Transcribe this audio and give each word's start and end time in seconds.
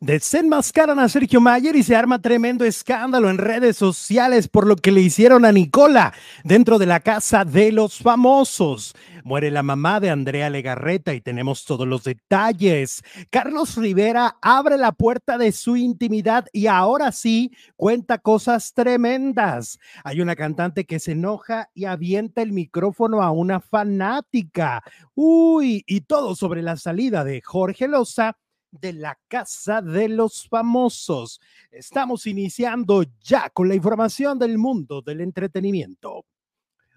Desenmascaran 0.00 1.00
a 1.00 1.08
Sergio 1.08 1.40
Mayer 1.40 1.74
y 1.74 1.82
se 1.82 1.96
arma 1.96 2.20
tremendo 2.20 2.64
escándalo 2.64 3.30
en 3.30 3.36
redes 3.36 3.76
sociales 3.76 4.46
por 4.46 4.64
lo 4.64 4.76
que 4.76 4.92
le 4.92 5.00
hicieron 5.00 5.44
a 5.44 5.50
Nicola 5.50 6.14
dentro 6.44 6.78
de 6.78 6.86
la 6.86 7.00
casa 7.00 7.44
de 7.44 7.72
los 7.72 7.98
famosos. 7.98 8.94
Muere 9.24 9.50
la 9.50 9.64
mamá 9.64 9.98
de 9.98 10.10
Andrea 10.10 10.50
Legarreta 10.50 11.14
y 11.14 11.20
tenemos 11.20 11.64
todos 11.64 11.84
los 11.84 12.04
detalles. 12.04 13.02
Carlos 13.30 13.76
Rivera 13.76 14.36
abre 14.40 14.78
la 14.78 14.92
puerta 14.92 15.36
de 15.36 15.50
su 15.50 15.76
intimidad 15.76 16.46
y 16.52 16.68
ahora 16.68 17.10
sí 17.10 17.50
cuenta 17.74 18.18
cosas 18.18 18.74
tremendas. 18.74 19.80
Hay 20.04 20.20
una 20.20 20.36
cantante 20.36 20.86
que 20.86 21.00
se 21.00 21.12
enoja 21.12 21.70
y 21.74 21.86
avienta 21.86 22.42
el 22.42 22.52
micrófono 22.52 23.20
a 23.20 23.32
una 23.32 23.58
fanática. 23.58 24.84
Uy, 25.16 25.82
y 25.88 26.02
todo 26.02 26.36
sobre 26.36 26.62
la 26.62 26.76
salida 26.76 27.24
de 27.24 27.42
Jorge 27.42 27.88
Loza 27.88 28.36
de 28.70 28.92
la 28.92 29.18
Casa 29.28 29.80
de 29.80 30.08
los 30.08 30.48
Famosos. 30.48 31.40
Estamos 31.70 32.26
iniciando 32.26 33.04
ya 33.20 33.50
con 33.50 33.68
la 33.68 33.74
información 33.74 34.38
del 34.38 34.58
mundo 34.58 35.02
del 35.02 35.20
entretenimiento. 35.20 36.24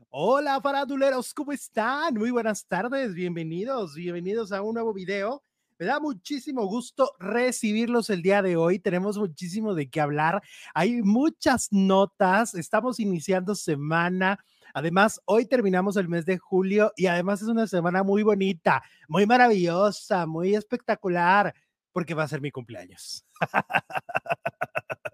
Hola 0.09 0.59
faraduleros, 0.61 1.33
¿cómo 1.33 1.53
están? 1.53 2.15
Muy 2.15 2.31
buenas 2.31 2.65
tardes, 2.65 3.13
bienvenidos, 3.13 3.95
bienvenidos 3.95 4.51
a 4.51 4.61
un 4.61 4.73
nuevo 4.73 4.93
video. 4.93 5.41
Me 5.81 5.87
da 5.87 5.99
muchísimo 5.99 6.67
gusto 6.67 7.11
recibirlos 7.17 8.11
el 8.11 8.21
día 8.21 8.43
de 8.43 8.55
hoy. 8.55 8.77
Tenemos 8.77 9.17
muchísimo 9.17 9.73
de 9.73 9.89
qué 9.89 9.99
hablar. 9.99 10.43
Hay 10.75 11.01
muchas 11.01 11.69
notas. 11.71 12.53
Estamos 12.53 12.99
iniciando 12.99 13.55
semana. 13.55 14.37
Además, 14.73 15.21
hoy 15.25 15.45
terminamos 15.45 15.97
el 15.97 16.07
mes 16.07 16.25
de 16.25 16.37
julio 16.37 16.91
y 16.95 17.07
además 17.07 17.41
es 17.41 17.47
una 17.47 17.67
semana 17.67 18.03
muy 18.03 18.23
bonita, 18.23 18.83
muy 19.07 19.25
maravillosa, 19.25 20.25
muy 20.25 20.55
espectacular, 20.55 21.53
porque 21.91 22.13
va 22.13 22.23
a 22.23 22.27
ser 22.27 22.41
mi 22.41 22.51
cumpleaños. 22.51 23.25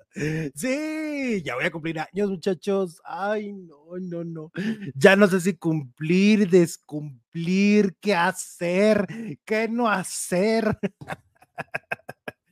Sí, 0.55 1.43
ya 1.43 1.53
voy 1.55 1.65
a 1.65 1.71
cumplir 1.71 1.99
años, 1.99 2.29
muchachos. 2.31 2.99
Ay, 3.05 3.53
no, 3.53 3.99
no, 4.01 4.23
no. 4.23 4.51
Ya 4.95 5.15
no 5.15 5.27
sé 5.27 5.39
si 5.39 5.55
cumplir, 5.55 6.49
descumplir, 6.49 7.95
qué 8.01 8.15
hacer, 8.15 9.05
qué 9.45 9.67
no 9.69 9.87
hacer. 9.89 10.77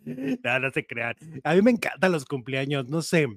No, 0.05 0.59
no 0.59 0.69
se 0.69 0.85
crean. 0.85 1.15
A 1.43 1.55
mí 1.55 1.63
me 1.63 1.71
encantan 1.71 2.11
los 2.11 2.25
cumpleaños, 2.25 2.87
no 2.87 3.01
sé 3.01 3.27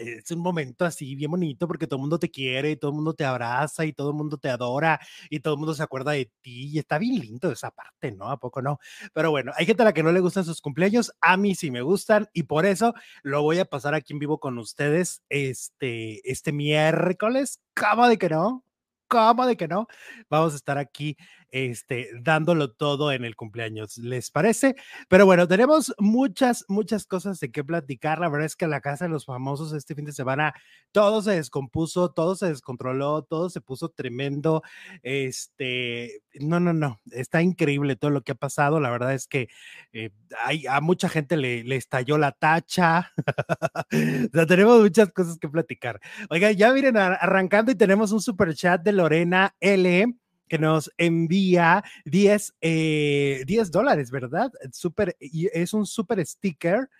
es 0.00 0.30
un 0.30 0.40
momento 0.40 0.84
así 0.84 1.14
bien 1.14 1.30
bonito 1.30 1.66
porque 1.66 1.86
todo 1.86 1.96
el 1.96 2.02
mundo 2.02 2.18
te 2.18 2.30
quiere, 2.30 2.70
y 2.72 2.76
todo 2.76 2.90
el 2.90 2.96
mundo 2.96 3.14
te 3.14 3.24
abraza 3.24 3.84
y 3.84 3.92
todo 3.92 4.10
el 4.10 4.16
mundo 4.16 4.38
te 4.38 4.48
adora 4.48 5.00
y 5.28 5.40
todo 5.40 5.54
el 5.54 5.58
mundo 5.58 5.74
se 5.74 5.82
acuerda 5.82 6.12
de 6.12 6.30
ti 6.40 6.68
y 6.72 6.78
está 6.78 6.98
bien 6.98 7.20
lindo 7.20 7.50
esa 7.52 7.70
parte, 7.70 8.12
¿no? 8.12 8.30
¿A 8.30 8.38
poco 8.38 8.62
no? 8.62 8.78
Pero 9.12 9.30
bueno, 9.30 9.52
hay 9.56 9.66
gente 9.66 9.82
a 9.82 9.86
la 9.86 9.92
que 9.92 10.02
no 10.02 10.12
le 10.12 10.20
gustan 10.20 10.44
sus 10.44 10.60
cumpleaños, 10.60 11.12
a 11.20 11.36
mí 11.36 11.54
sí 11.54 11.70
me 11.70 11.82
gustan 11.82 12.28
y 12.32 12.44
por 12.44 12.66
eso 12.66 12.94
lo 13.22 13.42
voy 13.42 13.58
a 13.58 13.64
pasar 13.64 13.94
aquí 13.94 14.12
en 14.12 14.18
vivo 14.18 14.40
con 14.40 14.58
ustedes 14.58 15.22
este, 15.28 16.28
este 16.30 16.52
miércoles. 16.52 17.60
¿Cómo 17.74 18.08
de 18.08 18.18
que 18.18 18.28
no? 18.28 18.64
¿Cómo 19.08 19.46
de 19.46 19.56
que 19.56 19.68
no? 19.68 19.86
Vamos 20.28 20.52
a 20.52 20.56
estar 20.56 20.78
aquí 20.78 21.16
este, 21.50 22.08
dándolo 22.20 22.72
todo 22.72 23.12
en 23.12 23.24
el 23.24 23.36
cumpleaños, 23.36 23.98
¿les 23.98 24.30
parece? 24.30 24.76
Pero 25.08 25.26
bueno, 25.26 25.48
tenemos 25.48 25.94
muchas, 25.98 26.64
muchas 26.68 27.06
cosas 27.06 27.40
de 27.40 27.50
qué 27.50 27.64
platicar. 27.64 28.18
La 28.18 28.28
verdad 28.28 28.46
es 28.46 28.56
que 28.56 28.66
la 28.66 28.80
casa 28.80 29.04
de 29.04 29.10
los 29.10 29.26
famosos 29.26 29.72
este 29.72 29.94
fin 29.94 30.04
de 30.04 30.12
semana 30.12 30.54
todo 30.92 31.22
se 31.22 31.32
descompuso, 31.32 32.10
todo 32.10 32.34
se 32.34 32.46
descontroló, 32.46 33.22
todo 33.22 33.50
se 33.50 33.60
puso 33.60 33.88
tremendo. 33.88 34.62
Este, 35.02 36.22
no, 36.40 36.60
no, 36.60 36.72
no, 36.72 37.00
está 37.10 37.42
increíble 37.42 37.96
todo 37.96 38.10
lo 38.10 38.22
que 38.22 38.32
ha 38.32 38.36
pasado. 38.36 38.80
La 38.80 38.90
verdad 38.90 39.14
es 39.14 39.26
que 39.26 39.48
eh, 39.92 40.10
hay, 40.44 40.66
a 40.66 40.80
mucha 40.80 41.08
gente 41.08 41.36
le, 41.36 41.64
le 41.64 41.76
estalló 41.76 42.18
la 42.18 42.32
tacha. 42.32 43.12
o 43.92 44.30
sea, 44.32 44.46
tenemos 44.46 44.80
muchas 44.80 45.12
cosas 45.12 45.38
que 45.38 45.48
platicar. 45.48 46.00
Oiga, 46.28 46.52
ya 46.52 46.72
miren, 46.72 46.96
arrancando 46.96 47.72
y 47.72 47.74
tenemos 47.74 48.12
un 48.12 48.20
super 48.20 48.54
chat 48.54 48.82
de 48.82 48.92
Lorena 48.92 49.54
L 49.60 50.20
que 50.50 50.58
nos 50.58 50.90
envía 50.98 51.84
10, 52.04 52.54
eh, 52.60 53.44
dólares, 53.70 54.10
¿verdad? 54.10 54.50
Super, 54.72 55.16
es 55.20 55.72
un 55.72 55.86
super 55.86 56.26
sticker. 56.26 56.90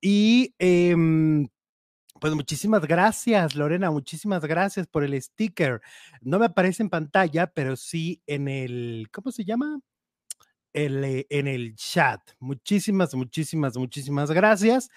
Y 0.00 0.54
em, 0.60 1.48
pues 2.20 2.34
muchísimas 2.34 2.86
gracias, 2.86 3.56
Lorena, 3.56 3.90
muchísimas 3.90 4.44
gracias 4.44 4.86
por 4.86 5.02
el 5.02 5.20
sticker. 5.20 5.80
No 6.20 6.38
me 6.38 6.46
aparece 6.46 6.84
en 6.84 6.88
pantalla, 6.88 7.48
pero 7.48 7.76
sí 7.76 8.22
en 8.26 8.46
el, 8.46 9.08
¿cómo 9.12 9.32
se 9.32 9.44
llama? 9.44 9.80
Eh, 10.72 11.26
en 11.30 11.48
el 11.48 11.74
chat. 11.74 12.20
Muchísimas, 12.38 13.12
muchísimas, 13.16 13.76
muchísimas 13.76 14.30
gracias. 14.30 14.88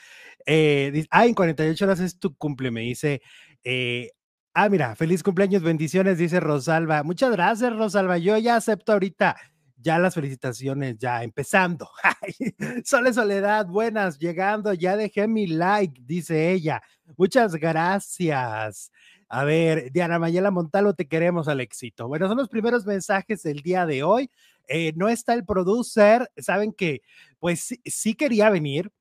Eh, 0.46 1.08
ah, 1.10 1.26
en 1.26 1.34
48 1.34 1.84
horas 1.86 2.00
es 2.00 2.20
tu 2.20 2.36
cumple, 2.38 2.70
me 2.70 2.82
dice 2.82 3.24
eh, 3.64 4.12
Ah, 4.56 4.70
mira, 4.70 4.96
feliz 4.96 5.24
cumpleaños, 5.24 5.64
bendiciones, 5.64 6.20
dice 6.20 6.40
Rosalba. 6.40 7.02
Muchas 7.02 7.32
gracias, 7.32 7.76
Rosalba. 7.76 8.20
Yo 8.20 8.38
ya 8.38 8.56
acepto 8.56 8.94
ahorita 8.94 9.36
ya 9.78 9.98
las 9.98 10.14
felicitaciones, 10.14 11.00
ya 11.00 11.24
empezando. 11.24 11.90
Sole 12.86 13.14
Soledad, 13.14 13.66
buenas, 13.66 14.20
llegando, 14.20 14.72
ya 14.74 14.96
dejé 14.96 15.28
mi 15.28 15.48
like, 15.48 16.00
dice 16.06 16.52
ella. 16.52 16.84
Muchas 17.18 17.56
gracias. 17.56 18.92
A 19.28 19.44
ver, 19.44 19.92
Diana 19.92 20.20
Mayela 20.20 20.52
Montalo, 20.52 20.94
te 20.94 21.08
queremos 21.08 21.48
al 21.48 21.60
éxito. 21.60 22.08
Bueno, 22.08 22.28
son 22.28 22.38
los 22.38 22.48
primeros 22.48 22.86
mensajes 22.86 23.42
del 23.42 23.62
día 23.62 23.88
de 23.88 24.04
hoy. 24.04 24.30
Eh, 24.68 24.94
no 24.96 25.10
está 25.10 25.34
el 25.34 25.46
producer, 25.46 26.32
saben 26.38 26.74
que, 26.74 27.02
pues 27.40 27.76
sí, 27.84 28.14
quería 28.14 28.52
venir, 28.52 28.92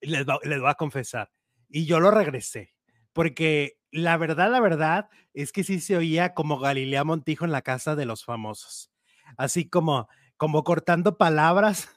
les, 0.00 0.26
les 0.42 0.60
voy 0.60 0.68
a 0.68 0.74
confesar, 0.74 1.30
y 1.70 1.86
yo 1.86 2.00
lo 2.00 2.10
regresé, 2.10 2.74
porque 3.14 3.77
la 3.90 4.16
verdad, 4.16 4.50
la 4.50 4.60
verdad 4.60 5.08
es 5.34 5.52
que 5.52 5.64
sí 5.64 5.80
se 5.80 5.96
oía 5.96 6.34
como 6.34 6.58
Galilea 6.58 7.04
Montijo 7.04 7.44
en 7.44 7.52
la 7.52 7.62
casa 7.62 7.96
de 7.96 8.06
los 8.06 8.24
famosos, 8.24 8.90
así 9.36 9.68
como, 9.68 10.08
como 10.36 10.64
cortando 10.64 11.16
palabras, 11.16 11.88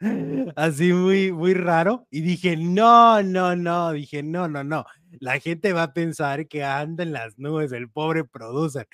así 0.56 0.92
muy, 0.92 1.32
muy 1.32 1.54
raro. 1.54 2.06
Y 2.10 2.20
dije, 2.20 2.56
no, 2.56 3.22
no, 3.22 3.56
no, 3.56 3.92
dije, 3.92 4.22
no, 4.22 4.48
no, 4.48 4.64
no, 4.64 4.84
la 5.20 5.40
gente 5.40 5.72
va 5.72 5.84
a 5.84 5.94
pensar 5.94 6.48
que 6.48 6.64
anda 6.64 7.02
en 7.02 7.12
las 7.12 7.38
nubes 7.38 7.72
el 7.72 7.90
pobre 7.90 8.24
producer. 8.24 8.88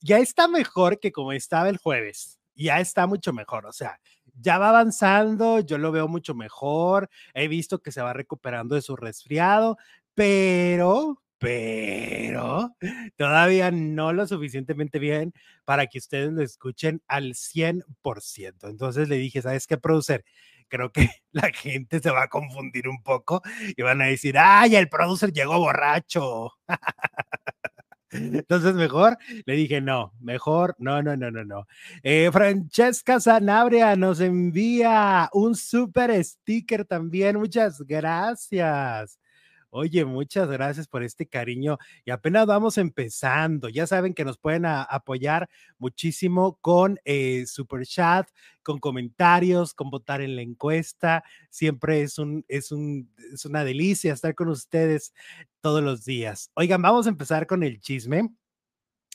Ya 0.00 0.18
está 0.18 0.48
mejor 0.48 1.00
que 1.00 1.12
como 1.12 1.32
estaba 1.32 1.68
el 1.68 1.78
jueves, 1.78 2.38
ya 2.54 2.80
está 2.80 3.06
mucho 3.06 3.32
mejor, 3.32 3.66
o 3.66 3.72
sea, 3.72 4.00
ya 4.40 4.58
va 4.58 4.68
avanzando, 4.68 5.60
yo 5.60 5.78
lo 5.78 5.90
veo 5.92 6.08
mucho 6.08 6.34
mejor, 6.34 7.08
he 7.34 7.48
visto 7.48 7.80
que 7.80 7.92
se 7.92 8.02
va 8.02 8.12
recuperando 8.12 8.74
de 8.74 8.82
su 8.82 8.96
resfriado, 8.96 9.78
pero, 10.18 11.22
pero 11.38 12.74
todavía 13.16 13.70
no 13.70 14.12
lo 14.12 14.26
suficientemente 14.26 14.98
bien 14.98 15.32
para 15.64 15.86
que 15.86 15.98
ustedes 15.98 16.32
lo 16.32 16.42
escuchen 16.42 17.00
al 17.06 17.34
100%. 17.34 18.68
Entonces 18.68 19.08
le 19.08 19.16
dije, 19.16 19.42
¿sabes 19.42 19.68
qué, 19.68 19.78
producer? 19.78 20.24
Creo 20.66 20.90
que 20.90 21.08
la 21.30 21.52
gente 21.52 22.00
se 22.00 22.10
va 22.10 22.24
a 22.24 22.28
confundir 22.28 22.88
un 22.88 23.00
poco 23.04 23.42
y 23.76 23.80
van 23.80 24.02
a 24.02 24.06
decir, 24.06 24.34
¡ay, 24.36 24.74
el 24.74 24.88
producer 24.88 25.32
llegó 25.32 25.56
borracho! 25.60 26.50
Entonces, 28.10 28.74
mejor 28.74 29.18
le 29.46 29.54
dije, 29.54 29.80
no, 29.80 30.14
mejor, 30.18 30.74
no, 30.80 31.00
no, 31.00 31.16
no, 31.16 31.30
no, 31.30 31.44
no. 31.44 31.66
Eh, 32.02 32.30
Francesca 32.32 33.20
Sanabria 33.20 33.94
nos 33.94 34.18
envía 34.18 35.30
un 35.32 35.54
super 35.54 36.12
sticker 36.24 36.84
también. 36.86 37.36
Muchas 37.36 37.80
gracias. 37.82 39.20
Oye, 39.78 40.04
muchas 40.04 40.50
gracias 40.50 40.88
por 40.88 41.04
este 41.04 41.28
cariño 41.28 41.78
y 42.04 42.10
apenas 42.10 42.46
vamos 42.46 42.78
empezando. 42.78 43.68
Ya 43.68 43.86
saben 43.86 44.12
que 44.12 44.24
nos 44.24 44.36
pueden 44.36 44.66
apoyar 44.66 45.48
muchísimo 45.78 46.58
con 46.60 46.98
eh, 47.04 47.46
super 47.46 47.86
chat, 47.86 48.28
con 48.64 48.80
comentarios, 48.80 49.74
con 49.74 49.88
votar 49.90 50.20
en 50.20 50.34
la 50.34 50.42
encuesta. 50.42 51.22
Siempre 51.48 52.02
es 52.02 52.18
un, 52.18 52.44
es 52.48 52.72
un, 52.72 53.08
es 53.32 53.44
una 53.44 53.62
delicia 53.62 54.12
estar 54.12 54.34
con 54.34 54.48
ustedes 54.48 55.14
todos 55.60 55.80
los 55.80 56.04
días. 56.04 56.50
Oigan, 56.54 56.82
vamos 56.82 57.06
a 57.06 57.10
empezar 57.10 57.46
con 57.46 57.62
el 57.62 57.80
chisme 57.80 58.30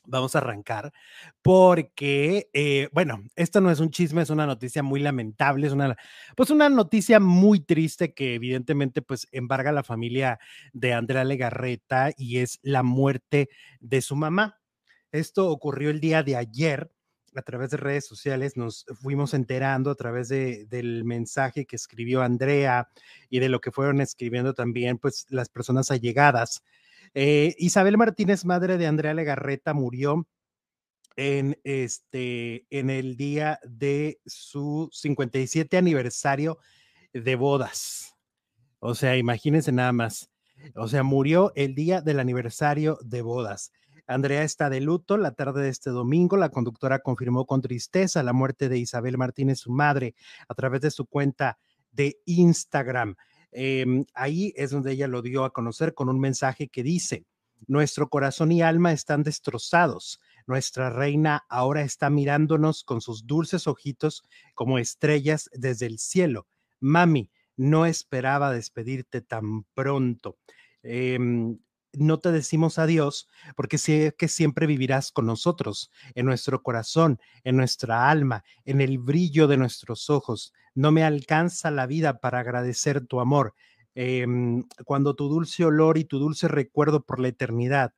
vamos 0.06 0.36
a 0.36 0.40
arrancar 0.40 0.92
porque, 1.42 2.50
eh, 2.54 2.90
bueno, 2.94 3.24
esto 3.36 3.62
no 3.62 3.72
es 3.72 3.80
un 3.80 3.90
chisme, 3.92 4.22
es 4.22 4.30
una 4.30 4.46
noticia 4.46 4.84
muy 4.84 5.00
lamentable, 5.00 5.68
es 5.68 5.74
una, 5.74 5.96
pues 6.36 6.50
una 6.50 6.70
noticia 6.70 7.20
muy 7.20 7.60
triste 7.60 8.14
que 8.14 8.36
evidentemente 8.36 9.02
pues 9.02 9.28
embarga 9.32 9.70
a 9.72 9.74
la 9.74 9.84
familia 9.84 10.40
de 10.74 10.94
Andrea 10.94 11.24
Legarreta 11.24 12.12
y 12.18 12.40
es 12.40 12.60
la 12.64 12.84
muerte 12.84 13.50
de 13.80 14.02
su 14.02 14.16
mamá. 14.16 14.60
Esto 15.12 15.50
ocurrió 15.50 15.90
el 15.90 16.00
día 16.00 16.24
de 16.24 16.36
ayer 16.36 16.92
a 17.36 17.42
través 17.42 17.72
de 17.72 17.78
redes 17.78 18.06
sociales, 18.06 18.58
nos 18.58 18.86
fuimos 19.02 19.34
enterando 19.34 19.92
a 19.92 19.96
través 19.96 20.30
de, 20.30 20.66
del 20.68 21.04
mensaje 21.04 21.66
que 21.66 21.76
escribió 21.76 22.22
Andrea 22.22 22.90
y 23.30 23.40
de 23.40 23.50
lo 23.50 23.60
que 23.60 23.72
fueron 23.72 24.02
escribiendo 24.02 24.54
también 24.54 24.98
pues 24.98 25.26
las 25.30 25.50
personas 25.50 25.90
allegadas 25.92 26.64
eh, 27.14 27.56
Isabel 27.58 27.98
Martínez, 27.98 28.46
madre 28.46 28.78
de 28.78 28.88
Andrea 28.88 29.14
Legarreta, 29.14 29.74
murió 29.74 30.28
en, 31.16 31.60
este, 31.64 32.66
en 32.70 32.90
el 32.90 33.18
día 33.18 33.60
de 33.64 34.20
su 34.26 34.90
57 34.92 35.78
aniversario 35.78 36.58
de 37.14 37.36
bodas. 37.36 38.16
O 38.80 38.96
sea, 38.96 39.16
imagínense 39.18 39.72
nada 39.72 39.92
más. 39.92 40.30
O 40.76 40.88
sea, 40.88 41.04
murió 41.04 41.52
el 41.56 41.76
día 41.76 42.02
del 42.02 42.20
aniversario 42.20 42.98
de 43.04 43.22
bodas. 43.22 43.72
Andrea 44.08 44.44
está 44.44 44.70
de 44.70 44.82
luto. 44.82 45.18
La 45.18 45.32
tarde 45.32 45.64
de 45.64 45.70
este 45.70 45.90
domingo, 45.90 46.38
la 46.38 46.50
conductora 46.50 47.00
confirmó 47.00 47.46
con 47.46 47.62
tristeza 47.62 48.24
la 48.24 48.34
muerte 48.34 48.70
de 48.70 48.78
Isabel 48.78 49.18
Martínez, 49.18 49.60
su 49.60 49.72
madre, 49.72 50.16
a 50.48 50.54
través 50.54 50.82
de 50.82 50.92
su 50.92 51.06
cuenta 51.06 51.58
de 51.92 52.18
Instagram. 52.26 53.16
Em, 53.54 54.06
ahí 54.14 54.54
es 54.56 54.72
donde 54.72 54.92
ella 54.94 55.08
lo 55.08 55.22
dio 55.22 55.46
a 55.46 55.54
conocer 55.54 55.94
con 55.94 56.10
un 56.10 56.20
mensaje 56.20 56.68
que 56.70 56.84
dice, 56.84 57.26
nuestro 57.68 58.10
corazón 58.10 58.52
y 58.52 58.62
alma 58.62 58.92
están 58.92 59.24
destrozados. 59.24 60.20
Nuestra 60.48 60.90
reina 60.90 61.46
ahora 61.50 61.84
está 61.84 62.10
mirándonos 62.10 62.84
con 62.84 63.00
sus 63.02 63.26
dulces 63.26 63.68
ojitos 63.68 64.24
como 64.56 64.78
estrellas 64.78 65.50
desde 65.54 65.86
el 65.86 66.00
cielo. 66.00 66.48
Mami, 66.80 67.30
no 67.56 67.86
esperaba 67.86 68.52
despedirte 68.52 69.22
tan 69.22 69.64
pronto. 69.74 70.38
Em, 70.82 71.58
no 71.94 72.20
te 72.20 72.32
decimos 72.32 72.80
adiós 72.80 73.28
porque 73.56 73.78
sé 73.78 74.16
que 74.18 74.28
siempre 74.28 74.66
vivirás 74.66 75.12
con 75.12 75.28
nosotros, 75.28 75.92
en 76.16 76.26
nuestro 76.26 76.64
corazón, 76.64 77.20
en 77.44 77.56
nuestra 77.56 78.10
alma, 78.10 78.44
en 78.66 78.82
el 78.82 78.98
brillo 78.98 79.48
de 79.48 79.58
nuestros 79.58 80.10
ojos. 80.10 80.54
No 80.76 80.92
me 80.92 81.04
alcanza 81.04 81.72
la 81.72 81.86
vida 81.88 82.20
para 82.20 82.40
agradecer 82.40 83.06
tu 83.06 83.20
amor. 83.20 83.54
Em, 83.96 84.64
cuando 84.86 85.16
tu 85.16 85.30
dulce 85.30 85.66
olor 85.66 85.98
y 85.98 86.06
tu 86.06 86.20
dulce 86.20 86.48
recuerdo 86.48 87.04
por 87.04 87.20
la 87.20 87.28
eternidad, 87.28 87.94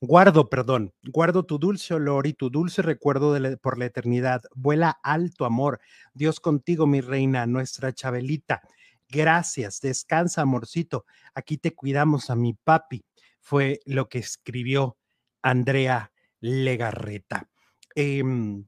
guardo, 0.00 0.48
perdón, 0.48 0.92
guardo 1.02 1.44
tu 1.44 1.58
dulce 1.58 1.94
olor 1.94 2.26
y 2.26 2.34
tu 2.34 2.50
dulce 2.50 2.82
recuerdo 2.82 3.36
por 3.58 3.78
la 3.78 3.86
eternidad. 3.86 4.42
Vuela 4.54 4.98
alto, 5.02 5.44
amor. 5.44 5.80
Dios 6.14 6.40
contigo, 6.40 6.86
mi 6.86 7.00
reina, 7.00 7.46
nuestra 7.46 7.92
Chabelita. 7.92 8.62
Gracias, 9.08 9.80
descansa, 9.80 10.42
amorcito. 10.42 11.04
Aquí 11.34 11.58
te 11.58 11.74
cuidamos 11.74 12.30
a 12.30 12.36
mi 12.36 12.54
papi 12.54 13.04
fue 13.44 13.80
lo 13.84 14.08
que 14.08 14.18
escribió 14.18 14.96
Andrea 15.42 16.12
Legarreta. 16.40 17.50
Em, 17.94 18.64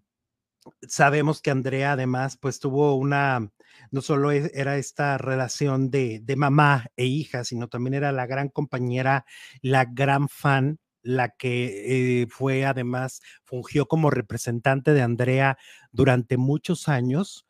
sabemos 0.86 1.40
que 1.40 1.50
Andrea 1.50 1.92
además 1.92 2.36
pues 2.36 2.60
tuvo 2.60 2.94
una, 2.96 3.50
no 3.90 4.00
solo 4.02 4.32
e, 4.32 4.50
era 4.54 4.78
esta 4.78 5.18
relación 5.18 5.90
de, 5.90 6.20
de, 6.22 6.36
mamá 6.36 6.86
e 6.96 7.06
hija, 7.06 7.44
sino 7.44 7.68
también 7.68 7.94
era 7.94 8.12
la 8.12 8.26
gran 8.26 8.48
compañera, 8.48 9.24
la 9.62 9.84
gran 9.84 10.28
fan, 10.28 10.78
la 11.02 11.30
que 11.30 12.22
eh, 12.22 12.26
fue 12.28 12.64
además, 12.64 13.22
fungió 13.44 13.86
como 13.86 14.10
representante 14.10 14.92
de 14.92 15.02
Andrea 15.02 15.58
durante 15.92 16.36
muchos 16.36 16.88
años 16.88 17.46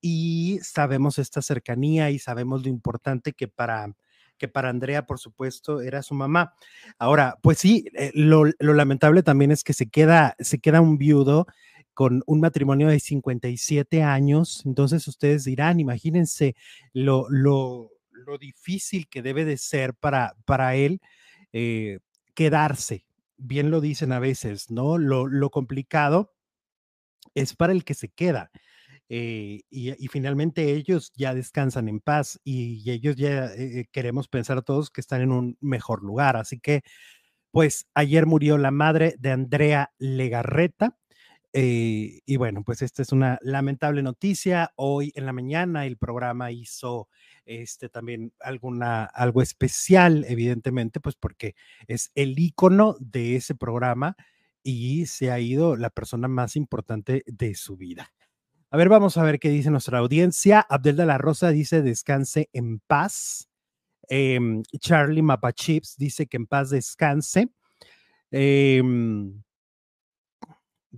y 0.00 0.58
sabemos 0.62 1.18
esta 1.18 1.42
cercanía 1.42 2.10
y 2.10 2.18
sabemos 2.18 2.62
lo 2.62 2.68
importante 2.68 3.32
que 3.32 3.48
para 3.48 3.94
que 4.38 4.48
para 4.48 4.68
Andrea, 4.68 5.06
por 5.06 5.18
supuesto, 5.18 5.80
era 5.80 6.02
su 6.02 6.14
mamá. 6.14 6.54
Ahora, 6.98 7.38
pues 7.42 7.58
sí, 7.58 7.86
eh, 7.94 8.10
lo, 8.14 8.44
lamentable 8.60 9.22
también 9.22 9.50
es 9.50 9.64
que 9.64 9.72
se 9.72 9.88
queda, 9.88 10.36
se 10.38 10.58
queda 10.58 10.80
un 10.80 10.98
viudo 10.98 11.46
con 11.96 12.22
un 12.26 12.40
matrimonio 12.40 12.88
de 12.88 13.00
57 13.00 14.02
años. 14.02 14.62
Entonces 14.66 15.08
ustedes 15.08 15.44
dirán, 15.44 15.80
imagínense 15.80 16.54
lo, 16.92 17.26
lo, 17.30 17.90
lo 18.10 18.36
difícil 18.36 19.08
que 19.08 19.22
debe 19.22 19.46
de 19.46 19.56
ser 19.56 19.94
para, 19.94 20.36
para 20.44 20.76
él 20.76 21.00
eh, 21.54 22.00
quedarse. 22.34 23.06
Bien 23.38 23.70
lo 23.70 23.80
dicen 23.80 24.12
a 24.12 24.18
veces, 24.18 24.70
¿no? 24.70 24.98
Lo, 24.98 25.26
lo 25.26 25.48
complicado 25.48 26.34
es 27.34 27.56
para 27.56 27.72
el 27.72 27.82
que 27.82 27.94
se 27.94 28.10
queda. 28.10 28.50
Eh, 29.08 29.62
y, 29.70 30.08
finalmente 30.08 30.72
ellos 30.72 31.12
ya 31.16 31.32
descansan 31.32 31.88
en 31.88 32.00
paz 32.00 32.40
y, 32.44 32.90
ellos 32.90 33.16
ya 33.16 33.46
eh, 33.54 33.86
queremos 33.90 34.28
pensar 34.28 34.60
todos 34.62 34.90
que 34.90 35.00
están 35.00 35.22
en 35.22 35.32
un 35.32 35.56
mejor 35.62 36.02
lugar. 36.02 36.36
Así 36.36 36.60
que, 36.60 36.82
pues 37.52 37.86
ayer 37.94 38.26
murió 38.26 38.58
la 38.58 38.70
madre 38.70 39.14
de 39.18 39.30
Andrea 39.30 39.94
Legarreta. 39.98 40.98
Y 41.58 42.36
bueno, 42.36 42.62
pues 42.64 42.82
esta 42.82 43.00
es 43.00 43.12
una 43.12 43.38
lamentable 43.40 44.02
noticia. 44.02 44.72
Hoy 44.76 45.12
en 45.14 45.24
la 45.24 45.32
mañana 45.32 45.86
el 45.86 45.96
programa 45.96 46.50
hizo 46.50 47.08
este 47.46 47.88
también 47.88 48.32
alguna 48.40 49.04
algo 49.04 49.40
especial, 49.40 50.26
evidentemente, 50.28 51.00
pues 51.00 51.14
porque 51.16 51.54
es 51.86 52.10
el 52.14 52.38
icono 52.38 52.96
de 53.00 53.36
ese 53.36 53.54
programa 53.54 54.16
y 54.62 55.06
se 55.06 55.30
ha 55.30 55.38
ido 55.40 55.76
la 55.76 55.90
persona 55.90 56.28
más 56.28 56.56
importante 56.56 57.22
de 57.26 57.54
su 57.54 57.76
vida. 57.76 58.12
A 58.70 58.76
ver, 58.76 58.88
vamos 58.88 59.16
a 59.16 59.22
ver 59.22 59.38
qué 59.38 59.48
dice 59.48 59.70
nuestra 59.70 59.98
audiencia. 59.98 60.60
Abdel 60.68 60.96
de 60.96 61.06
la 61.06 61.18
Rosa 61.18 61.50
dice 61.50 61.80
descanse 61.80 62.50
en 62.52 62.80
paz. 62.80 63.48
Em, 64.08 64.62
Charlie 64.78 65.22
Mapachips 65.22 65.96
dice 65.96 66.26
que 66.26 66.36
en 66.36 66.46
paz 66.46 66.70
descanse. 66.70 67.48
Em, 68.30 69.42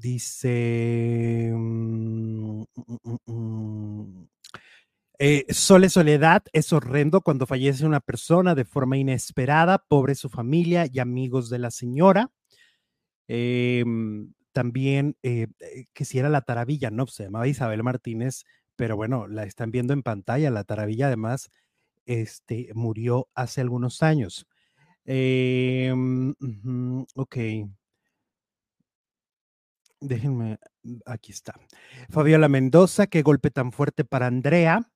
dice 0.00 1.50
mm, 1.54 2.62
mm, 2.62 3.16
mm, 3.26 4.28
eh, 5.18 5.46
Sole 5.50 5.88
Soledad 5.88 6.44
es 6.52 6.72
horrendo 6.72 7.20
cuando 7.22 7.46
fallece 7.46 7.84
una 7.86 8.00
persona 8.00 8.54
de 8.54 8.64
forma 8.64 8.96
inesperada, 8.96 9.78
pobre 9.78 10.14
su 10.14 10.28
familia 10.28 10.86
y 10.90 11.00
amigos 11.00 11.50
de 11.50 11.58
la 11.58 11.70
señora. 11.70 12.30
Eh, 13.26 13.84
también 14.58 15.16
eh, 15.22 15.46
eh, 15.60 15.86
que 15.92 16.04
si 16.04 16.18
era 16.18 16.28
la 16.28 16.40
taravilla, 16.40 16.90
no, 16.90 17.06
se 17.06 17.22
llamaba 17.22 17.46
Isabel 17.46 17.84
Martínez, 17.84 18.44
pero 18.74 18.96
bueno, 18.96 19.28
la 19.28 19.44
están 19.44 19.70
viendo 19.70 19.92
en 19.92 20.02
pantalla. 20.02 20.50
La 20.50 20.64
taravilla 20.64 21.06
además 21.06 21.50
este, 22.06 22.70
murió 22.74 23.28
hace 23.34 23.60
algunos 23.60 24.02
años. 24.02 24.48
Eh, 25.04 25.94
ok. 27.14 27.36
Déjenme, 30.00 30.58
aquí 31.06 31.32
está. 31.32 31.54
Fabiola 32.08 32.48
Mendoza, 32.48 33.08
qué 33.08 33.22
golpe 33.22 33.50
tan 33.50 33.72
fuerte 33.72 34.04
para 34.04 34.26
Andrea. 34.26 34.88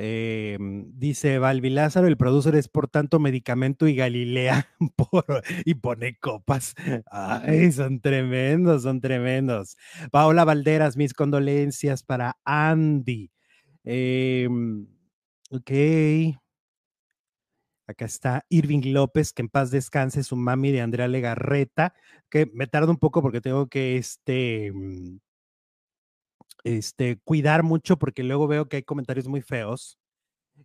Em, 0.00 0.92
dice 0.94 1.40
Valvi 1.40 1.70
Lázaro, 1.70 2.06
el 2.06 2.16
producer 2.16 2.54
es 2.54 2.68
por 2.68 2.86
tanto 2.86 3.18
medicamento 3.18 3.88
y 3.88 3.96
Galilea 3.96 4.68
y 5.64 5.74
pone 5.74 6.16
copas. 6.18 6.74
Ay, 7.10 7.72
son 7.72 8.00
tremendos, 8.00 8.84
son 8.84 9.00
tremendos. 9.00 9.76
Paola 10.12 10.44
Valderas, 10.44 10.96
mis 10.96 11.14
condolencias 11.14 12.04
para 12.04 12.38
Andy. 12.44 13.32
Em, 13.82 14.86
ok. 15.50 15.70
Acá 17.88 18.04
está 18.04 18.44
Irving 18.50 18.92
López, 18.92 19.32
que 19.32 19.42
en 19.42 19.48
paz 19.48 19.70
descanse 19.70 20.22
su 20.22 20.36
mami 20.36 20.70
de 20.70 20.82
Andrea 20.82 21.08
Legarreta, 21.08 21.94
que 22.30 22.46
me 22.52 22.66
tarda 22.66 22.90
un 22.90 22.98
poco 22.98 23.22
porque 23.22 23.40
tengo 23.40 23.66
que 23.68 23.96
este 23.96 24.70
mm, 24.72 25.18
este, 26.64 27.18
cuidar 27.24 27.62
mucho 27.62 27.98
porque 27.98 28.22
luego 28.22 28.46
veo 28.46 28.68
que 28.68 28.76
hay 28.76 28.82
comentarios 28.82 29.28
muy 29.28 29.42
feos 29.42 29.98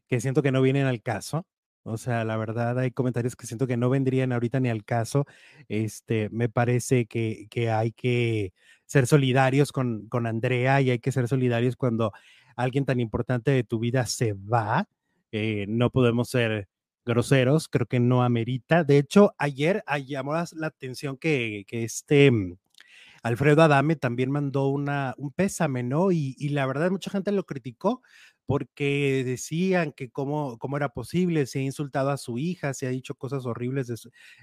que 0.08 0.20
siento 0.22 0.42
que 0.42 0.52
no 0.52 0.62
vienen 0.62 0.86
al 0.86 1.02
caso. 1.02 1.46
O 1.84 1.98
sea, 1.98 2.24
la 2.26 2.38
verdad 2.38 2.80
hay 2.80 2.92
comentarios 2.92 3.36
que 3.36 3.48
siento 3.48 3.68
que 3.68 3.78
no 3.78 3.90
vendrían 3.90 4.32
ahorita 4.34 4.60
ni 4.60 4.70
al 4.70 4.86
caso. 4.86 5.26
Este, 5.70 6.30
me 6.30 6.50
parece 6.50 7.06
que, 7.06 7.48
que 7.50 7.72
hay 7.72 7.92
que 7.94 8.54
ser 8.86 9.08
solidarios 9.08 9.72
con, 9.72 10.08
con 10.08 10.26
Andrea 10.28 10.82
y 10.82 10.92
hay 10.92 11.00
que 11.00 11.12
ser 11.12 11.28
solidarios 11.28 11.76
cuando 11.76 12.12
alguien 12.56 12.86
tan 12.86 13.00
importante 13.00 13.52
de 13.52 13.64
tu 13.64 13.80
vida 13.80 14.06
se 14.06 14.34
va. 14.34 14.88
Eh, 15.32 15.66
no 15.68 15.90
podemos 15.90 16.30
ser 16.30 16.68
groseros, 17.06 17.68
creo 17.68 17.88
que 17.88 18.00
no 18.00 18.24
amerita. 18.24 18.84
De 18.84 18.98
hecho, 18.98 19.34
ayer 19.38 19.84
llamó 20.08 20.34
la 20.34 20.68
atención 20.68 21.18
que, 21.18 21.66
que 21.68 21.84
este 21.84 22.32
Alfredo 23.24 23.62
Adame 23.62 23.96
también 23.96 24.32
mandó 24.32 24.68
una, 24.68 25.16
un 25.18 25.32
pésame, 25.32 25.82
¿no? 25.82 26.12
Y, 26.12 26.36
la 26.50 26.66
verdad 26.66 26.92
mucha 26.92 27.10
gente 27.10 27.32
lo 27.32 27.46
criticó 27.46 28.02
porque 28.46 29.24
decían 29.26 29.94
que 29.94 30.12
cómo, 30.12 30.58
cómo 30.58 30.76
era 30.76 30.90
posible, 30.90 31.46
se 31.46 31.60
ha 31.60 31.62
insultado 31.62 32.10
a 32.10 32.18
su 32.18 32.38
hija, 32.38 32.74
se 32.74 32.86
ha 32.86 32.90
dicho 32.90 33.16
cosas 33.16 33.46
horribles 33.46 33.88
de, 33.88 33.96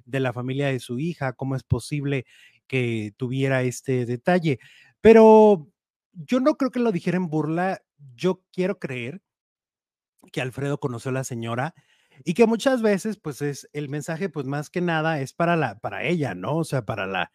de 0.06 0.20
la 0.20 0.32
familia 0.32 0.68
de 0.68 0.80
su 0.80 0.98
hija, 0.98 1.34
cómo 1.34 1.56
es 1.56 1.62
posible 1.62 2.24
que 2.66 3.12
tuviera 3.18 3.62
este 3.62 4.06
detalle. 4.06 4.58
Pero 5.02 5.68
yo 6.14 6.40
no 6.40 6.56
creo 6.56 6.70
que 6.70 6.80
lo 6.80 6.92
dijera 6.92 7.18
en 7.18 7.28
burla, 7.28 7.82
yo 8.16 8.42
quiero 8.52 8.78
creer 8.78 9.20
que 10.32 10.40
Alfredo 10.40 10.80
conoció 10.80 11.10
a 11.10 11.14
la 11.14 11.24
señora 11.24 11.74
y 12.24 12.34
que 12.34 12.46
muchas 12.46 12.82
veces 12.82 13.18
pues 13.18 13.42
es 13.42 13.68
el 13.72 13.88
mensaje 13.88 14.28
pues 14.28 14.46
más 14.46 14.70
que 14.70 14.80
nada 14.80 15.20
es 15.20 15.32
para 15.32 15.56
la 15.56 15.78
para 15.80 16.04
ella, 16.04 16.34
¿no? 16.34 16.56
O 16.56 16.64
sea, 16.64 16.84
para 16.84 17.06
la 17.06 17.32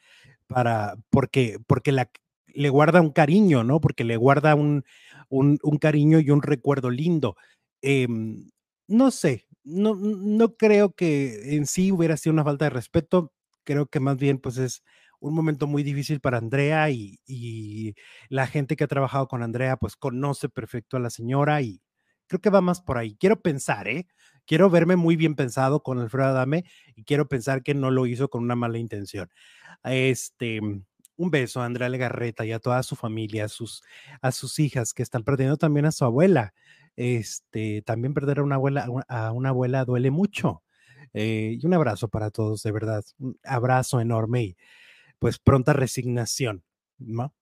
para 0.47 0.95
porque 1.09 1.59
porque 1.67 1.91
la 1.91 2.09
le 2.55 2.69
guarda 2.69 3.01
un 3.01 3.11
cariño, 3.11 3.63
¿no? 3.63 3.81
Porque 3.81 4.03
le 4.03 4.17
guarda 4.17 4.55
un, 4.55 4.85
un, 5.29 5.57
cariño 5.79 6.19
y 6.19 6.31
un 6.31 6.41
recuerdo 6.41 6.89
lindo. 6.89 7.35
Em, 7.81 8.49
no 8.87 9.11
sé, 9.11 9.47
no, 9.63 9.95
no 9.95 10.55
creo 10.55 10.93
que 10.93 11.55
en 11.55 11.67
sí 11.67 11.91
hubiera 11.91 12.17
sido 12.17 12.33
una 12.33 12.43
falta 12.43 12.65
de 12.65 12.69
respeto, 12.69 13.33
creo 13.65 13.87
que 13.87 13.99
más 13.99 14.17
bien 14.17 14.39
pues 14.39 14.57
es 14.57 14.83
un 15.19 15.33
momento 15.33 15.67
muy 15.67 15.83
difícil 15.83 16.19
para 16.21 16.37
Andrea 16.37 16.89
y, 16.91 17.19
y, 17.25 17.95
la 18.29 18.47
gente 18.47 18.75
que 18.75 18.83
ha 18.83 18.87
trabajado 18.87 19.27
con 19.27 19.43
Andrea 19.43 19.77
pues 19.77 19.95
conoce 19.95 20.49
perfecto 20.49 20.97
a 20.97 20.99
la 20.99 21.09
señora 21.09 21.61
y 21.61 21.81
creo 22.27 22.41
que 22.41 22.50
va 22.50 22.62
más 22.62 22.82
por 22.82 22.98
ahí. 22.98 23.15
Quiero 23.20 23.41
pensar, 23.41 23.88
¿eh? 23.88 24.08
Quiero 24.46 24.70
verme 24.70 24.96
muy 24.96 25.15
bien 25.15 25.36
pensado 25.36 25.82
con 25.82 26.00
Alfredo 26.00 26.29
Adame 26.29 26.65
y 26.96 27.03
quiero 27.03 27.27
pensar 27.27 27.63
que 27.63 27.74
no 27.74 27.91
lo 27.91 28.05
hizo 28.05 28.29
con 28.29 28.44
una 28.44 28.55
mala 28.55 28.77
intención. 28.77 29.29
Este, 29.84 30.60
un 31.17 31.32
beso 31.32 31.62
a 31.62 31.65
Andrea 31.65 31.89
Legarreta 31.89 32.46
y 32.46 32.51
a 32.51 32.60
toda 32.60 32.84
su 32.84 32.96
familia, 32.96 33.46
a 33.46 33.50
sus, 33.50 33.84
a 34.22 34.32
sus 34.32 34.60
hijas 34.60 34.94
que 34.94 35.03
están 35.03 35.24
perdiendo 35.24 35.58
también 35.58 35.86
a 35.86 35.91
su 35.91 36.05
abuela. 36.05 36.53
Este, 36.96 37.82
también 37.82 38.13
perder 38.13 38.39
a 38.39 38.44
una 38.44 38.55
abuela, 38.55 38.88
a 39.08 39.32
una 39.32 39.50
abuela 39.50 39.86
duele 39.86 40.12
mucho. 40.12 40.63
Eh, 41.13 41.58
y 41.60 41.65
un 41.65 41.74
abrazo 41.74 42.10
para 42.10 42.29
todos, 42.29 42.62
de 42.63 42.72
verdad. 42.72 43.03
Un 43.20 43.38
abrazo 43.44 44.00
enorme 44.01 44.44
y 44.44 44.58
pues 45.20 45.39
pronta 45.39 45.74
resignación. 45.74 46.63
¿no? 46.98 47.34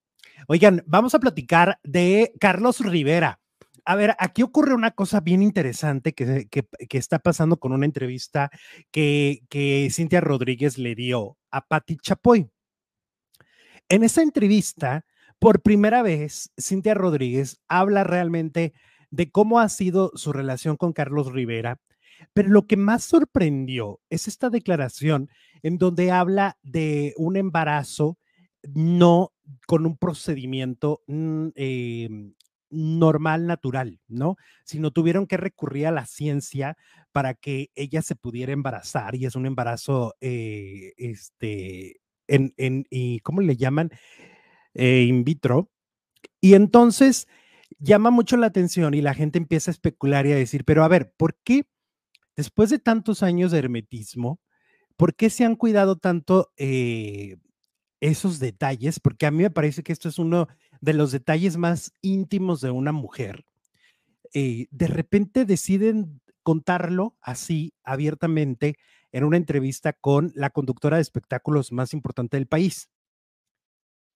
Oigan, 0.48 0.84
vamos 0.86 1.16
a 1.16 1.20
platicar 1.20 1.80
de 1.84 2.34
Carlos 2.40 2.80
Rivera. 2.80 3.40
A 3.86 3.96
ver, 3.96 4.16
aquí 4.18 4.44
ocurre 4.44 4.74
una 4.74 4.92
cosa 4.92 5.20
bien 5.20 5.42
interesante 5.42 6.14
que, 6.14 6.48
que, 6.48 6.98
está 6.98 7.20
pasando 7.20 7.58
con 7.58 7.74
una 7.74 7.86
entrevista 7.86 8.50
que, 8.92 9.44
que 9.50 9.90
Cintia 9.92 10.22
Rodríguez 10.22 10.78
le 10.78 10.96
dio 10.96 11.38
a 11.52 11.68
Patti 11.68 11.98
Chapoy. 11.98 12.50
En 13.90 14.04
esa 14.04 14.22
entrevista, 14.22 15.06
por 15.38 15.62
primera 15.62 16.02
vez, 16.02 16.52
Cintia 16.58 16.94
Rodríguez 16.94 17.60
habla 17.68 18.06
realmente 18.06 18.74
de 19.12 19.30
cómo 19.30 19.60
ha 19.60 19.68
sido 19.70 20.12
su 20.16 20.32
relación 20.32 20.78
con 20.78 20.94
Carlos 20.94 21.32
Rivera, 21.32 21.80
pero 22.34 22.50
lo 22.50 22.66
que 22.66 22.78
más 22.78 23.04
sorprendió 23.04 24.00
es 24.10 24.28
esta 24.28 24.50
declaración 24.50 25.30
en 25.62 25.78
donde 25.78 26.12
habla 26.12 26.58
de 26.64 27.14
un 27.18 27.36
embarazo 27.36 28.18
no 28.74 29.34
con 29.68 29.86
un 29.86 29.98
procedimiento 29.98 31.04
mm, 31.08 31.48
em, 31.56 32.34
normal, 32.74 33.48
natural, 33.48 34.00
¿no? 34.08 34.36
Sino 34.66 34.92
tuvieron 34.92 35.28
que 35.28 35.38
recurrir 35.38 35.88
a 35.88 35.92
la 35.92 36.06
ciencia 36.06 36.78
para 37.12 37.34
que 37.36 37.70
ella 37.76 38.02
se 38.02 38.16
pudiera 38.16 38.52
embarazar 38.52 39.16
y 39.16 39.26
es 39.26 39.36
un 39.36 39.46
embarazo, 39.46 40.16
eh, 40.22 40.94
este, 40.98 42.02
en, 42.28 42.54
¿cómo 43.24 43.42
le 43.42 43.56
llaman? 43.56 43.92
Eh, 44.74 45.06
in 45.08 45.24
vitro. 45.24 45.70
Y 46.42 46.56
entonces 46.56 47.28
llama 47.80 48.12
mucho 48.12 48.38
la 48.38 48.48
atención 48.48 48.94
y 48.94 49.02
la 49.02 49.14
gente 49.14 49.38
empieza 49.38 49.72
a 49.72 49.74
especular 49.74 50.26
y 50.26 50.32
a 50.32 50.36
decir, 50.36 50.66
pero 50.66 50.84
a 50.84 50.88
ver, 50.88 51.14
¿por 51.18 51.38
qué 51.44 51.68
después 52.36 52.70
de 52.70 52.80
tantos 52.80 53.24
años 53.24 53.52
de 53.52 53.60
hermetismo, 53.60 54.40
por 54.98 55.16
qué 55.16 55.30
se 55.30 55.46
han 55.46 55.56
cuidado 55.56 55.98
tanto 55.98 56.52
eh, 56.58 57.38
esos 58.02 58.40
detalles? 58.40 59.00
Porque 59.00 59.26
a 59.26 59.32
mí 59.32 59.44
me 59.44 59.52
parece 59.52 59.84
que 59.84 59.94
esto 59.94 60.10
es 60.10 60.18
uno 60.20 60.48
de 60.84 60.92
los 60.92 61.14
detalles 61.14 61.56
más 61.56 61.94
íntimos 62.02 62.60
de 62.60 62.70
una 62.70 62.92
mujer. 62.92 63.46
Eh, 64.34 64.68
de 64.70 64.88
repente 64.88 65.46
deciden 65.46 66.22
contarlo 66.44 67.16
así 67.22 67.74
abiertamente 67.86 68.76
en 69.14 69.24
una 69.24 69.38
entrevista 69.38 69.94
con 69.94 70.34
la 70.36 70.50
conductora 70.50 70.98
de 70.98 71.02
espectáculos 71.02 71.72
más 71.72 71.94
importante 71.94 72.36
del 72.36 72.48
país. 72.48 72.90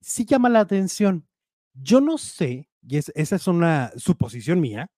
Sí 0.01 0.25
llama 0.25 0.49
la 0.49 0.59
atención. 0.59 1.25
Yo 1.73 2.01
no 2.01 2.17
sé, 2.17 2.67
y 2.85 2.97
esa 2.97 3.35
es 3.37 3.47
una 3.47 3.93
suposición 3.95 4.59
mía, 4.59 4.91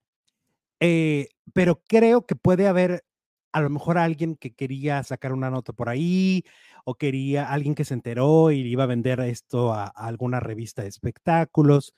eh, 0.80 1.28
pero 1.54 1.84
creo 1.88 2.26
que 2.26 2.36
puede 2.36 2.68
haber 2.68 3.04
a 3.52 3.62
lo 3.62 3.70
mejor 3.70 3.98
alguien 3.98 4.36
que 4.36 4.54
quería 4.54 5.04
sacar 5.04 5.34
una 5.34 5.50
nota 5.50 5.74
por 5.74 5.90
ahí 5.90 6.44
o 6.86 6.96
quería 6.96 7.52
alguien 7.52 7.76
que 7.76 7.86
se 7.86 7.94
enteró 7.94 8.52
y 8.52 8.60
iba 8.62 8.84
a 8.84 8.88
vender 8.88 9.20
esto 9.22 9.74
a, 9.74 9.86
alguna 9.86 10.40
revista 10.40 10.84
de 10.84 10.90
espectáculos. 10.90 11.94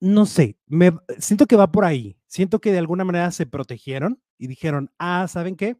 No 0.00 0.26
sé, 0.26 0.56
me 0.66 0.92
siento 1.18 1.46
que 1.46 1.56
va 1.56 1.72
por 1.72 1.84
ahí. 1.84 2.16
Siento 2.26 2.60
que 2.60 2.72
de 2.72 2.78
alguna 2.78 3.04
manera 3.04 3.30
se 3.32 3.46
protegieron 3.46 4.20
y 4.38 4.46
dijeron, 4.46 4.92
ah, 4.98 5.26
¿saben 5.28 5.56
qué? 5.56 5.76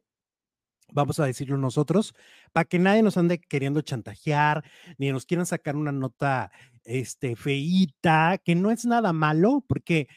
Vamos 0.91 1.21
a 1.21 1.27
decirlo 1.27 1.59
nosotros, 1.59 2.15
para 2.53 2.65
que 2.65 2.79
nadie 2.79 3.03
nos 3.03 3.19
ande 3.19 3.39
queriendo 3.39 3.83
chantajear, 3.83 4.65
ni 4.97 5.13
nos 5.13 5.27
quieran 5.27 5.45
sacar 5.47 5.77
una 5.77 5.93
nota 5.93 6.51
este, 6.85 7.37
feíta, 7.37 8.39
que 8.43 8.55
no 8.55 8.71
es 8.71 8.87
nada 8.87 9.13
malo, 9.13 9.63
porque 9.69 10.09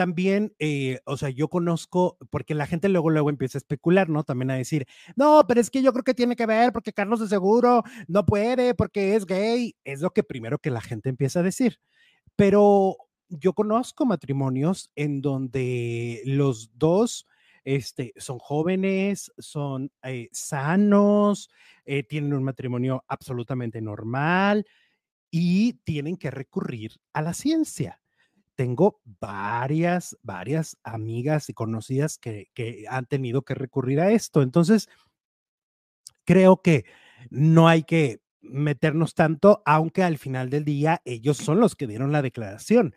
también, 0.00 0.54
eh, 0.58 1.00
o 1.04 1.18
sea, 1.18 1.28
yo 1.28 1.48
conozco, 1.48 2.16
porque 2.30 2.54
la 2.54 2.66
gente 2.66 2.88
luego, 2.88 3.10
luego 3.10 3.28
empieza 3.28 3.58
a 3.58 3.60
especular, 3.60 4.08
¿no? 4.08 4.24
También 4.24 4.50
a 4.50 4.54
decir, 4.54 4.86
no, 5.14 5.44
pero 5.46 5.60
es 5.60 5.68
que 5.68 5.82
yo 5.82 5.92
creo 5.92 6.04
que 6.04 6.14
tiene 6.14 6.36
que 6.36 6.46
ver, 6.46 6.72
porque 6.72 6.94
Carlos 6.94 7.20
de 7.20 7.28
seguro 7.28 7.82
no 8.08 8.24
puede, 8.24 8.74
porque 8.74 9.14
es 9.14 9.26
gay. 9.26 9.76
Es 9.84 10.00
lo 10.00 10.08
que 10.14 10.22
primero 10.22 10.58
que 10.58 10.70
la 10.70 10.80
gente 10.80 11.10
empieza 11.10 11.40
a 11.40 11.42
decir. 11.42 11.80
Pero 12.34 12.96
yo 13.28 13.52
conozco 13.52 14.06
matrimonios 14.06 14.90
en 14.96 15.20
donde 15.20 16.22
los 16.24 16.70
dos 16.78 17.26
este, 17.64 18.14
son 18.16 18.38
jóvenes, 18.38 19.30
son 19.36 19.92
eh, 20.02 20.30
sanos, 20.32 21.50
eh, 21.84 22.04
tienen 22.04 22.32
un 22.32 22.42
matrimonio 22.42 23.04
absolutamente 23.06 23.82
normal 23.82 24.64
y 25.30 25.74
tienen 25.84 26.16
que 26.16 26.30
recurrir 26.30 26.92
a 27.12 27.20
la 27.20 27.34
ciencia 27.34 27.99
tengo 28.60 29.00
varias, 29.20 30.18
varias 30.22 30.76
amigas 30.84 31.48
y 31.48 31.54
conocidas 31.54 32.18
que, 32.18 32.50
han 32.90 33.06
tenido 33.06 33.40
que 33.40 33.54
recurrir 33.54 34.00
a 34.00 34.10
esto. 34.10 34.42
Entonces, 34.42 34.90
creo 36.26 36.60
que 36.60 36.84
no 37.30 37.68
hay 37.68 37.84
que 37.84 38.20
meternos 38.42 39.14
tanto, 39.14 39.62
aunque 39.64 40.02
al 40.02 40.18
final 40.18 40.50
del 40.50 40.66
día 40.66 41.00
ellos 41.06 41.38
son 41.38 41.58
los 41.58 41.74
que 41.74 41.86
dieron 41.86 42.12
la 42.12 42.20
declaración. 42.20 42.94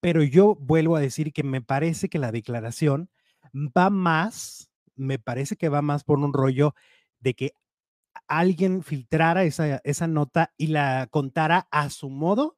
Pero 0.00 0.22
yo 0.22 0.54
vuelvo 0.54 0.96
a 0.96 1.00
decir 1.00 1.34
que 1.34 1.42
me 1.42 1.60
parece 1.60 2.08
que 2.08 2.18
la 2.18 2.32
declaración 2.32 3.10
va 3.54 3.90
más, 3.90 4.70
me 4.96 5.18
parece 5.18 5.56
que 5.56 5.68
va 5.68 5.82
más 5.82 6.02
por 6.02 6.18
un 6.18 6.32
rollo 6.32 6.74
de 7.20 7.34
que 7.34 7.52
alguien 8.26 8.82
filtrara 8.82 9.44
esa, 9.44 9.82
esa 9.84 10.06
nota 10.06 10.54
y 10.56 10.68
la 10.68 11.08
contara 11.10 11.68
a 11.70 11.90
su 11.90 12.08
modo 12.08 12.56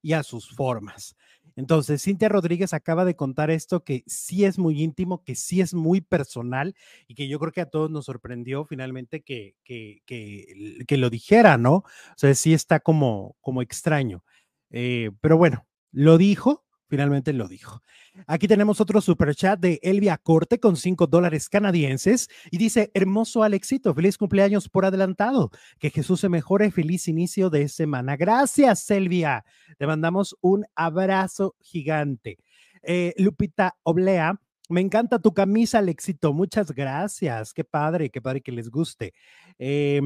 y 0.00 0.12
a 0.12 0.22
sus 0.22 0.48
formas. 0.48 1.16
Entonces, 1.58 2.04
Cintia 2.04 2.28
Rodríguez 2.28 2.72
acaba 2.72 3.04
de 3.04 3.16
contar 3.16 3.50
esto 3.50 3.82
que 3.82 4.04
sí 4.06 4.44
es 4.44 4.60
muy 4.60 4.80
íntimo, 4.80 5.24
que 5.24 5.34
sí 5.34 5.60
es 5.60 5.74
muy 5.74 6.00
personal 6.00 6.76
y 7.08 7.16
que 7.16 7.26
yo 7.26 7.40
creo 7.40 7.50
que 7.50 7.60
a 7.60 7.68
todos 7.68 7.90
nos 7.90 8.04
sorprendió 8.04 8.64
finalmente 8.64 9.22
que, 9.22 9.56
que, 9.64 10.00
que, 10.06 10.96
lo 10.96 11.10
dijera, 11.10 11.58
¿no? 11.58 11.78
O 11.78 11.84
sea, 12.14 12.32
sí 12.36 12.54
está 12.54 12.78
como, 12.78 13.36
como 13.40 13.60
extraño. 13.60 14.22
Eh, 14.70 15.10
pero 15.20 15.36
bueno, 15.36 15.66
lo 15.90 16.16
dijo, 16.16 16.64
finalmente 16.88 17.32
lo 17.32 17.46
dijo. 17.48 17.82
Aquí 18.26 18.48
tenemos 18.48 18.80
otro 18.80 19.00
super 19.00 19.34
chat 19.34 19.60
de 19.60 19.78
Elvia 19.82 20.16
Corte 20.18 20.58
con 20.58 20.76
5 20.76 21.06
dólares 21.06 21.48
canadienses 21.48 22.28
y 22.50 22.58
dice, 22.58 22.90
hermoso 22.94 23.42
Alexito, 23.42 23.94
feliz 23.94 24.18
cumpleaños 24.18 24.68
por 24.68 24.84
adelantado, 24.84 25.50
que 25.78 25.90
Jesús 25.90 26.20
se 26.20 26.28
mejore, 26.28 26.70
feliz 26.70 27.08
inicio 27.08 27.50
de 27.50 27.68
semana. 27.68 28.16
Gracias, 28.16 28.90
Elvia. 28.90 29.44
Te 29.78 29.86
mandamos 29.86 30.36
un 30.40 30.64
abrazo 30.74 31.54
gigante. 31.60 32.38
Eh, 32.82 33.14
Lupita 33.18 33.76
Oblea, 33.82 34.40
me 34.68 34.80
encanta 34.80 35.18
tu 35.18 35.32
camisa, 35.32 35.78
Alexito. 35.78 36.32
Muchas 36.32 36.72
gracias. 36.72 37.54
Qué 37.54 37.64
padre, 37.64 38.10
qué 38.10 38.20
padre 38.20 38.40
que 38.40 38.52
les 38.52 38.70
guste. 38.70 39.14
Eh, 39.58 40.00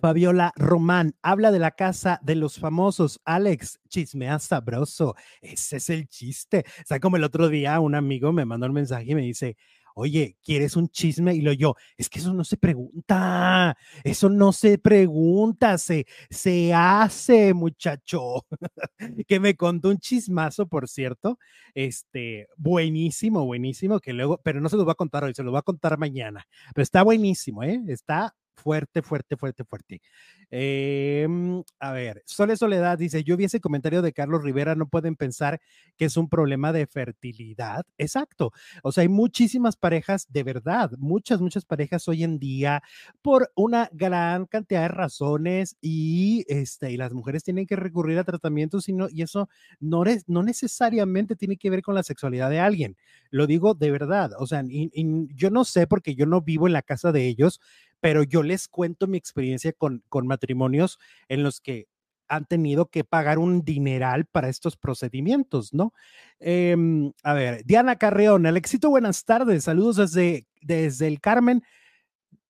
Fabiola 0.00 0.52
Román 0.56 1.16
habla 1.22 1.50
de 1.50 1.58
la 1.58 1.72
casa 1.72 2.20
de 2.22 2.36
los 2.36 2.58
famosos. 2.58 3.20
Alex, 3.24 3.80
chismea 3.88 4.38
sabroso. 4.38 5.14
Ese 5.40 5.78
es 5.78 5.90
el 5.90 6.08
chiste. 6.08 6.64
O 6.80 6.86
sea, 6.86 7.00
como 7.00 7.16
el 7.16 7.24
otro 7.24 7.48
día 7.48 7.80
un 7.80 7.94
amigo 7.94 8.32
me 8.32 8.44
mandó 8.44 8.66
un 8.66 8.74
mensaje 8.74 9.10
y 9.10 9.14
me 9.14 9.22
dice, 9.22 9.56
oye, 9.94 10.36
¿quieres 10.42 10.76
un 10.76 10.88
chisme? 10.88 11.34
Y 11.34 11.40
lo 11.40 11.52
yo, 11.52 11.74
es 11.96 12.08
que 12.08 12.18
eso 12.20 12.32
no 12.32 12.44
se 12.44 12.56
pregunta, 12.56 13.76
eso 14.04 14.28
no 14.28 14.52
se 14.52 14.78
pregunta, 14.78 15.78
se, 15.78 16.06
se 16.30 16.72
hace, 16.74 17.54
muchacho. 17.54 18.46
que 19.26 19.40
me 19.40 19.56
contó 19.56 19.88
un 19.90 19.98
chismazo, 19.98 20.66
por 20.68 20.88
cierto, 20.88 21.38
este, 21.74 22.48
buenísimo, 22.56 23.44
buenísimo, 23.44 24.00
que 24.00 24.12
luego, 24.12 24.40
pero 24.42 24.60
no 24.60 24.68
se 24.68 24.76
lo 24.76 24.86
va 24.86 24.92
a 24.92 24.96
contar 24.96 25.24
hoy, 25.24 25.34
se 25.34 25.42
lo 25.42 25.52
va 25.52 25.60
a 25.60 25.62
contar 25.62 25.98
mañana, 25.98 26.46
pero 26.74 26.82
está 26.82 27.02
buenísimo, 27.02 27.62
¿eh? 27.62 27.80
Está 27.88 28.34
fuerte, 28.54 29.02
fuerte, 29.02 29.36
fuerte, 29.36 29.64
fuerte. 29.64 30.02
Em, 30.50 31.62
a 31.80 31.92
ver, 31.92 32.22
Sole 32.26 32.56
Soledad 32.56 32.98
dice, 32.98 33.24
yo 33.24 33.36
vi 33.36 33.44
ese 33.44 33.60
comentario 33.60 34.02
de 34.02 34.12
Carlos 34.12 34.42
Rivera, 34.42 34.74
no 34.74 34.86
pueden 34.88 35.16
pensar 35.16 35.60
que 35.96 36.04
es 36.04 36.16
un 36.16 36.28
problema 36.28 36.72
de 36.72 36.86
fertilidad. 36.86 37.86
Exacto. 37.98 38.52
O 38.82 38.92
sea, 38.92 39.02
hay 39.02 39.08
muchísimas 39.08 39.76
parejas, 39.76 40.26
de 40.30 40.42
verdad, 40.42 40.90
muchas, 40.98 41.40
muchas 41.40 41.64
parejas 41.64 42.06
hoy 42.08 42.22
en 42.22 42.38
día 42.38 42.82
por 43.22 43.50
una 43.54 43.88
gran 43.92 44.46
cantidad 44.46 44.82
de 44.82 44.88
razones 44.88 45.76
y, 45.80 46.44
este, 46.48 46.92
y 46.92 46.96
las 46.96 47.12
mujeres 47.12 47.44
tienen 47.44 47.66
que 47.66 47.76
recurrir 47.76 48.18
a 48.18 48.24
tratamientos 48.24 48.88
y, 48.88 48.92
no, 48.92 49.08
y 49.08 49.22
eso 49.22 49.48
no, 49.80 50.04
es, 50.04 50.28
no 50.28 50.42
necesariamente 50.42 51.36
tiene 51.36 51.56
que 51.56 51.70
ver 51.70 51.82
con 51.82 51.94
la 51.94 52.02
sexualidad 52.02 52.50
de 52.50 52.60
alguien. 52.60 52.96
Lo 53.30 53.46
digo 53.46 53.74
de 53.74 53.90
verdad. 53.90 54.32
O 54.38 54.46
sea, 54.46 54.62
yo 54.66 55.50
no 55.50 55.64
sé 55.64 55.86
porque 55.86 56.14
yo 56.14 56.26
no 56.26 56.42
vivo 56.42 56.66
en 56.66 56.74
la 56.74 56.82
casa 56.82 57.12
de 57.12 57.26
ellos, 57.26 57.60
pero 58.02 58.24
yo 58.24 58.42
les 58.42 58.66
cuento 58.66 59.06
mi 59.06 59.16
experiencia 59.16 59.72
con, 59.72 60.02
con 60.08 60.26
matrimonios 60.26 60.98
en 61.28 61.44
los 61.44 61.60
que 61.60 61.86
han 62.26 62.46
tenido 62.46 62.86
que 62.86 63.04
pagar 63.04 63.38
un 63.38 63.62
dineral 63.62 64.26
para 64.26 64.48
estos 64.48 64.76
procedimientos, 64.76 65.72
¿no? 65.72 65.92
Em, 66.40 67.12
a 67.22 67.32
ver, 67.34 67.64
Diana 67.64 67.96
Carreón, 67.96 68.46
el 68.46 68.56
éxito, 68.56 68.90
buenas 68.90 69.24
tardes, 69.24 69.64
saludos 69.64 69.96
desde, 69.96 70.46
desde 70.62 71.06
el 71.06 71.20
Carmen, 71.20 71.62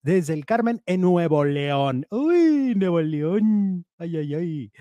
desde 0.03 0.33
el 0.35 0.47
Carmen 0.47 0.83
en 0.87 1.03
Nuevo 1.03 1.45
León. 1.45 2.07
Uy, 2.11 2.75
Nuevo 2.77 3.03
León, 3.03 3.85
ay, 3.99 4.17
ay, 4.17 4.35
ay. 4.35 4.73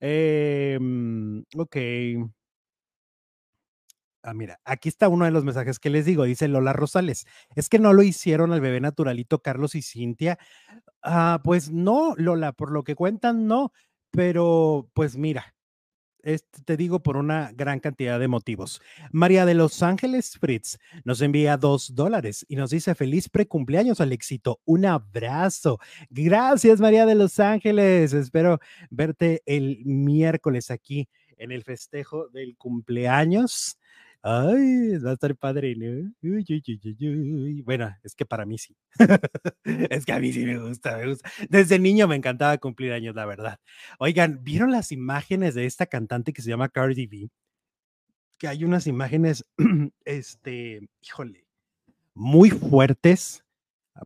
Em, 0.00 1.42
ok. 1.56 1.76
Ah, 4.22 4.34
mira, 4.34 4.60
aquí 4.64 4.88
está 4.88 5.08
uno 5.08 5.24
de 5.24 5.30
los 5.30 5.44
mensajes 5.44 5.78
que 5.78 5.88
les 5.90 6.04
digo, 6.04 6.24
dice 6.24 6.46
Lola 6.48 6.72
Rosales. 6.74 7.26
Es 7.54 7.68
que 7.68 7.78
no 7.78 7.92
lo 7.92 8.02
hicieron 8.02 8.52
al 8.52 8.60
bebé 8.60 8.80
naturalito 8.80 9.40
Carlos 9.40 9.74
y 9.74 9.82
Cintia. 9.82 10.38
Ah, 11.02 11.40
pues 11.42 11.70
no, 11.70 12.14
Lola, 12.16 12.52
por 12.52 12.70
lo 12.70 12.84
que 12.84 12.94
cuentan, 12.94 13.46
no. 13.46 13.72
Pero, 14.10 14.90
pues 14.94 15.16
mira, 15.16 15.54
te 16.64 16.76
digo 16.76 17.02
por 17.02 17.16
una 17.16 17.50
gran 17.54 17.80
cantidad 17.80 18.20
de 18.20 18.28
motivos. 18.28 18.80
María 19.12 19.46
de 19.46 19.54
Los 19.54 19.82
Ángeles 19.82 20.36
Fritz 20.38 20.78
nos 21.04 21.20
envía 21.22 21.56
dos 21.56 21.94
dólares 21.94 22.44
y 22.48 22.56
nos 22.56 22.70
dice 22.70 22.94
feliz 22.94 23.28
precumpleaños 23.28 24.00
al 24.00 24.12
éxito. 24.12 24.60
Un 24.64 24.86
abrazo. 24.86 25.78
Gracias, 26.10 26.80
María 26.80 27.06
de 27.06 27.14
Los 27.14 27.40
Ángeles. 27.40 28.12
Espero 28.12 28.60
verte 28.90 29.42
el 29.46 29.82
miércoles 29.84 30.70
aquí 30.70 31.08
en 31.36 31.52
el 31.52 31.64
festejo 31.64 32.28
del 32.28 32.56
cumpleaños. 32.56 33.78
Ay, 34.22 34.98
va 34.98 35.10
a 35.10 35.12
estar 35.14 35.34
padre, 35.34 35.74
¿no? 35.76 36.12
Bueno, 37.64 37.96
es 38.02 38.14
que 38.14 38.26
para 38.26 38.44
mí 38.44 38.58
sí. 38.58 38.76
es 39.64 40.04
que 40.04 40.12
a 40.12 40.20
mí 40.20 40.30
sí 40.32 40.44
me 40.44 40.58
gusta, 40.58 40.98
me 40.98 41.08
gusta. 41.08 41.30
Desde 41.48 41.78
niño 41.78 42.06
me 42.06 42.16
encantaba 42.16 42.58
cumplir 42.58 42.92
años, 42.92 43.14
la 43.14 43.24
verdad. 43.24 43.58
Oigan, 43.98 44.44
¿vieron 44.44 44.72
las 44.72 44.92
imágenes 44.92 45.54
de 45.54 45.64
esta 45.64 45.86
cantante 45.86 46.34
que 46.34 46.42
se 46.42 46.50
llama 46.50 46.68
Cardi 46.68 47.06
B? 47.06 47.30
Que 48.38 48.48
hay 48.48 48.64
unas 48.64 48.86
imágenes, 48.86 49.44
este, 50.04 50.86
híjole, 51.00 51.46
muy 52.14 52.50
fuertes. 52.50 53.44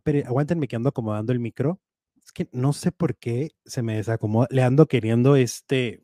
Pero 0.03 0.25
aguántenme 0.27 0.67
que 0.69 0.77
ando 0.77 0.89
acomodando 0.89 1.33
el 1.33 1.39
micro. 1.39 1.81
Es 2.23 2.31
que 2.31 2.47
no 2.53 2.71
sé 2.71 2.91
por 2.93 3.17
qué 3.17 3.51
se 3.65 3.81
me 3.81 3.97
desacomoda. 3.97 4.47
Le 4.49 4.63
ando 4.63 4.87
queriendo, 4.87 5.35
este, 5.35 6.03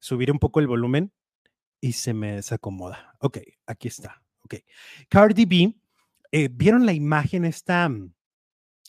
subir 0.00 0.32
un 0.32 0.40
poco 0.40 0.60
el 0.60 0.66
volumen 0.66 1.12
y 1.80 1.92
se 1.92 2.14
me 2.14 2.36
desacomoda. 2.36 3.14
Ok, 3.20 3.38
aquí 3.66 3.88
está. 3.88 4.22
Ok. 4.44 4.56
Cardi 5.08 5.44
B, 5.44 5.74
eh, 6.32 6.48
¿vieron 6.50 6.86
la 6.86 6.92
imagen 6.92 7.44
esta 7.44 7.88
mm, 7.88 8.12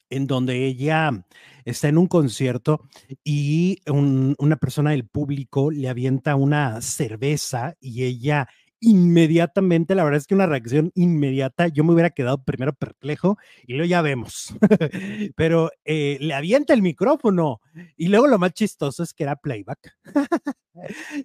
en 0.10 0.28
donde 0.28 0.66
ella 0.66 1.26
está 1.66 1.88
en 1.88 1.98
un 1.98 2.08
concierto 2.08 2.82
y 3.24 3.80
una 3.88 4.56
persona 4.56 4.92
del 4.92 5.08
público 5.08 5.72
le 5.72 5.88
avienta 5.88 6.36
una 6.36 6.82
cerveza 6.82 7.76
y 7.80 8.04
ella 8.04 8.48
inmediatamente, 8.80 9.96
la 9.96 10.04
verdad 10.04 10.18
es 10.18 10.28
que 10.28 10.36
una 10.36 10.46
reacción 10.46 10.92
inmediata, 10.96 11.68
yo 11.68 11.84
me 11.84 11.94
hubiera 11.94 12.10
quedado 12.10 12.44
primero 12.44 12.74
perplejo 12.74 13.38
y 13.66 13.74
luego 13.74 13.90
ya 13.90 14.02
vemos, 14.02 14.54
pero 15.36 15.72
eh, 15.86 16.18
le 16.22 16.34
avienta 16.34 16.74
el 16.74 16.82
micrófono 16.82 17.62
y 17.98 18.08
luego 18.08 18.28
lo 18.28 18.40
más 18.40 18.54
chistoso 18.54 19.04
es 19.04 19.14
que 19.14 19.24
era 19.24 19.36
playback. 19.36 19.98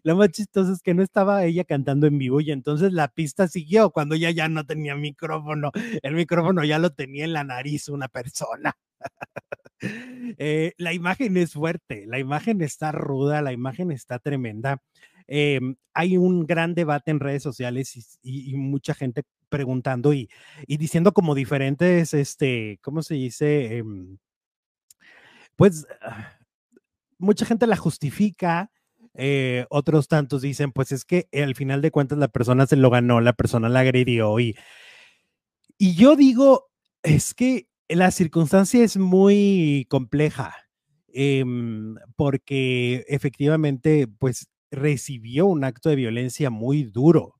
lo 0.02 0.16
más 0.16 0.30
chistoso 0.30 0.72
es 0.72 0.82
que 0.82 0.94
no 0.94 1.02
estaba 1.02 1.44
ella 1.44 1.64
cantando 1.64 2.06
en 2.06 2.18
vivo 2.18 2.40
y 2.40 2.50
entonces 2.50 2.92
la 2.92 3.08
pista 3.08 3.48
siguió 3.48 3.90
cuando 3.90 4.14
ella 4.14 4.30
ya 4.30 4.48
no 4.48 4.64
tenía 4.66 4.96
micrófono, 4.96 5.70
el 6.02 6.14
micrófono 6.14 6.64
ya 6.64 6.78
lo 6.78 6.90
tenía 6.90 7.24
en 7.24 7.32
la 7.32 7.44
nariz 7.44 7.88
una 7.88 8.08
persona. 8.08 8.76
Eh, 10.38 10.72
la 10.78 10.94
imagen 10.94 11.36
es 11.36 11.52
fuerte, 11.52 12.06
la 12.06 12.18
imagen 12.18 12.62
está 12.62 12.90
ruda, 12.90 13.42
la 13.42 13.52
imagen 13.52 13.90
está 13.90 14.18
tremenda. 14.18 14.80
Em, 15.26 15.76
hay 15.94 16.16
un 16.16 16.46
gran 16.46 16.74
debate 16.74 17.10
en 17.10 17.20
redes 17.20 17.42
sociales 17.42 18.18
y, 18.22 18.54
mucha 18.56 18.94
gente 18.94 19.24
preguntando 19.48 20.12
y, 20.12 20.28
diciendo 20.66 21.12
como 21.12 21.34
diferentes, 21.34 22.14
este, 22.14 22.78
¿cómo 22.82 23.02
se 23.02 23.14
dice? 23.14 23.78
Em, 23.78 24.18
pues 25.56 25.86
ah, 26.02 26.38
mucha 27.18 27.46
gente 27.46 27.66
la 27.66 27.76
justifica, 27.76 28.70
eh, 29.14 29.66
otros 29.70 30.08
tantos 30.08 30.42
dicen, 30.42 30.72
pues 30.72 30.92
es 30.92 31.04
que 31.04 31.28
al 31.32 31.54
final 31.54 31.80
de 31.82 31.90
cuentas 31.90 32.18
la 32.18 32.28
persona 32.28 32.66
se 32.66 32.76
lo 32.76 32.90
ganó, 32.90 33.20
la 33.20 33.32
persona 33.32 33.68
la 33.68 33.80
agredió 33.80 34.38
y, 34.40 34.56
y 35.78 35.94
yo 35.94 36.16
digo, 36.16 36.70
es 37.02 37.34
que 37.34 37.68
la 37.88 38.10
circunstancia 38.10 38.82
es 38.84 38.96
muy 38.96 39.86
compleja. 39.88 40.54
Em, 41.16 41.94
porque 42.16 43.04
efectivamente, 43.08 44.08
pues 44.08 44.48
recibió 44.74 45.46
un 45.46 45.64
acto 45.64 45.88
de 45.88 45.96
violencia 45.96 46.50
muy 46.50 46.84
duro. 46.84 47.34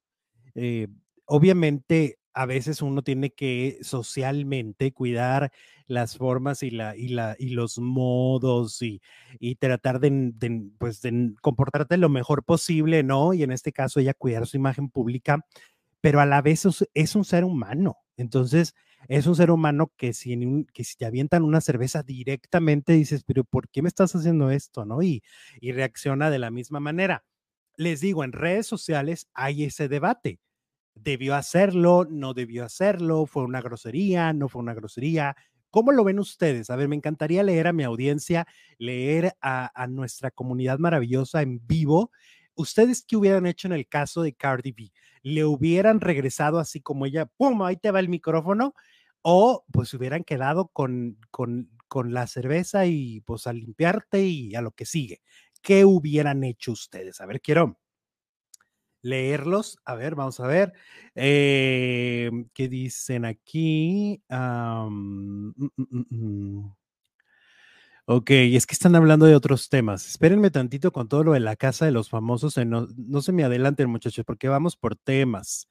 Eh, 0.55 0.89
obviamente, 1.27 2.19
a 2.35 2.47
veces 2.47 2.83
uno 2.83 3.03
tiene 3.03 3.31
que 3.31 3.79
socialmente 3.83 4.93
cuidar 4.93 5.53
las 5.87 6.17
formas 6.17 6.63
y, 6.63 6.71
la, 6.71 6.97
y, 6.97 7.09
la, 7.09 7.37
y 7.39 7.51
los 7.51 7.79
modos 7.79 8.83
y, 8.83 9.01
y 9.39 9.55
tratar 9.57 10.01
de, 10.01 10.33
pues, 10.79 11.01
de 11.03 11.35
comportarte 11.41 11.97
lo 11.97 12.09
mejor 12.09 12.45
posible, 12.45 13.03
¿no? 13.05 13.35
Y 13.35 13.45
en 13.45 13.53
este 13.53 13.73
caso 13.73 14.01
ella 14.01 14.15
cuidar 14.15 14.47
su 14.47 14.57
imagen 14.57 14.91
pública, 14.91 15.45
pero 16.01 16.21
a 16.21 16.27
la 16.27 16.43
vez 16.43 16.67
es, 16.95 17.15
un 17.17 17.25
ser 17.25 17.45
humano. 17.45 17.97
Entonces, 18.17 18.75
es 19.09 19.27
un 19.27 19.37
ser 19.37 19.51
humano 19.51 19.93
que 19.97 20.13
si, 20.13 20.37
que 20.73 20.85
si 20.85 20.97
te 20.97 21.07
avientan 21.07 21.43
una 21.45 21.61
cerveza 21.61 22.03
directamente 22.03 22.93
dices, 22.93 23.25
pero 23.25 23.45
¿por 23.45 23.69
qué 23.69 23.83
me 23.83 23.89
estás 23.89 24.15
haciendo 24.15 24.51
esto? 24.51 24.85
¿No? 24.85 25.03
Y, 25.03 25.23
y 25.61 25.73
reacciona 25.73 26.31
de 26.31 26.39
la 26.39 26.51
misma 26.51 26.81
manera. 26.81 27.25
Les 27.77 28.01
digo, 28.01 28.25
en 28.25 28.33
redes 28.33 28.67
sociales 28.67 29.29
hay 29.35 29.65
ese 29.65 29.89
debate. 29.89 30.41
¿Debió 30.95 31.35
hacerlo? 31.35 32.07
¿No 32.09 32.35
debió 32.35 32.65
hacerlo? 32.65 33.27
¿Fue 33.27 33.45
una 33.45 33.61
grosería? 33.61 34.33
¿No 34.33 34.49
fue 34.49 34.63
una 34.63 34.75
grosería? 34.75 35.37
¿Cómo 35.71 35.91
lo 35.93 36.05
ven 36.05 36.21
ustedes? 36.21 36.71
A 36.71 36.77
ver, 36.77 36.89
me 36.89 36.97
encantaría 36.97 37.43
leer 37.43 37.67
a 37.67 37.73
mi 37.73 37.83
audiencia, 37.83 38.47
leer 38.79 39.35
a, 39.41 39.71
a 39.81 39.87
nuestra 39.89 40.31
comunidad 40.31 40.79
maravillosa 40.79 41.43
en 41.43 41.61
vivo. 41.67 42.13
¿Ustedes 42.55 43.05
qué 43.05 43.17
hubieran 43.17 43.47
hecho 43.47 43.67
en 43.67 43.73
el 43.73 43.89
caso 43.89 44.23
de 44.23 44.35
Cardi 44.35 44.71
B? 44.73 44.93
¿Le 45.23 45.45
hubieran 45.45 46.01
regresado 46.01 46.61
así 46.61 46.81
como 46.81 47.07
ella, 47.07 47.27
¡pum! 47.27 47.63
Ahí 47.63 47.77
te 47.77 47.91
va 47.91 47.99
el 47.99 48.09
micrófono 48.09 48.75
o 49.25 49.65
pues 49.73 49.95
hubieran 49.95 50.23
quedado 50.25 50.69
con, 50.69 51.19
con, 51.31 51.71
con 51.89 52.13
la 52.15 52.27
cerveza 52.27 52.87
y 52.87 53.23
pues 53.23 53.47
a 53.47 53.55
limpiarte 53.55 54.23
y 54.27 54.55
a 54.55 54.61
lo 54.63 54.73
que 54.73 54.87
sigue. 54.87 55.23
¿Qué 55.63 55.85
hubieran 55.87 56.45
hecho 56.45 56.73
ustedes? 56.73 57.21
A 57.23 57.27
ver, 57.27 57.41
quiero 57.41 57.79
leerlos. 59.03 59.79
A 59.85 59.95
ver, 59.95 60.15
vamos 60.15 60.41
a 60.41 60.47
ver. 60.47 60.73
Eh, 61.15 62.31
¿Qué 62.55 62.69
dicen 62.69 63.25
aquí? 63.25 64.23
Mm, 64.29 65.51
ok, 68.07 68.31
es 68.31 68.67
que 68.67 68.75
están 68.75 68.97
hablando 68.97 69.27
de 69.27 69.35
otros 69.35 69.69
temas. 69.69 70.07
Espérenme 70.07 70.51
tantito 70.51 70.93
con 70.93 71.09
todo 71.09 71.25
lo 71.25 71.33
de 71.33 71.41
la 71.41 71.57
casa 71.57 71.87
de 71.87 71.93
los 71.93 72.11
famosos. 72.11 72.57
No, 72.67 72.89
no 72.97 73.23
se 73.23 73.33
me 73.33 73.45
adelanten, 73.45 73.89
muchachos, 73.91 74.25
porque 74.25 74.49
vamos 74.49 74.77
por 74.77 74.97
temas. 74.97 75.69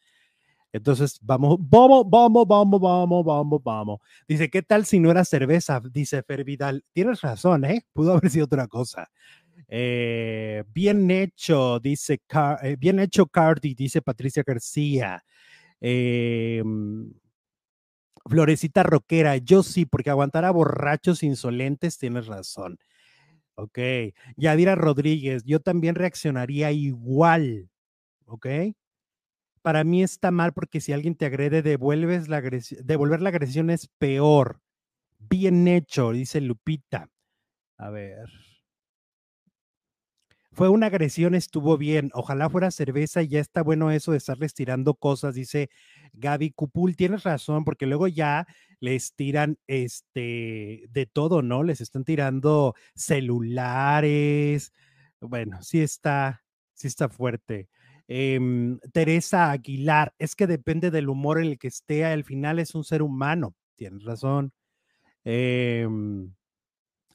Entonces, 0.73 1.19
vamos, 1.21 1.57
vamos, 1.61 2.03
vamos, 2.09 2.47
vamos, 2.47 2.81
vamos, 2.81 3.23
vamos, 3.25 3.63
vamos. 3.63 3.99
Dice, 4.27 4.49
¿qué 4.49 4.63
tal 4.63 4.85
si 4.85 4.99
no 4.99 5.11
era 5.11 5.23
cerveza? 5.23 5.79
Dice 5.91 6.23
Fer 6.23 6.43
Vidal. 6.43 6.83
Tienes 6.91 7.21
razón, 7.21 7.63
¿eh? 7.65 7.85
Pudo 7.93 8.13
haber 8.13 8.31
sido 8.31 8.45
otra 8.45 8.67
cosa. 8.67 9.07
Eh, 9.67 10.63
bien 10.73 11.09
hecho, 11.11 11.79
dice, 11.79 12.21
eh, 12.63 12.75
bien 12.79 12.99
hecho 12.99 13.27
Cardi, 13.27 13.75
dice 13.75 14.01
Patricia 14.01 14.43
García. 14.45 15.23
Em, 15.79 17.13
Florecita 18.25 18.81
Roquera, 18.83 19.37
yo 19.37 19.61
sí, 19.63 19.85
porque 19.85 20.09
aguantar 20.09 20.43
a 20.45 20.51
borrachos 20.51 21.21
insolentes, 21.23 21.99
tienes 21.99 22.25
razón. 22.25 22.79
Ok. 23.55 23.79
Yadira 24.37 24.75
Rodríguez, 24.75 25.43
yo 25.45 25.59
también 25.59 25.95
reaccionaría 25.95 26.71
igual. 26.71 27.69
Ok 28.25 28.47
para 29.63 29.83
mí 29.83 30.03
está 30.03 30.29
mal 30.29 30.53
porque 30.53 30.81
si 30.81 30.93
alguien 30.93 31.15
te 31.15 31.25
agrede, 31.25 31.63
devuelves 31.63 32.27
la 32.27 32.41
devolver 32.41 33.21
la 33.21 33.29
agresión 33.29 33.69
es 33.71 33.87
peor. 33.97 34.61
Bien 35.17 35.67
hecho, 35.67 36.11
dice 36.11 36.41
Lupita. 36.41 37.09
A 37.77 37.89
ver. 37.89 38.29
Fue 40.51 40.69
una 40.69 40.87
agresión, 40.87 41.33
estuvo 41.33 41.77
bien. 41.77 42.11
Ojalá 42.13 42.49
fuera 42.49 42.69
cerveza 42.69 43.23
y 43.23 43.29
ya 43.29 43.39
está 43.39 43.63
bueno 43.63 43.89
eso 43.89 44.11
de 44.11 44.19
estarles 44.19 44.53
tirando 44.53 44.93
cosas, 44.93 45.33
dice 45.33 45.69
Gaby 46.13 46.51
Cupul. 46.51 46.95
Tienes 46.95 47.23
razón, 47.23 47.65
porque 47.65 47.87
luego 47.87 48.07
ya 48.07 48.45
les 48.79 49.15
tiran 49.15 49.57
este 49.65 50.85
de 50.89 51.05
todo, 51.11 51.41
¿no? 51.41 51.63
Les 51.63 51.81
están 51.81 52.03
tirando 52.03 52.75
celulares. 52.95 54.73
Bueno, 55.21 55.63
sí 55.63 55.81
está, 55.81 56.43
sí 56.73 56.87
está 56.87 57.09
fuerte. 57.09 57.69
Em, 58.07 58.79
Teresa 58.91 59.51
Aguilar, 59.51 60.13
es 60.19 60.35
que 60.35 60.47
depende 60.47 60.91
del 60.91 61.09
humor 61.09 61.39
en 61.39 61.47
el 61.47 61.57
que 61.57 61.67
esté, 61.67 62.05
al 62.05 62.23
final 62.23 62.59
es 62.59 62.75
un 62.75 62.83
ser 62.83 63.01
humano, 63.01 63.55
tienes 63.75 64.03
razón. 64.03 64.51
Em, 65.23 66.33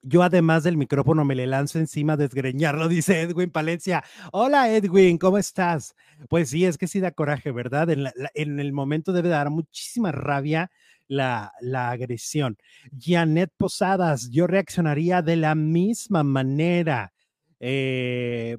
yo 0.03 0.23
además 0.23 0.65
del 0.65 0.77
micrófono 0.77 1.25
me 1.25 1.35
le 1.35 1.47
lanzo 1.47 1.79
encima 1.79 2.17
desgreñarlo, 2.17 2.89
dice 2.89 3.21
Edwin 3.23 3.51
Palencia. 3.51 4.05
Hola 4.33 4.73
Edwin, 4.73 5.19
¿cómo 5.19 5.39
estás? 5.39 5.95
Pues 6.29 6.51
sí, 6.51 6.65
es 6.65 6.79
que 6.79 6.87
sí 6.87 7.01
da 7.01 7.11
coraje, 7.11 7.53
¿verdad? 7.53 7.91
En, 7.91 8.07
en 8.35 8.61
el 8.61 8.73
momento 8.73 9.13
debe 9.13 9.29
dar 9.29 9.51
muchísima 9.51 10.13
rabia 10.13 10.71
la, 11.09 11.53
la, 11.61 11.91
agresión. 11.91 12.59
Janet 12.99 13.51
Posadas, 13.57 14.31
yo 14.31 14.47
reaccionaría 14.47 15.23
de 15.23 15.37
la 15.37 15.55
misma 15.55 16.23
manera. 16.23 17.13
Eh, 17.61 18.57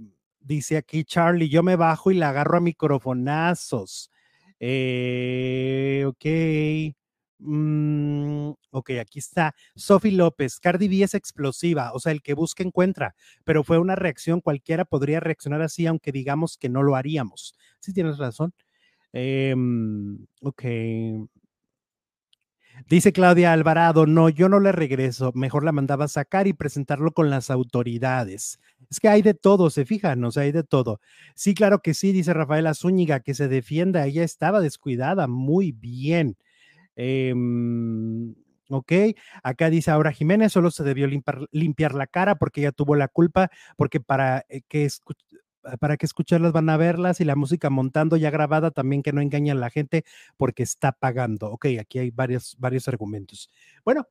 dice 0.49 0.77
aquí 0.77 1.03
Charlie, 1.05 1.47
yo 1.47 1.63
me 1.63 1.75
bajo 1.75 2.11
y 2.11 2.15
la 2.15 2.29
agarro 2.29 2.57
a 2.57 2.61
microfonazos. 2.61 4.11
Eh, 4.59 6.03
ok. 6.07 6.25
Mm, 7.41 8.49
ok, 8.71 8.89
aquí 8.99 9.19
está. 9.19 9.55
Sophie 9.75 10.11
López, 10.11 10.59
Cardi 10.59 10.87
B 10.89 11.03
es 11.03 11.13
explosiva, 11.13 11.93
o 11.93 11.99
sea, 11.99 12.11
el 12.11 12.21
que 12.21 12.33
busca 12.33 12.63
encuentra, 12.63 13.15
pero 13.45 13.63
fue 13.63 13.77
una 13.77 13.95
reacción, 13.95 14.41
cualquiera 14.41 14.83
podría 14.85 15.21
reaccionar 15.21 15.61
así, 15.61 15.87
aunque 15.87 16.11
digamos 16.11 16.57
que 16.57 16.67
no 16.67 16.83
lo 16.83 16.95
haríamos. 16.97 17.53
Sí, 17.79 17.93
tienes 17.93 18.17
razón. 18.17 18.53
Eh, 19.13 19.55
ok. 20.41 20.63
Dice 22.87 23.11
Claudia 23.11 23.53
Alvarado, 23.53 24.05
no, 24.05 24.29
yo 24.29 24.49
no 24.49 24.59
le 24.59 24.71
regreso, 24.71 25.31
mejor 25.35 25.63
la 25.63 25.71
mandaba 25.71 26.05
a 26.05 26.07
sacar 26.07 26.47
y 26.47 26.53
presentarlo 26.53 27.11
con 27.11 27.29
las 27.29 27.49
autoridades. 27.49 28.59
Es 28.89 28.99
que 28.99 29.09
hay 29.09 29.21
de 29.21 29.33
todo, 29.33 29.69
se 29.69 29.85
fijan, 29.85 30.23
o 30.23 30.31
sea, 30.31 30.43
hay 30.43 30.51
de 30.51 30.63
todo. 30.63 31.01
Sí, 31.35 31.53
claro 31.53 31.79
que 31.79 31.93
sí, 31.93 32.11
dice 32.11 32.33
Rafaela 32.33 32.73
Zúñiga, 32.73 33.19
que 33.19 33.33
se 33.33 33.47
defienda, 33.47 34.05
ella 34.05 34.23
estaba 34.23 34.61
descuidada, 34.61 35.27
muy 35.27 35.71
bien. 35.71 36.37
Eh, 36.95 37.33
ok, 38.69 38.91
acá 39.43 39.69
dice 39.69 39.91
ahora 39.91 40.11
Jiménez, 40.11 40.51
solo 40.51 40.71
se 40.71 40.83
debió 40.83 41.07
limpiar, 41.51 41.93
la 41.93 42.07
cara 42.07 42.35
porque 42.35 42.61
ella 42.61 42.71
tuvo 42.71 42.95
la 42.95 43.07
culpa, 43.07 43.49
porque 43.77 43.99
para 43.99 44.45
eh, 44.49 44.61
que 44.67 44.87
para 45.79 45.97
que 45.97 46.05
escucharlas 46.05 46.51
van 46.51 46.69
a 46.69 46.77
verlas 46.77 47.19
y 47.21 47.25
la 47.25 47.35
música 47.35 47.69
montando 47.69 48.17
ya 48.17 48.29
grabada 48.31 48.71
también 48.71 49.03
que 49.03 49.13
no 49.13 49.21
engañan 49.21 49.57
a 49.57 49.61
la 49.61 49.69
gente 49.69 50.05
porque 50.37 50.63
está 50.63 50.91
pagando. 50.91 51.51
Ok, 51.51 51.67
aquí 51.79 51.99
hay 51.99 52.11
varios, 52.11 52.55
varios 52.59 52.87
argumentos. 52.87 53.49
Bueno, 53.85 54.07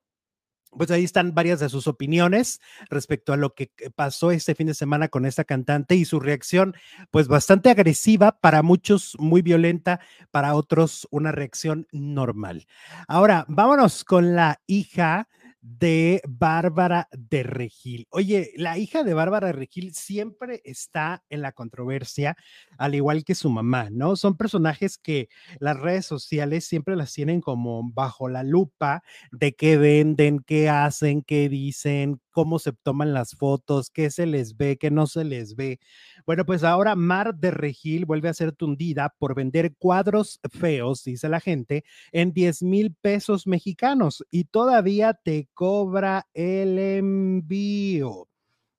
pues 0.70 0.90
ahí 0.90 1.04
están 1.04 1.34
varias 1.34 1.60
de 1.60 1.68
sus 1.68 1.86
opiniones 1.86 2.60
respecto 2.90 3.32
a 3.32 3.36
lo 3.36 3.54
que 3.54 3.70
pasó 3.94 4.30
este 4.30 4.54
fin 4.54 4.66
de 4.66 4.74
semana 4.74 5.08
con 5.08 5.24
esta 5.24 5.44
cantante 5.44 5.94
y 5.94 6.04
su 6.04 6.20
reacción, 6.20 6.74
pues 7.10 7.28
bastante 7.28 7.70
agresiva, 7.70 8.38
para 8.40 8.62
muchos 8.62 9.16
muy 9.18 9.42
violenta, 9.42 10.00
para 10.30 10.54
otros 10.54 11.08
una 11.10 11.32
reacción 11.32 11.86
normal. 11.90 12.66
Ahora, 13.06 13.46
vámonos 13.48 14.04
con 14.04 14.36
la 14.36 14.60
hija 14.66 15.28
de 15.60 16.22
Bárbara 16.28 17.08
de 17.12 17.42
Regil. 17.42 18.06
Oye, 18.10 18.52
la 18.56 18.78
hija 18.78 19.02
de 19.02 19.14
Bárbara 19.14 19.48
de 19.48 19.52
Regil 19.52 19.94
siempre 19.94 20.60
está 20.64 21.24
en 21.30 21.42
la 21.42 21.52
controversia, 21.52 22.36
al 22.78 22.94
igual 22.94 23.24
que 23.24 23.34
su 23.34 23.50
mamá, 23.50 23.88
¿no? 23.90 24.16
Son 24.16 24.36
personajes 24.36 24.98
que 24.98 25.28
las 25.58 25.78
redes 25.78 26.06
sociales 26.06 26.64
siempre 26.64 26.96
las 26.96 27.12
tienen 27.12 27.40
como 27.40 27.82
bajo 27.92 28.28
la 28.28 28.42
lupa 28.42 29.02
de 29.32 29.54
qué 29.54 29.76
venden, 29.76 30.40
qué 30.40 30.68
hacen, 30.68 31.22
qué 31.22 31.48
dicen, 31.48 32.20
cómo 32.30 32.58
se 32.60 32.72
toman 32.72 33.12
las 33.14 33.34
fotos, 33.34 33.90
qué 33.90 34.10
se 34.10 34.26
les 34.26 34.56
ve, 34.56 34.78
qué 34.78 34.90
no 34.90 35.06
se 35.06 35.24
les 35.24 35.56
ve. 35.56 35.80
Bueno, 36.28 36.44
pues 36.44 36.62
ahora 36.62 36.94
Mar 36.94 37.36
de 37.36 37.50
Regil 37.50 38.04
vuelve 38.04 38.28
a 38.28 38.34
ser 38.34 38.52
tundida 38.52 39.14
por 39.18 39.34
vender 39.34 39.74
cuadros 39.78 40.40
feos, 40.50 41.02
dice 41.02 41.26
la 41.30 41.40
gente, 41.40 41.84
en 42.12 42.34
10 42.34 42.62
mil 42.64 42.94
pesos 42.94 43.46
mexicanos 43.46 44.22
y 44.30 44.44
todavía 44.44 45.14
te 45.14 45.48
cobra 45.54 46.28
el 46.34 46.78
envío. 46.78 48.28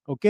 ¿ok? 0.06 0.26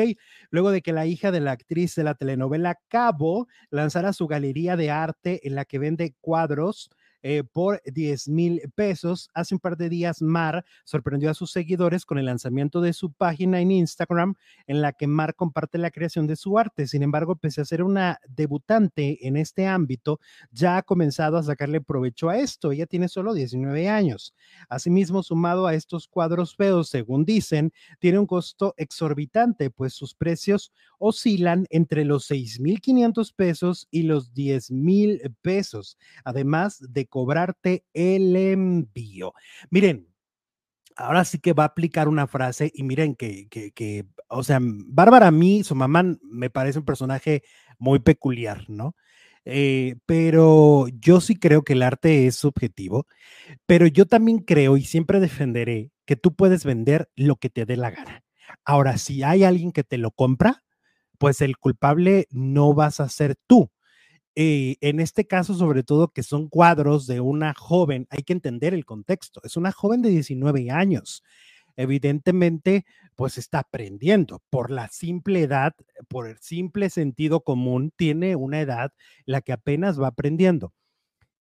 Luego 0.49 0.71
de 0.71 0.81
que 0.81 0.93
la 0.93 1.07
hija 1.07 1.31
de 1.31 1.41
la 1.41 1.51
actriz 1.51 1.93
de 1.95 2.05
la 2.05 2.15
telenovela 2.15 2.79
Cabo 2.87 3.49
lanzara 3.69 4.13
su 4.13 4.27
galería 4.27 4.77
de 4.77 4.89
arte 4.89 5.45
en 5.45 5.55
la 5.55 5.65
que 5.65 5.77
vende 5.77 6.15
cuadros 6.21 6.89
eh, 7.21 7.43
por 7.43 7.81
10 7.85 8.29
mil 8.29 8.61
pesos. 8.75 9.29
Hace 9.33 9.55
un 9.55 9.59
par 9.59 9.77
de 9.77 9.89
días, 9.89 10.21
Mar 10.21 10.65
sorprendió 10.85 11.29
a 11.29 11.33
sus 11.33 11.51
seguidores 11.51 12.05
con 12.05 12.17
el 12.17 12.25
lanzamiento 12.25 12.81
de 12.81 12.93
su 12.93 13.11
página 13.11 13.59
en 13.59 13.71
Instagram, 13.71 14.35
en 14.67 14.81
la 14.81 14.93
que 14.93 15.07
Mar 15.07 15.35
comparte 15.35 15.77
la 15.77 15.91
creación 15.91 16.27
de 16.27 16.35
su 16.35 16.57
arte. 16.57 16.87
Sin 16.87 17.03
embargo, 17.03 17.35
pese 17.35 17.61
a 17.61 17.65
ser 17.65 17.83
una 17.83 18.19
debutante 18.27 19.27
en 19.27 19.37
este 19.37 19.67
ámbito, 19.67 20.19
ya 20.51 20.77
ha 20.77 20.83
comenzado 20.83 21.37
a 21.37 21.43
sacarle 21.43 21.81
provecho 21.81 22.29
a 22.29 22.37
esto. 22.37 22.71
Ella 22.71 22.85
tiene 22.85 23.07
solo 23.09 23.33
19 23.33 23.89
años. 23.89 24.33
Asimismo, 24.69 25.23
sumado 25.23 25.67
a 25.67 25.73
estos 25.73 26.07
cuadros 26.07 26.55
feos, 26.55 26.89
según 26.89 27.25
dicen, 27.25 27.73
tiene 27.99 28.19
un 28.19 28.27
costo 28.27 28.73
exorbitante, 28.77 29.69
pues 29.69 29.93
sus 29.93 30.13
precios 30.15 30.71
oscilan 30.99 31.65
entre 31.69 32.05
los 32.05 32.29
6.500 32.29 33.33
pesos 33.35 33.87
y 33.91 34.03
los 34.03 34.33
10.000 34.33 35.35
pesos, 35.41 35.97
además 36.23 36.79
de 36.89 37.05
cobrarte 37.09 37.85
el 37.93 38.35
envío. 38.35 39.33
Miren, 39.69 40.07
ahora 40.95 41.25
sí 41.25 41.39
que 41.39 41.53
va 41.53 41.63
a 41.63 41.67
aplicar 41.67 42.07
una 42.07 42.27
frase 42.27 42.71
y 42.73 42.83
miren 42.83 43.15
que, 43.15 43.47
que, 43.49 43.71
que, 43.71 44.05
o 44.27 44.43
sea, 44.43 44.59
Bárbara 44.61 45.27
a 45.27 45.31
mí, 45.31 45.63
su 45.63 45.75
mamá 45.75 46.03
me 46.23 46.49
parece 46.49 46.79
un 46.79 46.85
personaje 46.85 47.43
muy 47.79 47.99
peculiar, 47.99 48.65
¿no? 48.69 48.95
Eh, 49.45 49.95
pero 50.05 50.87
yo 50.99 51.21
sí 51.21 51.35
creo 51.35 51.63
que 51.63 51.73
el 51.73 51.81
arte 51.81 52.27
es 52.27 52.35
subjetivo, 52.35 53.07
pero 53.65 53.87
yo 53.87 54.05
también 54.05 54.39
creo 54.39 54.77
y 54.77 54.83
siempre 54.83 55.19
defenderé 55.19 55.91
que 56.05 56.15
tú 56.15 56.35
puedes 56.35 56.65
vender 56.65 57.09
lo 57.15 57.37
que 57.37 57.49
te 57.49 57.65
dé 57.65 57.77
la 57.77 57.91
gana. 57.91 58.23
Ahora, 58.65 58.97
si 58.97 59.23
hay 59.23 59.43
alguien 59.43 59.71
que 59.71 59.83
te 59.83 59.97
lo 59.97 60.11
compra, 60.11 60.63
pues 61.17 61.41
el 61.41 61.57
culpable 61.57 62.27
no 62.31 62.73
vas 62.73 62.99
a 62.99 63.09
ser 63.09 63.35
tú, 63.47 63.71
en 64.41 64.99
este 64.99 65.27
caso, 65.27 65.53
sobre 65.53 65.83
todo, 65.83 66.09
que 66.13 66.23
son 66.23 66.47
cuadros 66.47 67.07
de 67.07 67.19
una 67.19 67.53
joven, 67.53 68.07
hay 68.09 68.23
que 68.23 68.33
entender 68.33 68.73
el 68.73 68.85
contexto. 68.85 69.41
Es 69.43 69.57
una 69.57 69.71
joven 69.71 70.01
de 70.01 70.09
19 70.09 70.71
años. 70.71 71.23
Evidentemente, 71.75 72.85
pues 73.15 73.37
está 73.37 73.59
aprendiendo 73.59 74.41
por 74.49 74.71
la 74.71 74.87
simple 74.89 75.41
edad, 75.41 75.73
por 76.07 76.27
el 76.27 76.37
simple 76.39 76.89
sentido 76.89 77.41
común, 77.41 77.91
tiene 77.95 78.35
una 78.35 78.61
edad 78.61 78.93
la 79.25 79.41
que 79.41 79.53
apenas 79.53 79.99
va 80.01 80.07
aprendiendo. 80.07 80.73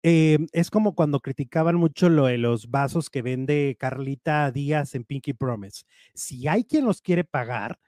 Eh, 0.03 0.39
es 0.53 0.71
como 0.71 0.95
cuando 0.95 1.21
criticaban 1.21 1.77
mucho 1.77 2.09
lo 2.09 2.27
de 2.27 2.39
los 2.39 2.71
vasos 2.71 3.11
que 3.11 3.23
vende 3.23 3.77
Carlita 3.79 4.51
Díaz 4.51 4.95
en 4.95 5.05
Pinky 5.05 5.35
Promise. 5.35 5.85
Si 6.15 6.49
hay 6.49 6.65
quien 6.65 6.87
los 6.87 7.03
quiere 7.03 7.25
pagar, 7.25 7.79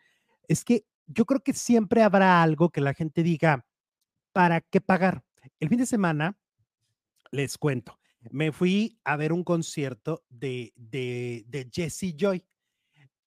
es 0.48 0.64
que 0.64 0.84
yo 1.06 1.24
creo 1.26 1.40
que 1.40 1.54
siempre 1.54 2.02
habrá 2.02 2.42
algo 2.42 2.70
que 2.70 2.80
la 2.80 2.94
gente 2.94 3.22
diga, 3.22 3.64
¿para 4.32 4.60
qué 4.60 4.80
pagar? 4.80 5.24
El 5.60 5.68
fin 5.68 5.78
de 5.78 5.86
semana, 5.86 6.38
les 7.30 7.58
cuento, 7.58 7.98
me 8.30 8.52
fui 8.52 8.98
a 9.04 9.16
ver 9.16 9.32
un 9.32 9.44
concierto 9.44 10.24
de, 10.28 10.72
de, 10.76 11.44
de 11.48 11.68
Jesse 11.72 12.14
Joy 12.16 12.44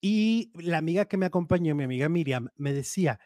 y 0.02 0.52
la 0.54 0.78
amiga 0.78 1.06
que 1.06 1.18
me 1.18 1.26
acompañó, 1.26 1.76
mi 1.76 1.84
amiga 1.84 2.10
Miriam, 2.10 2.50
me 2.58 2.74
decía 2.74 3.20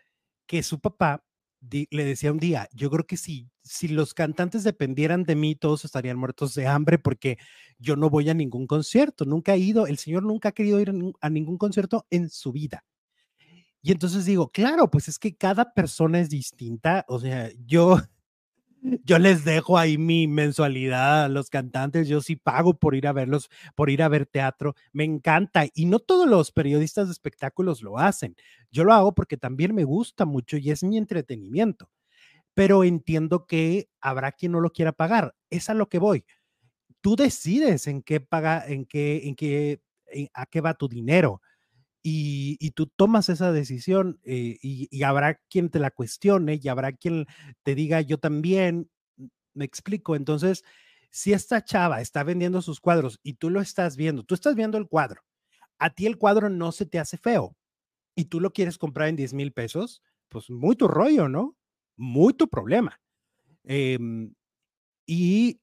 que 0.48 0.64
su 0.64 0.80
papá 0.80 1.26
le 1.62 2.06
decía 2.06 2.32
un 2.32 2.40
día, 2.40 2.70
yo 2.74 2.90
creo 2.90 3.06
que 3.06 3.18
si, 3.18 3.50
si 3.64 3.90
los 3.90 4.14
cantantes 4.14 4.64
dependieran 4.64 5.24
de 5.24 5.36
mí, 5.36 5.56
todos 5.56 5.84
estarían 5.84 6.18
muertos 6.18 6.56
de 6.56 6.68
hambre 6.68 6.98
porque 6.98 7.38
yo 7.78 7.96
no 7.96 8.10
voy 8.10 8.30
a 8.30 8.34
ningún 8.34 8.66
concierto, 8.66 9.26
nunca 9.26 9.56
he 9.56 9.58
ido, 9.58 9.88
el 9.88 9.98
señor 9.98 10.24
nunca 10.24 10.50
ha 10.50 10.52
querido 10.54 10.80
ir 10.80 10.94
a 11.20 11.30
ningún 11.30 11.58
concierto 11.58 12.06
en 12.10 12.30
su 12.30 12.52
vida. 12.52 12.86
Y 13.82 13.92
entonces 13.92 14.26
digo, 14.26 14.50
claro, 14.52 14.90
pues 14.92 15.08
es 15.08 15.18
que 15.20 15.36
cada 15.36 15.74
persona 15.74 16.20
es 16.20 16.30
distinta. 16.30 17.06
O 17.08 17.20
sea, 17.20 17.50
yo, 17.66 17.98
yo 19.06 19.20
les 19.20 19.46
dejo 19.46 19.78
ahí 19.78 19.98
mi 19.98 20.28
mensualidad 20.28 21.26
a 21.26 21.30
los 21.30 21.50
cantantes. 21.50 22.08
Yo 22.08 22.22
sí 22.22 22.36
pago 22.36 22.78
por 22.78 22.96
ir 22.96 23.08
a 23.08 23.14
verlos, 23.14 23.50
por 23.76 23.90
ir 23.90 24.04
a 24.04 24.10
ver 24.10 24.26
teatro. 24.26 24.76
Me 24.92 25.06
encanta. 25.06 25.66
Y 25.74 25.86
no 25.86 26.00
todos 26.00 26.28
los 26.28 26.52
periodistas 26.52 27.08
de 27.08 27.14
espectáculos 27.14 27.82
lo 27.82 27.98
hacen. 27.98 28.36
Yo 28.72 28.84
lo 28.84 28.94
hago 28.94 29.16
porque 29.16 29.38
también 29.38 29.74
me 29.74 29.86
gusta 29.86 30.26
mucho 30.26 30.58
y 30.58 30.72
es 30.72 30.84
mi 30.84 30.98
entretenimiento. 30.98 31.90
Pero 32.54 32.84
entiendo 32.84 33.46
que 33.48 33.90
habrá 34.02 34.34
quien 34.34 34.52
no 34.54 34.60
lo 34.60 34.72
quiera 34.72 34.92
pagar. 34.92 35.36
Es 35.50 35.70
a 35.70 35.74
lo 35.74 35.88
que 35.88 36.00
voy. 36.00 36.26
Tú 37.02 37.16
decides 37.16 37.88
en 37.88 38.02
qué 38.04 38.20
paga, 38.20 38.66
en 38.68 38.86
qué, 38.86 39.28
en 39.28 39.36
qué, 39.36 39.82
a 40.34 40.46
qué 40.48 40.62
va 40.62 40.74
tu 40.74 40.90
dinero 40.90 41.42
y, 42.02 42.72
tú 42.72 42.88
tomas 42.88 43.30
esa 43.30 43.52
decisión 43.52 44.20
eh, 44.24 44.58
y, 44.62 45.04
habrá 45.04 45.36
quien 45.50 45.70
te 45.70 45.80
la 45.80 45.92
cuestione 45.92 46.60
y 46.62 46.68
habrá 46.70 46.94
quien 46.94 47.26
te 47.64 47.76
diga 47.76 48.02
yo 48.02 48.18
también, 48.18 48.90
me 49.54 49.66
explico. 49.66 50.16
Entonces, 50.16 50.64
si 51.12 51.34
esta 51.34 51.64
chava 51.64 52.02
está 52.02 52.24
vendiendo 52.24 52.62
sus 52.62 52.80
cuadros 52.80 53.20
y 53.24 53.34
tú 53.34 53.50
lo 53.50 53.62
estás 53.62 53.98
viendo, 53.98 54.24
tú 54.24 54.36
estás 54.36 54.56
viendo 54.56 54.78
el 54.78 54.88
cuadro, 54.88 55.24
a 55.78 55.90
ti 55.90 56.06
el 56.06 56.18
cuadro 56.18 56.50
no 56.50 56.72
se 56.72 56.86
te 56.86 57.00
hace 57.00 57.18
feo 57.18 57.56
y 58.16 58.26
tú 58.26 58.40
lo 58.40 58.54
quieres 58.54 58.78
comprar 58.78 59.10
en 59.10 59.16
10 59.16 59.34
mil 59.34 59.52
pesos, 59.52 60.02
pues 60.30 60.50
muy 60.50 60.76
tu 60.76 60.88
rollo, 60.88 61.28
¿no? 61.28 61.58
Muy 61.98 62.34
tu 62.34 62.50
problema. 62.50 63.02
Em, 63.64 64.34
y 65.06 65.62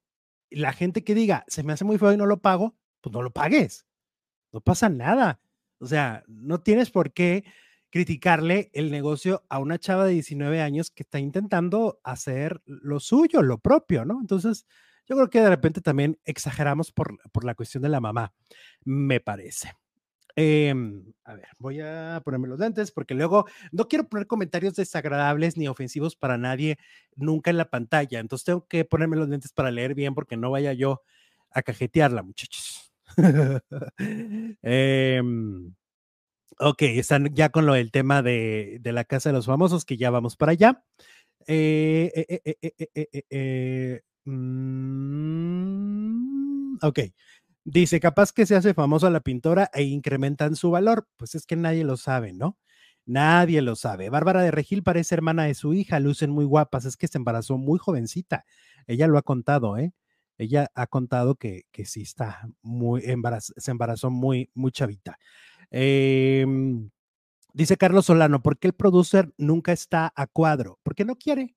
la 0.51 0.73
gente 0.73 1.05
que 1.05 1.15
diga, 1.15 1.45
se 1.49 1.63
me 1.63 1.73
hace 1.73 1.85
muy 1.85 1.99
feo 1.99 2.13
y 2.13 2.17
no 2.17 2.27
lo 2.27 2.41
pago, 2.41 2.77
pues 3.01 3.13
no 3.13 3.23
lo 3.23 3.31
pagues. 3.33 3.87
no 4.53 4.61
pasa 4.61 4.89
nada. 4.89 5.41
O 5.79 5.87
sea, 5.87 6.25
no 6.27 6.61
tienes 6.61 6.91
por 6.91 7.13
qué 7.13 7.45
criticarle 7.91 8.71
el 8.75 8.91
negocio 8.91 9.45
a 9.49 9.59
una 9.59 9.79
chava 9.79 10.07
de 10.07 10.13
19 10.13 10.61
años 10.61 10.91
que 10.91 11.03
está 11.03 11.19
intentando 11.19 12.01
hacer 12.03 12.61
lo 12.67 13.01
suyo, 13.01 13.43
lo 13.43 13.59
propio, 13.59 14.05
¿no? 14.05 14.21
Entonces, 14.21 14.67
yo 15.09 15.17
creo 15.17 15.31
que 15.31 15.41
de 15.41 15.49
repente 15.49 15.81
también 15.81 16.19
exageramos 16.25 16.93
por, 16.93 17.17
por 17.33 17.45
la 17.45 17.55
cuestión 17.55 17.83
de 17.83 17.89
la 17.89 18.01
mamá, 18.01 18.35
me 18.85 19.21
parece. 19.21 19.73
Em, 20.39 21.15
a 21.25 21.35
ver, 21.35 21.49
voy 21.59 21.81
a 21.81 22.21
ponerme 22.23 22.47
los 22.49 22.59
lentes 22.59 22.91
porque 22.91 23.15
luego 23.15 23.47
no 23.73 23.89
quiero 23.89 24.07
poner 24.07 24.27
comentarios 24.27 24.75
desagradables 24.75 25.57
ni 25.57 25.67
ofensivos 25.67 26.15
para 26.15 26.37
nadie 26.37 26.77
nunca 27.15 27.51
en 27.51 27.57
la 27.57 27.71
pantalla. 27.71 28.21
Entonces 28.21 28.45
tengo 28.45 28.67
que 28.69 28.85
ponerme 28.85 29.17
los 29.17 29.29
lentes 29.31 29.53
para 29.53 29.71
leer 29.71 29.95
bien 29.95 30.15
porque 30.15 30.37
no 30.37 30.51
vaya 30.51 30.75
yo 30.75 31.03
a 31.51 31.63
cajetearla, 31.63 32.23
muchachos. 32.23 32.86
Em, 34.63 35.75
ok, 36.61 36.83
están 36.83 37.35
ya 37.35 37.51
con 37.51 37.67
lo 37.67 37.75
del 37.75 37.91
tema 37.93 38.23
de, 38.23 38.81
la 38.85 39.05
casa 39.05 39.31
de 39.31 39.35
los 39.35 39.47
famosos, 39.47 39.85
que 39.85 39.97
ya 39.97 40.11
vamos 40.11 40.37
para 40.37 40.53
allá. 40.53 40.85
Eh, 41.47 42.13
eh, 42.15 43.25
eh, 43.31 44.03
mm, 44.25 45.97
ok. 46.83 47.01
Dice, 47.65 48.01
capaz 48.01 48.33
que 48.33 48.47
se 48.47 48.57
hace 48.57 48.75
famosa 48.75 49.11
la 49.11 49.21
pintora 49.21 49.71
e 49.75 49.83
incrementan 49.85 50.57
su 50.57 50.71
valor. 50.71 51.09
Pues 51.17 51.35
es 51.35 51.47
que 51.47 51.57
nadie 51.57 51.85
lo 51.85 51.97
sabe, 51.97 52.33
¿no? 52.33 52.59
Nadie 53.07 53.63
lo 53.63 53.77
sabe. 53.77 54.11
Bárbara 54.11 54.43
de 54.43 54.51
Regil 54.53 54.83
parece 54.85 55.15
hermana 55.17 55.45
de 55.45 55.55
su 55.55 55.75
hija, 55.75 56.01
lucen 56.01 56.31
muy 56.31 56.45
guapas. 56.45 56.85
Es 56.85 56.97
que 56.97 57.09
se 57.09 57.19
embarazó 57.19 57.59
muy 57.59 57.79
jovencita. 57.79 58.45
Ella 58.87 59.09
lo 59.09 59.19
ha 59.19 59.23
contado, 59.23 59.79
¿eh? 59.79 59.93
Ella 60.39 60.71
ha 60.75 60.87
contado 60.87 61.35
que, 61.37 61.63
que 61.73 61.85
sí 61.85 62.03
está 62.03 62.49
muy 62.63 63.03
embarazada, 63.05 63.55
se 63.61 63.71
embarazó 63.71 64.11
muy, 64.11 64.51
muy 64.55 64.71
chavita. 64.71 65.19
Em, 65.71 66.91
dice 67.53 67.77
Carlos 67.77 68.07
Solano, 68.07 68.43
¿por 68.43 68.59
qué 68.59 68.69
el 68.69 68.75
producer 68.75 69.33
nunca 69.39 69.73
está 69.73 70.13
a 70.15 70.27
cuadro? 70.27 70.79
Porque 70.83 71.05
no 71.05 71.17
quiere. 71.17 71.57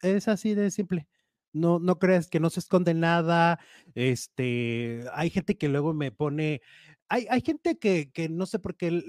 Es 0.00 0.28
así 0.28 0.54
de 0.54 0.70
simple. 0.70 1.08
No, 1.52 1.78
no 1.78 1.98
creas 1.98 2.28
que 2.28 2.40
no 2.40 2.50
se 2.50 2.60
esconde 2.60 2.94
nada. 2.94 3.60
Este, 3.94 5.04
hay 5.14 5.30
gente 5.30 5.56
que 5.58 5.68
luego 5.68 5.92
me 5.94 6.10
pone, 6.12 6.62
hay, 7.08 7.26
hay 7.30 7.42
gente 7.42 7.78
que, 7.78 8.10
que 8.10 8.28
no 8.28 8.46
sé 8.46 8.58
por 8.58 8.76
qué 8.76 9.02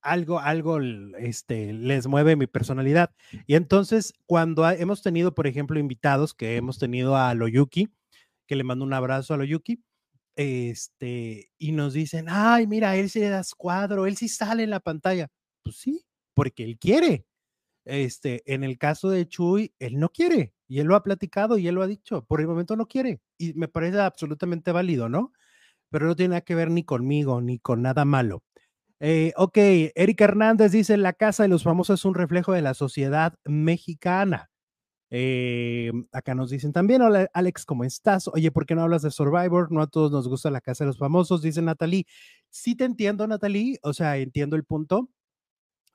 algo, 0.00 0.38
algo 0.40 0.80
este, 1.18 1.72
les 1.72 2.06
mueve 2.06 2.36
mi 2.36 2.46
personalidad. 2.46 3.10
Y 3.46 3.54
entonces, 3.54 4.12
cuando 4.26 4.68
hemos 4.68 5.02
tenido, 5.02 5.34
por 5.34 5.46
ejemplo, 5.46 5.78
invitados, 5.78 6.34
que 6.34 6.56
hemos 6.56 6.78
tenido 6.78 7.16
a 7.16 7.34
Loyuki, 7.34 7.92
que 8.46 8.56
le 8.56 8.64
mando 8.64 8.84
un 8.84 8.92
abrazo 8.92 9.34
a 9.34 9.36
Loyuki, 9.38 9.82
este, 10.36 11.50
y 11.58 11.72
nos 11.72 11.94
dicen, 11.94 12.26
ay, 12.28 12.66
mira, 12.66 12.96
él 12.96 13.08
sí 13.08 13.20
le 13.20 13.28
das 13.28 13.54
cuadro, 13.54 14.06
él 14.06 14.16
sí 14.16 14.28
sale 14.28 14.64
en 14.64 14.70
la 14.70 14.80
pantalla. 14.80 15.28
Pues 15.62 15.76
sí, 15.76 16.04
porque 16.34 16.64
él 16.64 16.78
quiere. 16.78 17.26
Este, 17.84 18.42
en 18.52 18.64
el 18.64 18.78
caso 18.78 19.10
de 19.10 19.28
Chuy, 19.28 19.74
él 19.78 19.98
no 19.98 20.08
quiere 20.10 20.54
y 20.66 20.80
él 20.80 20.86
lo 20.86 20.96
ha 20.96 21.02
platicado 21.02 21.58
y 21.58 21.68
él 21.68 21.74
lo 21.74 21.82
ha 21.82 21.86
dicho, 21.86 22.24
por 22.24 22.40
el 22.40 22.46
momento 22.46 22.76
no 22.76 22.86
quiere 22.86 23.20
y 23.36 23.52
me 23.54 23.68
parece 23.68 24.00
absolutamente 24.00 24.72
válido, 24.72 25.08
¿no? 25.10 25.32
Pero 25.90 26.06
no 26.06 26.16
tiene 26.16 26.30
nada 26.30 26.40
que 26.40 26.54
ver 26.54 26.70
ni 26.70 26.84
conmigo 26.84 27.40
ni 27.42 27.58
con 27.58 27.82
nada 27.82 28.04
malo. 28.06 28.42
Eh, 29.00 29.32
ok, 29.36 29.56
Erika 29.94 30.24
Hernández 30.24 30.72
dice, 30.72 30.96
la 30.96 31.12
casa 31.12 31.42
de 31.42 31.48
los 31.48 31.62
famosos 31.64 32.00
es 32.00 32.04
un 32.04 32.14
reflejo 32.14 32.52
de 32.52 32.62
la 32.62 32.74
sociedad 32.74 33.34
mexicana. 33.44 34.50
Eh, 35.10 35.92
acá 36.12 36.34
nos 36.34 36.50
dicen 36.50 36.72
también, 36.72 37.02
hola 37.02 37.28
Alex, 37.34 37.66
¿cómo 37.66 37.84
estás? 37.84 38.28
Oye, 38.28 38.50
¿por 38.50 38.66
qué 38.66 38.74
no 38.74 38.82
hablas 38.82 39.02
de 39.02 39.10
Survivor? 39.12 39.70
No 39.70 39.82
a 39.82 39.86
todos 39.86 40.10
nos 40.10 40.28
gusta 40.28 40.50
la 40.50 40.60
casa 40.60 40.84
de 40.84 40.88
los 40.88 40.98
famosos, 40.98 41.42
dice 41.42 41.62
Natalie. 41.62 42.06
Sí 42.50 42.74
te 42.76 42.84
entiendo, 42.84 43.26
Natalie, 43.26 43.78
o 43.82 43.92
sea, 43.92 44.16
entiendo 44.18 44.56
el 44.56 44.64
punto. 44.64 45.10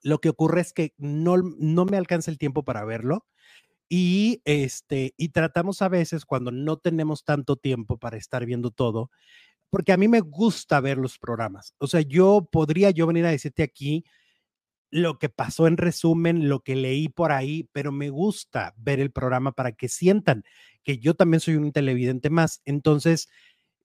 Lo 0.02 0.20
que 0.20 0.30
ocurre 0.30 0.62
es 0.62 0.72
que 0.72 0.94
no, 0.98 1.36
no 1.38 1.84
me 1.86 1.96
alcanza 1.98 2.30
el 2.30 2.38
tiempo 2.38 2.64
para 2.64 2.84
verlo. 2.84 3.26
Y, 3.88 4.40
este, 4.44 5.14
y 5.16 5.30
tratamos 5.30 5.82
a 5.82 5.88
veces 5.88 6.24
cuando 6.24 6.52
no 6.52 6.78
tenemos 6.78 7.24
tanto 7.24 7.56
tiempo 7.56 7.98
para 7.98 8.16
estar 8.18 8.46
viendo 8.46 8.70
todo, 8.70 9.10
porque 9.70 9.92
a 9.92 9.96
mí 9.96 10.08
me 10.08 10.20
gusta 10.20 10.80
ver 10.80 10.98
los 10.98 11.18
programas. 11.18 11.74
O 11.78 11.86
sea, 11.86 12.00
yo 12.00 12.48
podría 12.50 12.90
yo 12.90 13.06
venir 13.06 13.24
a 13.26 13.30
decirte 13.30 13.62
aquí 13.62 14.04
lo 14.90 15.18
que 15.18 15.28
pasó 15.28 15.66
en 15.66 15.76
resumen, 15.76 16.48
lo 16.48 16.60
que 16.60 16.74
leí 16.74 17.08
por 17.08 17.32
ahí, 17.32 17.68
pero 17.72 17.92
me 17.92 18.10
gusta 18.10 18.74
ver 18.76 19.00
el 19.00 19.12
programa 19.12 19.52
para 19.52 19.72
que 19.72 19.88
sientan 19.88 20.44
que 20.82 20.98
yo 20.98 21.14
también 21.14 21.40
soy 21.40 21.54
un 21.54 21.72
televidente 21.72 22.28
más. 22.28 22.60
Entonces, 22.64 23.28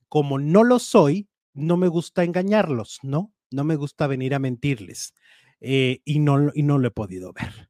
como 0.10 0.40
no 0.40 0.64
lo 0.64 0.80
soy, 0.80 1.30
no 1.54 1.78
me 1.78 1.88
gusta 1.88 2.24
engañarlos, 2.24 3.00
¿no? 3.04 3.34
No 3.52 3.64
me 3.64 3.76
gusta 3.76 4.08
venir 4.08 4.34
a 4.34 4.40
mentirles. 4.40 5.14
Eh, 5.62 6.02
y, 6.06 6.20
no, 6.20 6.52
y 6.54 6.64
no 6.64 6.80
lo 6.80 6.88
he 6.88 6.92
podido 6.92 7.34
ver. 7.34 7.70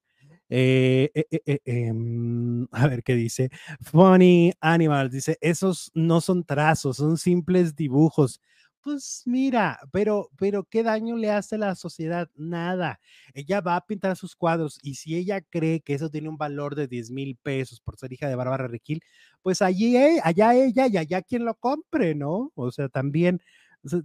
Eh, 0.49 1.11
eh, 1.15 1.59
em, 1.65 2.67
a 2.71 2.87
ver 2.87 3.03
qué 3.03 3.15
dice. 3.15 3.49
Funny 3.81 4.53
Animals 4.61 5.11
dice, 5.11 5.37
esos 5.41 5.91
no 5.95 6.21
son 6.21 6.43
trazos, 6.43 6.97
son 6.97 7.17
simples 7.17 7.75
dibujos. 7.75 8.41
Pues 8.81 9.23
mira, 9.25 9.79
pero, 9.91 10.29
pero 10.37 10.63
¿qué 10.65 10.83
daño 10.83 11.17
le 11.17 11.31
hace 11.31 11.55
a 11.55 11.57
la 11.57 11.73
sociedad? 11.75 12.29
Nada. 12.35 12.99
Ella 13.33 13.59
va 13.61 13.75
a 13.77 13.85
pintar 13.87 14.15
sus 14.15 14.35
cuadros 14.35 14.77
y 14.83 14.93
si 14.95 15.15
ella 15.15 15.41
cree 15.41 15.81
que 15.81 15.95
eso 15.95 16.11
tiene 16.11 16.29
un 16.29 16.37
valor 16.37 16.75
de 16.75 16.87
10 16.87 17.09
mil 17.09 17.35
pesos 17.35 17.81
por 17.81 17.97
ser 17.97 18.13
hija 18.13 18.27
de 18.29 18.35
Bárbara 18.35 18.67
Requil, 18.67 19.01
pues 19.41 19.63
allí, 19.63 19.97
allá 20.23 20.53
ella 20.53 20.85
y 20.87 20.97
allá 20.97 21.21
quien 21.23 21.45
lo 21.45 21.55
compre, 21.55 22.13
¿no? 22.13 22.51
O 22.53 22.71
sea, 22.71 22.87
también 22.89 23.41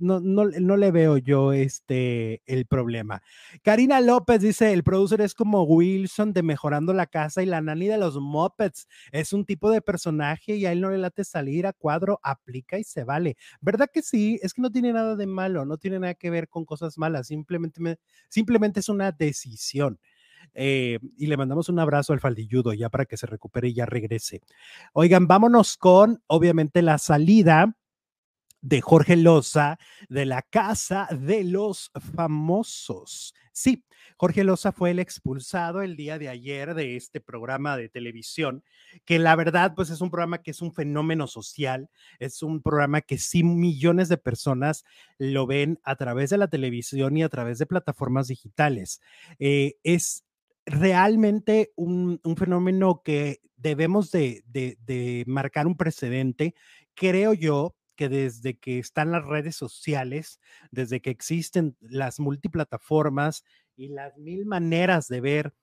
no, 0.00 0.20
no, 0.20 0.44
no, 0.44 0.76
le 0.76 0.90
veo 0.90 1.16
yo 1.16 1.52
este, 1.52 2.42
el 2.46 2.66
problema. 2.66 3.22
Karina 3.62 4.00
López 4.00 4.42
dice, 4.42 4.72
el 4.72 4.82
producer 4.82 5.20
es 5.20 5.34
como 5.34 5.62
Wilson 5.62 6.32
de 6.32 6.42
Mejorando 6.42 6.92
la 6.92 7.06
Casa 7.06 7.42
y 7.42 7.46
la 7.46 7.60
nani 7.60 7.88
de 7.88 7.98
los 7.98 8.18
Muppets. 8.20 8.86
Es 9.12 9.32
un 9.32 9.44
tipo 9.44 9.70
de 9.70 9.80
personaje 9.80 10.56
y 10.56 10.66
a 10.66 10.72
él 10.72 10.80
no 10.80 10.90
le 10.90 10.98
late 10.98 11.24
salir 11.24 11.66
a 11.66 11.72
cuadro, 11.72 12.20
aplica 12.22 12.78
y 12.78 12.84
se 12.84 13.04
vale. 13.04 13.36
¿Verdad 13.60 13.88
que 13.92 14.02
sí? 14.02 14.38
Es 14.42 14.54
que 14.54 14.62
no 14.62 14.70
tiene 14.70 14.92
nada 14.92 15.16
de 15.16 15.26
malo, 15.26 15.64
no 15.64 15.78
tiene 15.78 15.98
nada 15.98 16.14
que 16.14 16.30
ver 16.30 16.48
con 16.48 16.64
cosas 16.64 16.98
malas, 16.98 17.28
simplemente, 17.28 17.98
simplemente 18.28 18.80
es 18.80 18.88
una 18.88 19.12
decisión. 19.12 19.98
Eh, 20.54 20.98
y 21.16 21.26
le 21.26 21.36
mandamos 21.36 21.68
un 21.68 21.78
abrazo 21.78 22.12
al 22.12 22.20
faldilludo 22.20 22.72
ya 22.72 22.88
para 22.88 23.04
que 23.04 23.16
se 23.16 23.26
recupere 23.26 23.68
y 23.68 23.74
ya 23.74 23.86
regrese. 23.86 24.40
Oigan, 24.92 25.26
vámonos 25.26 25.76
con, 25.76 26.22
obviamente, 26.26 26.82
la 26.82 26.98
salida 26.98 27.76
de 28.62 28.80
Jorge 28.80 29.16
Loza 29.16 29.78
de 30.08 30.26
la 30.26 30.42
Casa 30.42 31.08
de 31.10 31.44
los 31.44 31.90
Famosos. 32.14 33.34
Sí, 33.52 33.84
Jorge 34.16 34.44
Loza 34.44 34.72
fue 34.72 34.90
el 34.90 34.98
expulsado 34.98 35.82
el 35.82 35.96
día 35.96 36.18
de 36.18 36.28
ayer 36.28 36.74
de 36.74 36.96
este 36.96 37.20
programa 37.20 37.76
de 37.76 37.88
televisión, 37.88 38.62
que 39.04 39.18
la 39.18 39.34
verdad, 39.34 39.74
pues 39.74 39.90
es 39.90 40.00
un 40.00 40.10
programa 40.10 40.42
que 40.42 40.50
es 40.50 40.60
un 40.60 40.72
fenómeno 40.72 41.26
social, 41.26 41.88
es 42.18 42.42
un 42.42 42.62
programa 42.62 43.00
que 43.00 43.18
sí 43.18 43.42
millones 43.42 44.08
de 44.08 44.18
personas 44.18 44.84
lo 45.18 45.46
ven 45.46 45.80
a 45.82 45.96
través 45.96 46.30
de 46.30 46.38
la 46.38 46.48
televisión 46.48 47.16
y 47.16 47.22
a 47.22 47.28
través 47.28 47.58
de 47.58 47.66
plataformas 47.66 48.28
digitales. 48.28 49.00
Eh, 49.38 49.76
es 49.82 50.24
realmente 50.66 51.72
un, 51.76 52.20
fenómeno 52.36 53.02
que 53.02 53.40
debemos 53.56 54.10
de, 54.10 54.42
de 54.46 55.24
marcar 55.26 55.66
un 55.66 55.76
precedente, 55.76 56.54
creo 56.94 57.32
yo, 57.32 57.74
que 58.00 58.08
desde 58.08 58.54
que 58.54 58.78
están 58.78 59.12
las 59.12 59.26
redes 59.26 59.56
sociales, 59.56 60.40
desde 60.70 61.02
que 61.02 61.10
existen 61.10 61.76
las 61.80 62.18
multiplataformas 62.18 63.44
y 63.76 63.88
las 63.88 64.16
mil 64.16 64.46
maneras 64.46 65.06
de 65.06 65.20
ver 65.20 65.54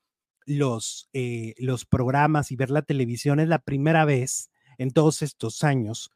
los, 0.46 1.10
eh, 1.14 1.56
los 1.58 1.88
programas 1.88 2.52
y 2.52 2.56
ver 2.56 2.70
la 2.70 2.84
televisión, 2.84 3.40
es 3.40 3.48
la 3.48 3.58
primera 3.58 4.06
vez 4.06 4.52
en 4.78 4.92
todos 4.92 5.24
estos 5.24 5.64
años 5.64 6.12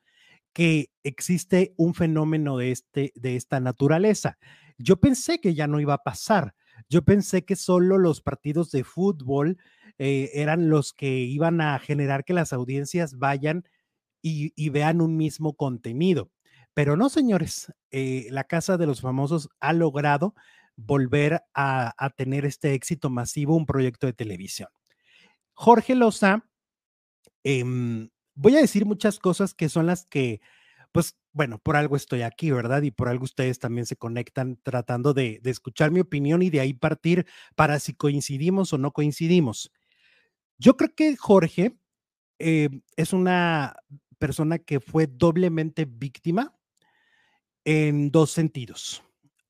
que 0.54 0.92
existe 1.02 1.74
un 1.76 1.96
fenómeno 1.96 2.56
de, 2.56 2.72
este, 2.72 3.14
de 3.16 3.36
esta 3.36 3.60
naturaleza. 3.60 4.38
Yo 4.78 4.98
pensé 4.98 5.42
que 5.42 5.56
ya 5.56 5.66
no 5.66 5.80
iba 5.80 5.96
a 5.96 6.04
pasar. 6.04 6.54
Yo 6.88 7.04
pensé 7.04 7.46
que 7.46 7.56
solo 7.56 7.98
los 7.98 8.22
partidos 8.22 8.70
de 8.70 8.84
fútbol 8.84 9.58
eh, 9.98 10.30
eran 10.36 10.70
los 10.70 10.94
que 10.94 11.22
iban 11.22 11.62
a 11.62 11.80
generar 11.80 12.26
que 12.26 12.34
las 12.34 12.54
audiencias 12.54 13.18
vayan 13.18 13.64
y, 14.22 14.70
vean 14.70 15.02
un 15.02 15.18
mismo 15.18 15.54
contenido. 15.56 16.32
Pero 16.74 16.96
no, 16.96 17.10
señores, 17.10 17.74
eh, 17.92 18.28
la 18.30 18.46
Casa 18.46 18.78
de 18.78 18.86
los 18.86 19.02
Famosos 19.02 19.50
ha 19.60 19.74
logrado 19.74 20.36
volver 20.78 21.44
a, 21.54 21.94
tener 22.16 22.46
este 22.46 22.74
éxito 22.74 23.10
masivo, 23.10 23.56
un 23.56 23.66
proyecto 23.66 24.08
de 24.08 24.14
televisión. 24.14 24.70
Jorge 25.54 25.96
Loza, 25.96 26.46
em, 27.44 28.10
voy 28.36 28.56
a 28.56 28.62
decir 28.62 28.86
muchas 28.86 29.20
cosas 29.20 29.54
que 29.54 29.70
son 29.70 29.86
las 29.86 30.06
que, 30.06 30.42
pues, 30.92 31.18
bueno, 31.34 31.60
por 31.60 31.76
algo 31.76 31.96
estoy 31.96 32.24
aquí, 32.24 32.52
¿verdad? 32.52 32.82
Y 32.82 32.92
por 32.92 33.08
algo 33.10 33.24
ustedes 33.24 33.60
también 33.60 33.86
se 33.86 33.96
conectan 33.96 34.60
tratando 34.64 35.14
de, 35.14 35.42
escuchar 35.46 35.92
mi 35.92 36.00
opinión 36.00 36.42
y 36.42 36.50
de 36.50 36.60
ahí 36.60 36.74
partir 36.74 37.26
para 37.56 37.80
si 37.80 37.94
coincidimos 37.94 38.74
o 38.74 38.78
no 38.78 38.92
coincidimos. 38.92 39.72
Yo 40.58 40.78
creo 40.78 40.94
que 40.96 41.16
Jorge 41.18 41.78
eh, 42.40 42.70
es 42.96 43.14
una 43.14 43.76
persona 44.22 44.60
que 44.60 44.80
fue 44.80 45.08
doblemente 45.08 45.86
víctima 45.86 46.56
en 47.66 48.12
dos 48.12 48.30
sentidos. 48.30 49.02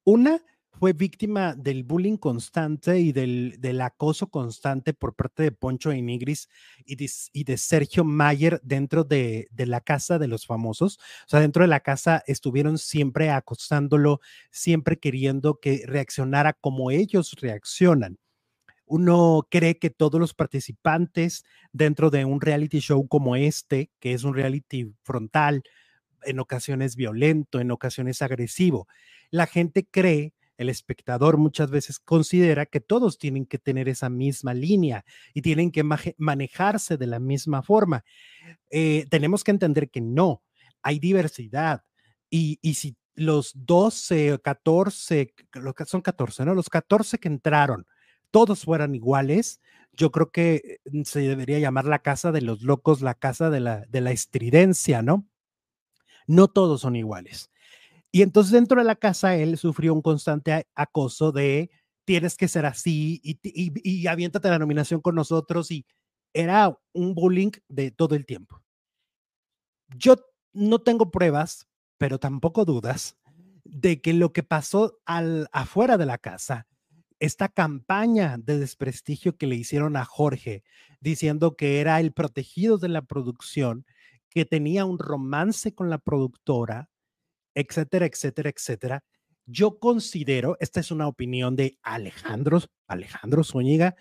Una, 0.06 0.42
fue 0.72 0.94
víctima 0.94 1.54
del 1.54 1.84
bullying 1.84 2.18
constante 2.18 3.00
y 3.00 3.12
del, 3.12 3.58
del 3.60 3.82
acoso 3.82 4.32
constante 4.32 4.94
por 4.94 5.14
parte 5.14 5.44
de 5.44 5.52
Poncho 5.52 5.92
Enigris 5.92 6.48
y 6.86 6.96
de, 6.96 7.12
y 7.34 7.44
de 7.44 7.58
Sergio 7.58 8.04
Mayer 8.04 8.60
dentro 8.64 9.04
de, 9.04 9.48
de, 9.52 9.66
la 9.68 9.82
casa 9.82 10.18
de 10.18 10.28
los 10.28 10.48
famosos. 10.48 10.98
O 11.26 11.30
sea, 11.30 11.42
dentro 11.42 11.64
de 11.64 11.68
la 11.68 11.82
casa 11.82 12.24
estuvieron 12.26 12.78
siempre 12.78 13.30
acosándolo, 13.30 14.22
siempre 14.50 14.98
queriendo 14.98 15.60
que 15.60 15.84
reaccionara 15.86 16.54
como 16.54 16.90
ellos 16.90 17.34
reaccionan. 17.40 18.18
Uno 18.92 19.48
cree 19.50 19.80
que 19.80 19.90
todos 19.90 20.20
los 20.20 20.34
participantes 20.34 21.46
dentro 21.72 22.10
de 22.10 22.26
un 22.26 22.42
reality 22.42 22.80
show 22.80 23.08
como 23.08 23.38
este, 23.38 23.90
que 24.02 24.12
es 24.12 24.26
un 24.26 24.34
reality 24.34 24.94
frontal, 25.04 25.64
en 26.24 26.40
ocasiones 26.42 26.98
violento, 26.98 27.62
en 27.62 27.72
ocasiones 27.72 28.22
agresivo, 28.22 28.90
la 29.30 29.48
gente 29.48 29.88
cree 29.90 30.34
el 30.58 30.68
espectador 30.68 31.38
muchas 31.38 31.72
veces 31.72 32.00
considera 32.00 32.66
que 32.66 32.82
todos 32.82 33.18
tienen 33.18 33.46
que 33.46 33.58
tener 33.58 33.88
esa 33.88 34.10
misma 34.10 34.54
línea 34.54 35.06
y 35.34 35.42
tienen 35.42 35.72
que 35.72 35.86
manejarse 36.18 36.98
de 36.98 37.08
la 37.08 37.20
misma 37.20 37.64
forma. 37.64 38.04
Eh, 38.70 39.08
tenemos 39.10 39.46
que 39.46 39.52
entender 39.52 39.90
que 39.90 40.02
no, 40.02 40.44
hay 40.82 41.00
diversidad. 41.00 41.84
Y, 42.30 42.60
y 42.62 42.74
si 42.74 42.98
los 43.16 43.54
12 43.56 44.34
o 44.34 44.42
14, 44.42 45.34
son 45.88 46.02
14, 46.02 46.44
¿no? 46.44 46.54
Los 46.54 46.70
14 46.70 47.18
que 47.20 47.30
entraron, 47.30 47.88
todos 48.32 48.64
fueran 48.66 48.96
iguales, 48.96 49.62
yo 49.94 50.12
creo 50.12 50.32
que 50.32 50.80
mm, 50.92 51.04
se 51.04 51.22
debería 51.22 51.60
llamar 51.60 51.86
la 51.86 52.00
casa 52.00 52.32
de 52.32 52.42
los 52.42 52.64
locos, 52.64 53.02
la 53.02 53.14
casa 53.16 53.50
de 53.50 53.60
la, 53.60 53.86
de 53.88 54.12
estridencia, 54.12 55.02
¿no? 55.02 55.28
No 56.28 56.48
todos 56.48 56.82
son 56.82 56.96
iguales. 56.96 57.52
Y 58.12 58.24
entonces 58.24 58.54
dentro 58.54 58.80
de 58.80 58.86
la 58.86 58.96
casa 58.96 59.36
él 59.36 59.58
sufrió 59.58 59.94
un 59.94 60.02
constante 60.02 60.68
acoso 60.76 61.32
de 61.32 61.72
tienes 62.06 62.36
que 62.36 62.48
ser 62.48 62.66
así 62.66 63.22
y, 63.24 63.40
y, 63.44 63.72
y 63.84 64.08
aviéntate 64.08 64.50
la 64.50 64.60
nominación 64.60 65.02
con 65.02 65.16
nosotros 65.16 65.72
y 65.72 65.86
era 66.34 66.78
un 66.94 67.14
bullying 67.14 67.52
de 67.68 67.92
todo 67.92 68.16
el 68.16 68.26
tiempo. 68.26 68.62
Yo 69.96 70.16
no 70.54 70.80
tengo 70.80 71.12
pruebas, 71.12 71.68
pero 71.98 72.20
tampoco 72.20 72.66
dudas 72.66 73.18
de 73.64 74.02
que 74.02 74.14
lo 74.14 74.34
que 74.34 74.44
pasó 74.44 75.00
al, 75.06 75.48
afuera 75.52 75.98
de 75.98 76.06
la 76.06 76.18
casa, 76.18 76.68
esta 77.22 77.50
campaña 77.50 78.38
de 78.40 78.58
desprestigio 78.58 79.38
que 79.38 79.46
le 79.46 79.56
hicieron 79.56 79.96
a 79.96 80.06
Jorge, 80.06 80.64
diciendo 81.00 81.56
que 81.56 81.80
era 81.80 82.00
el 82.00 82.14
protegido 82.14 82.80
de 82.80 82.90
la 82.90 83.04
producción, 83.04 83.86
que 84.32 84.44
tenía 84.44 84.86
un 84.86 84.98
romance 84.98 85.76
con 85.76 85.92
la 85.92 86.00
productora, 86.00 86.90
etcétera, 87.54 88.08
etcétera, 88.08 88.50
etcétera. 88.50 89.04
Yo 89.46 89.78
considero, 89.78 90.58
esta 90.60 90.80
es 90.80 90.90
una 90.90 91.08
opinión 91.08 91.56
de 91.56 91.78
Alejandro, 91.84 92.60
Alejandro 92.88 93.44
Zúñiga, 93.44 93.96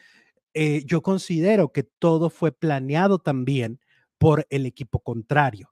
eh, 0.55 0.83
yo 0.87 1.03
considero 1.03 1.73
que 1.73 1.83
todo 1.83 2.31
fue 2.31 2.53
planeado 2.53 3.19
también 3.19 3.81
por 4.17 4.47
el 4.49 4.65
equipo 4.65 4.99
contrario. 5.01 5.71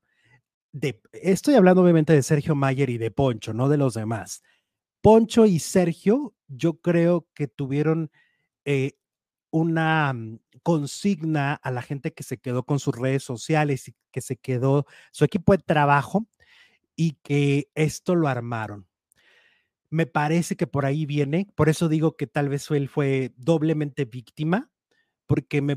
Estoy 1.12 1.54
hablando 1.54 1.82
obviamente 1.82 2.12
de 2.12 2.22
Sergio 2.22 2.54
Mayer 2.54 2.90
y 2.90 2.98
de 2.98 3.10
Poncho, 3.10 3.54
no 3.54 3.70
de 3.70 3.78
los 3.78 3.94
demás. 3.94 4.42
Poncho 5.00 5.46
y 5.46 5.60
Sergio, 5.60 6.34
yo 6.48 6.80
creo 6.80 7.28
que 7.34 7.48
tuvieron 7.48 8.10
eh, 8.64 8.92
una 9.50 10.12
mm, 10.12 10.40
consigna 10.62 11.54
a 11.54 11.70
la 11.70 11.82
gente 11.82 12.12
que 12.12 12.22
se 12.22 12.38
quedó 12.38 12.64
con 12.64 12.80
sus 12.80 12.96
redes 12.96 13.22
sociales 13.22 13.88
y 13.88 13.94
que 14.12 14.20
se 14.20 14.36
quedó 14.36 14.86
su 15.12 15.24
equipo 15.24 15.52
de 15.52 15.58
trabajo 15.58 16.26
y 16.96 17.12
que 17.22 17.70
esto 17.74 18.14
lo 18.14 18.28
armaron. 18.28 18.86
Me 19.90 20.06
parece 20.06 20.56
que 20.56 20.66
por 20.66 20.84
ahí 20.84 21.06
viene, 21.06 21.48
por 21.54 21.68
eso 21.70 21.88
digo 21.88 22.16
que 22.16 22.26
tal 22.26 22.48
vez 22.50 22.70
él 22.70 22.88
fue 22.88 23.32
doblemente 23.36 24.04
víctima, 24.04 24.70
porque 25.26 25.62
me, 25.62 25.76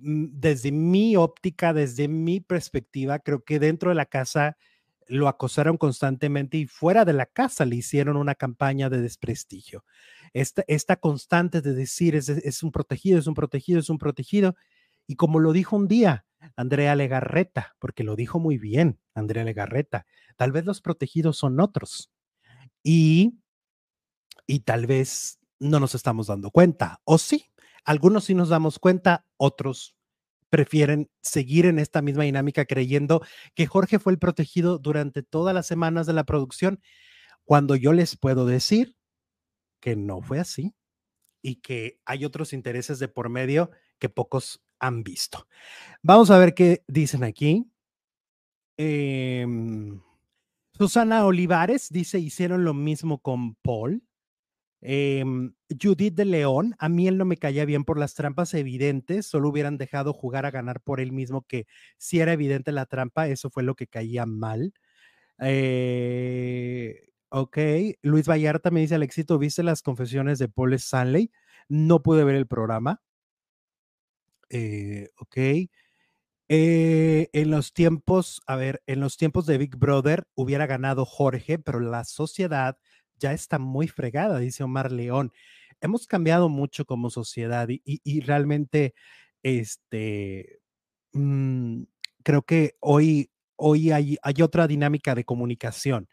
mm, 0.00 0.28
desde 0.32 0.72
mi 0.72 1.16
óptica, 1.16 1.74
desde 1.74 2.08
mi 2.08 2.40
perspectiva, 2.40 3.18
creo 3.18 3.44
que 3.44 3.58
dentro 3.58 3.90
de 3.90 3.96
la 3.96 4.06
casa 4.06 4.56
lo 5.06 5.28
acosaron 5.28 5.76
constantemente 5.76 6.58
y 6.58 6.66
fuera 6.66 7.04
de 7.04 7.12
la 7.12 7.26
casa 7.26 7.64
le 7.64 7.76
hicieron 7.76 8.16
una 8.16 8.34
campaña 8.34 8.90
de 8.90 9.00
desprestigio. 9.00 9.84
Esta, 10.32 10.96
constante 10.96 11.60
de 11.60 11.74
decir 11.74 12.14
es, 12.14 12.28
es 12.28 12.62
un 12.62 12.72
protegido, 12.72 13.18
es 13.18 13.26
un 13.26 13.34
protegido, 13.34 13.80
es 13.80 13.90
un 13.90 13.98
protegido. 13.98 14.56
Y 15.06 15.16
como 15.16 15.40
lo 15.40 15.52
dijo 15.52 15.76
un 15.76 15.88
día 15.88 16.24
Andrea 16.56 16.96
Legarreta, 16.96 17.76
porque 17.78 18.04
lo 18.04 18.16
dijo 18.16 18.38
muy 18.38 18.58
bien 18.58 18.98
Andrea 19.14 19.44
Legarreta, 19.44 20.06
tal 20.36 20.52
vez 20.52 20.64
los 20.64 20.80
protegidos 20.80 21.36
son 21.36 21.60
otros 21.60 22.10
y, 22.82 23.38
y 24.46 24.60
tal 24.60 24.86
vez 24.86 25.38
no 25.58 25.78
nos 25.80 25.94
estamos 25.94 26.26
dando 26.26 26.50
cuenta, 26.50 27.00
o 27.04 27.18
sí, 27.18 27.52
algunos 27.84 28.24
sí 28.24 28.34
nos 28.34 28.48
damos 28.48 28.78
cuenta, 28.78 29.26
otros 29.36 29.96
prefieren 30.52 31.10
seguir 31.22 31.64
en 31.64 31.78
esta 31.78 32.02
misma 32.02 32.24
dinámica 32.24 32.66
creyendo 32.66 33.22
que 33.54 33.66
Jorge 33.66 33.98
fue 33.98 34.12
el 34.12 34.18
protegido 34.18 34.76
durante 34.76 35.22
todas 35.22 35.54
las 35.54 35.66
semanas 35.66 36.06
de 36.06 36.12
la 36.12 36.24
producción, 36.24 36.78
cuando 37.46 37.74
yo 37.74 37.94
les 37.94 38.18
puedo 38.18 38.44
decir 38.44 38.94
que 39.80 39.96
no 39.96 40.20
fue 40.20 40.40
así 40.40 40.74
y 41.40 41.62
que 41.62 41.98
hay 42.04 42.26
otros 42.26 42.52
intereses 42.52 42.98
de 42.98 43.08
por 43.08 43.30
medio 43.30 43.70
que 43.98 44.10
pocos 44.10 44.62
han 44.78 45.02
visto. 45.02 45.48
Vamos 46.02 46.30
a 46.30 46.36
ver 46.36 46.52
qué 46.52 46.84
dicen 46.86 47.24
aquí. 47.24 47.72
Eh, 48.76 49.46
Susana 50.76 51.24
Olivares 51.24 51.88
dice, 51.88 52.18
hicieron 52.18 52.62
lo 52.62 52.74
mismo 52.74 53.20
con 53.20 53.54
Paul. 53.54 54.02
Eh, 54.82 55.24
Judith 55.80 56.14
de 56.14 56.24
León, 56.24 56.74
a 56.78 56.88
mí 56.88 57.06
él 57.08 57.16
no 57.16 57.24
me 57.24 57.36
caía 57.36 57.64
bien 57.64 57.84
por 57.84 57.98
las 57.98 58.14
trampas 58.14 58.52
evidentes, 58.54 59.26
solo 59.26 59.48
hubieran 59.48 59.78
dejado 59.78 60.12
jugar 60.12 60.44
a 60.44 60.50
ganar 60.50 60.80
por 60.80 61.00
él 61.00 61.12
mismo, 61.12 61.42
que 61.46 61.66
si 61.98 62.20
era 62.20 62.32
evidente 62.32 62.72
la 62.72 62.86
trampa, 62.86 63.28
eso 63.28 63.48
fue 63.50 63.62
lo 63.62 63.76
que 63.76 63.86
caía 63.86 64.26
mal. 64.26 64.74
Eh, 65.40 67.08
ok, 67.30 67.58
Luis 68.02 68.28
Vallarta 68.28 68.70
me 68.70 68.80
dice, 68.80 68.96
Alexito, 68.96 69.38
¿viste 69.38 69.62
las 69.62 69.82
confesiones 69.82 70.38
de 70.38 70.48
Paul 70.48 70.74
Stanley? 70.74 71.30
No 71.68 72.02
pude 72.02 72.24
ver 72.24 72.36
el 72.36 72.46
programa. 72.46 73.02
Eh, 74.50 75.08
ok. 75.18 75.36
Eh, 76.48 77.30
en 77.32 77.50
los 77.50 77.72
tiempos, 77.72 78.42
a 78.46 78.56
ver, 78.56 78.82
en 78.86 79.00
los 79.00 79.16
tiempos 79.16 79.46
de 79.46 79.58
Big 79.58 79.76
Brother 79.76 80.24
hubiera 80.34 80.66
ganado 80.66 81.06
Jorge, 81.06 81.58
pero 81.58 81.80
la 81.80 82.04
sociedad 82.04 82.78
ya 83.18 83.32
está 83.32 83.58
muy 83.58 83.88
fregada, 83.88 84.38
dice 84.38 84.62
Omar 84.64 84.92
León. 84.92 85.32
Hemos 85.80 86.06
cambiado 86.06 86.48
mucho 86.48 86.84
como 86.84 87.10
sociedad 87.10 87.68
y, 87.68 88.20
realmente, 88.20 88.94
este, 89.42 90.60
mm, 91.12 91.82
creo 92.22 92.42
que 92.42 92.76
hoy, 92.80 93.30
hoy 93.56 93.90
hay, 93.92 94.18
hay 94.22 94.42
otra 94.42 94.66
dinámica 94.68 95.14
de 95.14 95.24
comunicación. 95.24 96.08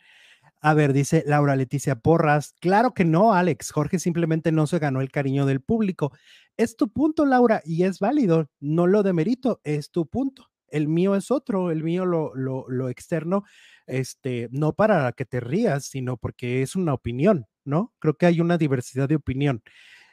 A 0.61 0.73
ver, 0.73 0.93
dice 0.93 1.23
Laura 1.25 1.55
Leticia 1.55 1.95
Porras. 1.95 2.53
Claro 2.59 2.93
que 2.93 3.05
no, 3.05 3.33
Alex. 3.33 3.71
Jorge 3.71 3.99
simplemente 3.99 4.51
no 4.51 4.67
se 4.67 4.79
ganó 4.79 5.01
el 5.01 5.11
cariño 5.11 5.45
del 5.45 5.61
público. 5.61 6.11
Es 6.57 6.75
tu 6.75 6.89
punto, 6.91 7.25
Laura, 7.25 7.61
y 7.65 7.83
es 7.83 7.99
válido. 7.99 8.49
No 8.59 8.87
lo 8.87 9.03
demerito, 9.03 9.61
es 9.63 9.91
tu 9.91 10.07
punto. 10.07 10.48
El 10.71 10.87
mío 10.87 11.15
es 11.15 11.31
otro, 11.31 11.71
el 11.71 11.83
mío 11.83 12.05
lo, 12.05 12.33
lo, 12.35 12.89
externo, 12.89 13.43
este, 13.87 14.49
no 14.51 14.73
para 14.73 15.11
que 15.13 15.25
te 15.25 15.39
rías, 15.39 15.85
sino 15.85 16.17
porque 16.17 16.61
es 16.61 16.75
una 16.75 16.93
opinión, 16.93 17.45
¿no? 17.65 17.93
Creo 17.99 18.15
que 18.15 18.25
hay 18.25 18.41
una 18.41 18.57
diversidad 18.57 19.09
de 19.09 19.15
opinión. 19.15 19.61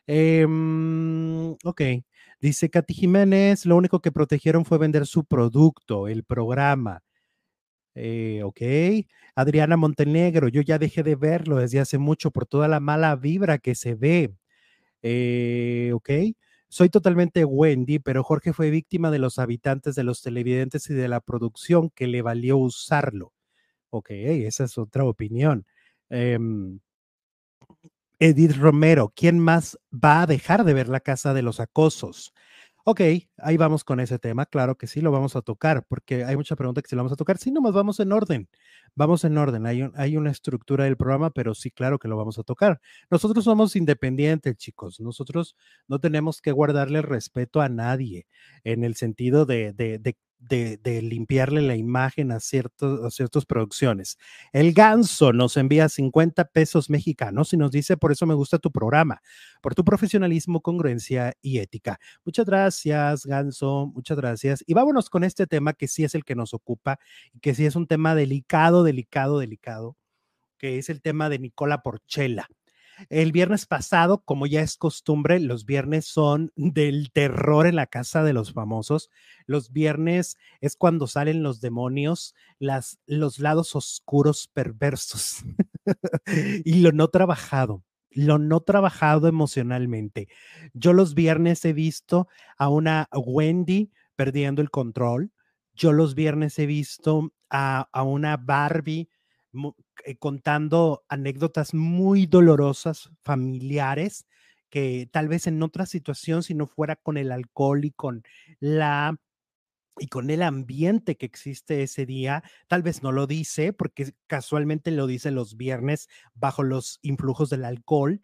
Em, 0.07 1.53
ok, 1.65 1.83
dice 2.41 2.71
Katy 2.71 2.95
Jiménez, 2.95 3.67
lo 3.67 3.77
único 3.77 4.01
que 4.01 4.13
protegieron 4.13 4.65
fue 4.65 4.79
vender 4.79 5.07
su 5.07 5.25
producto, 5.25 6.09
el 6.09 6.25
programa. 6.25 7.03
Eh, 7.97 8.43
ok. 8.45 8.61
Adriana 9.35 9.77
Montenegro, 9.77 10.49
yo 10.49 10.61
ya 10.63 10.79
dejé 10.79 11.03
de 11.03 11.17
verlo 11.17 11.57
desde 11.57 11.81
hace 11.81 11.99
mucho 11.99 12.31
por 12.31 12.47
toda 12.47 12.69
la 12.69 12.79
mala 12.81 13.17
vibra 13.17 13.59
que 13.59 13.75
se 13.75 13.95
ve. 13.95 14.35
Eh, 15.03 15.93
ok. 15.95 16.11
Soy 16.69 16.89
totalmente 16.89 17.45
Wendy, 17.45 17.99
pero 17.99 18.25
Jorge 18.25 18.53
fue 18.53 18.71
víctima 18.71 19.11
de 19.11 19.19
los 19.19 19.39
habitantes, 19.39 19.95
de 19.95 20.05
los 20.05 20.23
televidentes 20.23 20.91
y 20.91 20.95
de 20.95 21.09
la 21.09 21.21
producción 21.21 21.91
que 21.91 22.07
le 22.07 22.23
valió 22.23 22.59
usarlo. 22.59 23.33
Ok, 23.91 24.11
esa 24.11 24.65
es 24.65 24.77
otra 24.79 25.05
opinión. 25.05 25.67
Em, 26.11 26.81
Edith 28.19 28.57
Romero, 28.57 29.13
¿quién 29.15 29.39
más 29.39 29.79
va 29.93 30.23
a 30.23 30.27
dejar 30.27 30.65
de 30.65 30.75
ver 30.75 30.89
la 30.89 31.01
casa 31.01 31.35
de 31.35 31.43
los 31.43 31.61
acosos? 31.61 32.33
Ok, 32.89 33.01
ahí 33.39 33.57
vamos 33.57 33.83
con 33.83 33.99
ese 33.99 34.17
tema. 34.21 34.47
Claro 34.47 34.79
que 34.79 34.87
sí, 34.87 35.01
lo 35.01 35.11
vamos 35.11 35.35
a 35.35 35.43
tocar, 35.43 35.85
porque 35.89 36.25
hay 36.25 36.37
mucha 36.37 36.55
pregunta 36.55 36.81
que 36.83 36.89
si 36.89 36.95
lo 36.95 37.01
vamos 37.01 37.13
a 37.15 37.17
tocar. 37.17 37.37
Sí, 37.37 37.51
nomás 37.51 37.73
vamos 37.73 37.99
en 37.99 38.13
orden. 38.13 38.49
Vamos 38.95 39.25
en 39.25 39.37
orden. 39.39 39.67
Hay, 39.67 40.17
una 40.17 40.31
estructura 40.31 40.85
del 40.85 40.97
programa, 40.97 41.31
pero 41.31 41.53
sí, 41.57 41.73
claro 41.73 41.99
que 41.99 42.07
lo 42.07 42.17
vamos 42.17 42.39
a 42.39 42.45
tocar. 42.45 42.81
Nosotros 43.11 43.43
somos 43.45 43.75
independientes, 43.75 44.57
chicos. 44.57 45.01
Nosotros 45.01 45.57
no 45.89 45.99
tenemos 45.99 46.41
que 46.41 46.53
guardarle 46.53 47.03
respeto 47.03 47.61
a 47.61 47.69
nadie 47.69 48.29
en 48.63 48.85
el 48.85 48.95
sentido 48.95 49.47
de, 49.47 49.75
de, 50.39 51.03
limpiarle 51.03 51.63
la 51.63 51.77
imagen 51.77 52.33
a, 52.33 52.41
ciertos, 52.41 53.05
a 53.05 53.11
ciertas 53.11 53.45
producciones. 53.47 54.19
El 54.53 54.73
ganso 54.73 55.33
nos 55.33 55.57
envía 55.57 55.89
50 55.89 56.45
pesos 56.47 56.91
mexicanos 56.91 57.53
y 57.53 57.57
nos 57.57 57.71
dice, 57.71 57.97
por 57.97 58.13
eso 58.13 58.27
me 58.27 58.35
gusta 58.35 58.59
tu 58.59 58.71
programa, 58.71 59.23
por 59.61 59.75
tu 59.75 59.85
profesionalismo, 59.85 60.61
congruencia 60.61 61.35
y 61.43 61.59
ética. 61.59 61.99
Muchas 62.25 62.47
gracias, 62.47 63.27
ganso, 63.27 63.91
muchas 63.95 64.17
gracias. 64.17 64.65
Y 64.67 64.75
vámonos 64.75 65.11
con 65.11 65.25
este 65.25 65.47
tema 65.47 65.73
que 65.73 65.89
sí 65.89 66.05
es 66.05 66.15
el 66.15 66.25
que 66.25 66.35
nos 66.35 66.55
ocupa 66.55 66.99
y 67.33 67.41
que 67.41 67.55
sí 67.55 67.67
es 67.67 67.77
un 67.77 67.87
tema 67.87 68.15
delicado, 68.15 68.85
delicado, 68.85 69.39
delicado, 69.39 69.97
que 70.59 70.79
es 70.79 70.89
el 70.89 71.03
tema 71.03 71.29
de 71.29 71.39
Nicola 71.39 71.83
Porchela. 71.83 72.49
El 73.09 73.33
viernes 73.33 73.67
pasado, 73.67 74.23
como 74.25 74.47
ya 74.47 74.63
es 74.63 74.77
costumbre, 74.77 75.39
los 75.41 75.67
viernes 75.67 76.07
son 76.07 76.53
del 76.57 77.11
terror 77.13 77.67
en 77.67 77.77
la 77.77 77.87
casa 77.87 78.23
de 78.23 78.33
los 78.33 78.53
famosos. 78.53 79.11
Los 79.47 79.73
viernes 79.73 80.37
es 80.61 80.77
cuando 80.77 81.07
salen 81.07 81.43
los 81.43 81.61
demonios, 81.61 82.35
las, 82.59 82.99
los 83.07 83.39
lados 83.39 83.77
oscuros 83.77 84.49
perversos 84.49 85.45
y 86.65 86.81
lo 86.81 86.93
no 86.93 87.09
trabajado 87.09 87.85
lo 88.17 88.39
no 88.39 88.61
trabajado 88.61 89.29
emocionalmente. 89.29 90.29
Yo 90.73 90.95
los 90.95 91.15
viernes 91.15 91.63
he 91.67 91.75
visto 91.75 92.29
a 92.57 92.71
una 92.71 93.09
Wendy 93.13 93.93
perdiendo 94.17 94.63
el 94.63 94.71
control. 94.71 95.33
Yo 95.75 95.93
los 95.93 96.15
viernes 96.15 96.59
he 96.59 96.65
visto 96.65 97.35
a, 97.51 97.91
a 97.93 98.03
una 98.05 98.39
Barbie 98.39 99.11
eh, 100.05 100.17
contando 100.17 101.05
anécdotas 101.09 101.75
muy 101.75 102.27
dolorosas, 102.27 103.11
familiares, 103.23 104.27
que 104.71 105.09
tal 105.11 105.29
vez 105.29 105.47
en 105.47 105.63
otra 105.63 105.87
situación, 105.87 106.43
si 106.43 106.55
no 106.55 106.67
fuera 106.67 106.97
con 106.97 107.17
el 107.17 107.33
alcohol 107.33 107.85
y 107.85 107.93
con 107.93 108.23
la 108.61 109.17
y 109.99 110.09
con 110.09 110.31
el 110.31 110.43
ambiente 110.43 111.17
que 111.17 111.27
existe 111.27 111.83
ese 111.83 112.05
día, 112.07 112.43
tal 112.69 112.83
vez 112.83 113.03
no 113.03 113.13
lo 113.13 113.27
dice, 113.27 113.73
porque 113.73 114.13
casualmente 114.27 114.91
lo 114.91 115.07
dice 115.07 115.31
los 115.31 115.57
viernes 115.57 116.09
bajo 116.35 116.63
los 116.63 116.99
influjos 117.03 117.49
del 117.51 117.65
alcohol, 117.65 118.21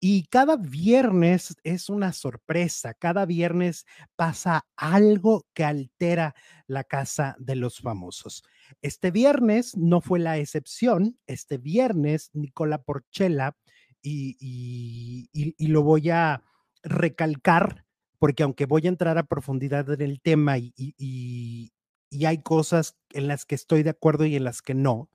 y 0.00 0.24
cada 0.26 0.56
viernes 0.56 1.56
es 1.64 1.88
una 1.88 2.12
sorpresa, 2.12 2.94
cada 2.94 3.26
viernes 3.26 3.84
pasa 4.16 4.66
algo 4.76 5.46
que 5.54 5.64
altera 5.64 6.34
la 6.66 6.84
casa 6.84 7.34
de 7.38 7.56
los 7.56 7.80
famosos. 7.80 8.44
Este 8.80 9.10
viernes 9.10 9.76
no 9.76 10.00
fue 10.00 10.20
la 10.20 10.38
excepción, 10.38 11.18
este 11.26 11.58
viernes 11.58 12.30
Nicola 12.32 12.82
Porchela, 12.82 13.56
y, 14.00 15.28
lo 15.58 15.82
voy 15.82 16.10
a 16.10 16.42
recalcar, 16.82 17.84
porque 18.18 18.44
aunque 18.44 18.66
voy 18.66 18.86
a 18.86 18.88
entrar 18.88 19.18
a 19.18 19.26
profundidad 19.26 19.90
en 19.90 20.02
el 20.02 20.20
tema 20.20 20.58
y, 20.58 20.72
y 20.76 22.24
hay 22.24 22.42
cosas 22.42 22.96
en 23.10 23.28
las 23.28 23.44
que 23.44 23.54
estoy 23.54 23.82
de 23.82 23.90
acuerdo 23.90 24.24
y 24.24 24.36
en 24.36 24.44
las 24.44 24.62
que 24.62 24.74
no, 24.74 25.10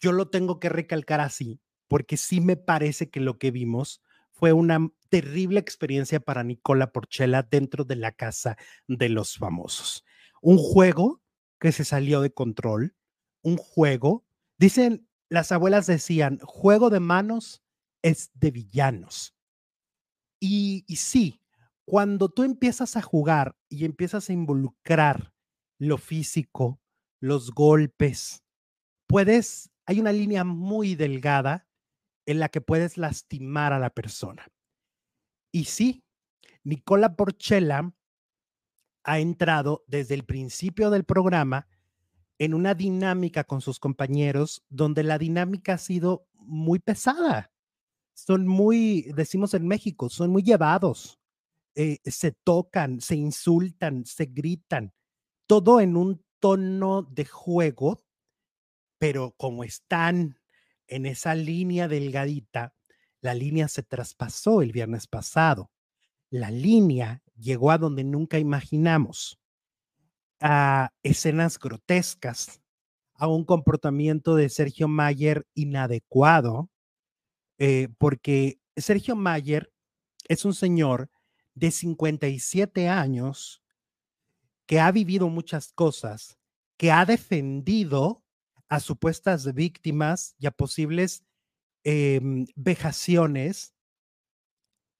yo 0.00 0.12
lo 0.12 0.28
tengo 0.28 0.60
que 0.60 0.68
recalcar 0.68 1.20
así, 1.20 1.60
porque 1.88 2.16
sí 2.16 2.40
me 2.40 2.56
parece 2.56 3.10
que 3.10 3.20
lo 3.20 3.38
que 3.38 3.50
vimos 3.50 4.02
fue 4.30 4.52
una 4.52 4.90
terrible 5.08 5.60
experiencia 5.60 6.20
para 6.20 6.44
Nicola 6.44 6.92
Porchela 6.92 7.42
dentro 7.42 7.84
de 7.84 7.96
la 7.96 8.12
casa 8.12 8.56
de 8.86 9.08
los 9.08 9.36
famosos. 9.36 10.04
Un 10.42 10.58
juego 10.58 11.22
que 11.58 11.72
se 11.72 11.84
salió 11.84 12.20
de 12.20 12.32
control, 12.32 12.94
un 13.42 13.56
juego, 13.56 14.26
dicen, 14.58 15.08
las 15.28 15.52
abuelas 15.52 15.86
decían, 15.86 16.38
juego 16.42 16.90
de 16.90 17.00
manos 17.00 17.62
es 18.02 18.30
de 18.34 18.50
villanos. 18.50 19.34
Y, 20.38 20.84
y 20.86 20.96
sí, 20.96 21.40
cuando 21.86 22.28
tú 22.28 22.42
empiezas 22.42 22.96
a 22.96 23.02
jugar 23.02 23.56
y 23.68 23.84
empiezas 23.84 24.28
a 24.28 24.32
involucrar 24.32 25.32
lo 25.78 25.96
físico, 25.98 26.80
los 27.20 27.52
golpes, 27.52 28.44
puedes, 29.06 29.70
hay 29.86 30.00
una 30.00 30.12
línea 30.12 30.44
muy 30.44 30.94
delgada 30.94 31.65
en 32.26 32.40
la 32.40 32.48
que 32.48 32.60
puedes 32.60 32.98
lastimar 32.98 33.72
a 33.72 33.78
la 33.78 33.90
persona. 33.90 34.46
Y 35.52 35.64
sí, 35.64 36.04
Nicola 36.64 37.16
Porchela 37.16 37.94
ha 39.04 39.20
entrado 39.20 39.84
desde 39.86 40.14
el 40.14 40.24
principio 40.24 40.90
del 40.90 41.04
programa 41.04 41.68
en 42.38 42.54
una 42.54 42.74
dinámica 42.74 43.44
con 43.44 43.60
sus 43.60 43.78
compañeros 43.78 44.64
donde 44.68 45.02
la 45.02 45.16
dinámica 45.16 45.74
ha 45.74 45.78
sido 45.78 46.26
muy 46.34 46.80
pesada. 46.80 47.52
Son 48.14 48.46
muy, 48.46 49.12
decimos 49.14 49.54
en 49.54 49.66
México, 49.66 50.08
son 50.08 50.30
muy 50.30 50.42
llevados. 50.42 51.18
Eh, 51.74 51.98
se 52.04 52.32
tocan, 52.32 53.00
se 53.00 53.16
insultan, 53.16 54.04
se 54.04 54.26
gritan, 54.26 54.92
todo 55.46 55.80
en 55.80 55.96
un 55.96 56.24
tono 56.40 57.02
de 57.02 57.26
juego, 57.26 58.02
pero 58.98 59.34
como 59.36 59.62
están 59.62 60.38
en 60.88 61.06
esa 61.06 61.34
línea 61.34 61.88
delgadita, 61.88 62.74
la 63.20 63.34
línea 63.34 63.68
se 63.68 63.82
traspasó 63.82 64.62
el 64.62 64.72
viernes 64.72 65.06
pasado. 65.06 65.70
La 66.30 66.50
línea 66.50 67.22
llegó 67.36 67.70
a 67.70 67.78
donde 67.78 68.04
nunca 68.04 68.38
imaginamos, 68.38 69.38
a 70.40 70.92
escenas 71.02 71.58
grotescas, 71.58 72.60
a 73.14 73.26
un 73.28 73.44
comportamiento 73.44 74.34
de 74.34 74.48
Sergio 74.48 74.88
Mayer 74.88 75.46
inadecuado, 75.54 76.70
eh, 77.58 77.88
porque 77.98 78.58
Sergio 78.76 79.16
Mayer 79.16 79.72
es 80.28 80.44
un 80.44 80.54
señor 80.54 81.10
de 81.54 81.70
57 81.70 82.88
años 82.88 83.62
que 84.66 84.80
ha 84.80 84.92
vivido 84.92 85.28
muchas 85.28 85.72
cosas, 85.72 86.38
que 86.76 86.92
ha 86.92 87.06
defendido 87.06 88.22
a 88.68 88.80
supuestas 88.80 89.52
víctimas 89.54 90.34
y 90.38 90.46
a 90.46 90.50
posibles 90.50 91.24
em, 91.84 92.46
vejaciones. 92.56 93.74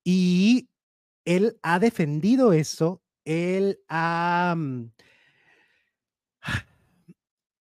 Y 0.04 0.68
él 1.24 1.58
ha 1.62 1.78
defendido 1.78 2.52
eso, 2.52 3.02
él 3.24 3.80
ha, 3.88 4.54
mm, 4.56 4.92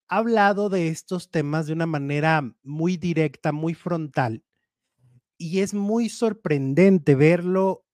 ha 0.08 0.16
hablado 0.18 0.68
de 0.68 0.88
estos 0.88 1.30
temas 1.30 1.66
de 1.66 1.72
una 1.72 1.86
manera 1.86 2.54
muy 2.62 2.96
directa, 2.96 3.52
muy 3.52 3.74
frontal. 3.74 4.44
Y 5.38 5.60
es 5.60 5.74
muy 5.74 6.08
sorprendente 6.08 7.14
verlo 7.14 7.84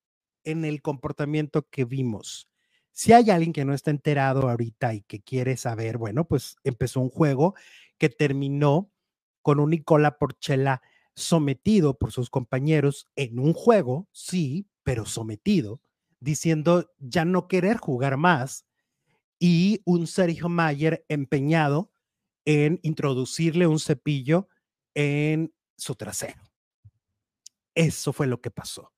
en 0.44 0.64
el 0.64 0.82
comportamiento 0.82 1.66
que 1.70 1.84
vimos. 1.84 2.48
Si 2.92 3.12
hay 3.12 3.30
alguien 3.30 3.54
que 3.54 3.64
no 3.64 3.72
está 3.72 3.90
enterado 3.90 4.50
ahorita 4.50 4.94
y 4.94 5.02
que 5.02 5.20
quiere 5.22 5.56
saber, 5.56 5.96
bueno, 5.96 6.26
pues 6.26 6.56
empezó 6.62 7.00
un 7.00 7.08
juego 7.08 7.54
que 8.03 8.09
terminó 8.09 8.90
con 9.42 9.61
un 9.61 9.70
Nicola 9.70 10.18
Porchela 10.18 10.82
sometido 11.14 11.96
por 11.98 12.11
sus 12.11 12.30
compañeros 12.30 13.07
en 13.14 13.38
un 13.38 13.53
juego, 13.53 14.09
sí, 14.11 14.66
pero 14.82 15.07
sometido, 15.07 15.80
diciendo 16.18 16.90
ya 16.98 17.24
no 17.24 17.46
querer 17.46 17.76
jugar 17.76 18.16
más, 18.16 18.66
y 19.38 19.82
un 19.84 20.09
Sergio 20.09 20.48
Mayer 20.48 21.07
empeñado 21.09 21.92
en 22.44 22.80
introducirle 22.82 23.68
un 23.68 23.78
cepillo 23.78 24.48
en 24.94 25.55
su 25.76 25.94
trasero. 25.94 26.42
Eso 27.72 28.12
fue 28.12 28.26
lo 28.26 28.40
que 28.40 28.50
pasó. 28.50 28.92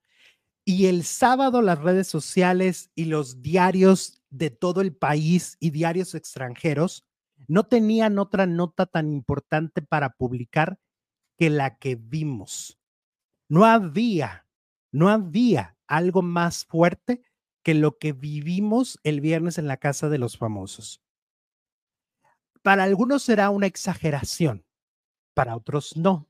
Y 0.65 0.87
el 0.87 1.05
sábado 1.05 1.61
las 1.61 1.79
redes 1.79 2.07
sociales 2.07 2.91
y 2.95 3.05
los 3.05 3.43
diarios 3.43 4.23
de 4.31 4.49
todo 4.49 4.81
el 4.81 4.97
país 4.97 5.59
y 5.61 5.73
diarios 5.73 6.15
extranjeros 6.15 7.05
no 7.49 7.65
tenían 7.65 8.19
otra 8.19 8.47
nota 8.47 8.87
tan 8.87 9.13
importante 9.13 9.83
para 9.83 10.11
publicar 10.11 10.79
que 11.37 11.51
la 11.51 11.79
que 11.79 11.97
vimos. 11.97 12.79
No 13.49 13.65
había, 13.65 14.47
no 14.93 15.09
había 15.09 15.77
algo 15.87 16.23
más 16.23 16.65
fuerte 16.65 17.23
que 17.63 17.75
lo 17.75 17.99
que 17.99 18.13
vivimos 18.13 18.99
el 19.03 19.21
viernes 19.21 19.59
en 19.59 19.67
la 19.67 19.79
casa 19.79 20.09
de 20.09 20.19
los 20.19 20.37
famosos. 20.37 21.03
Para 22.63 22.85
algunos 22.85 23.23
será 23.23 23.51
una 23.51 23.67
exageración, 23.67 24.65
para 25.35 25.57
otros 25.57 25.97
no. 25.97 26.29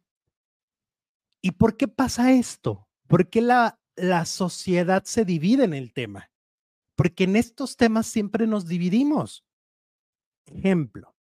¿Y 1.43 1.53
por 1.53 1.77
qué 1.77 1.89
pasa 1.89 2.33
esto? 2.33 2.89
¿Por 3.07 3.29
qué 3.29 3.41
la, 3.41 3.79
la 3.97 4.25
sociedad 4.25 5.05
se 5.05 5.25
divide 5.25 5.65
en 5.65 5.75
el 5.75 5.93
tema? 5.93 6.31
Porque 6.97 7.25
en 7.25 7.37
estos 7.37 7.77
temas 7.77 8.07
siempre 8.07 8.47
nos 8.47 8.67
dividimos. 8.67 9.45
Ejemplo, 10.47 11.14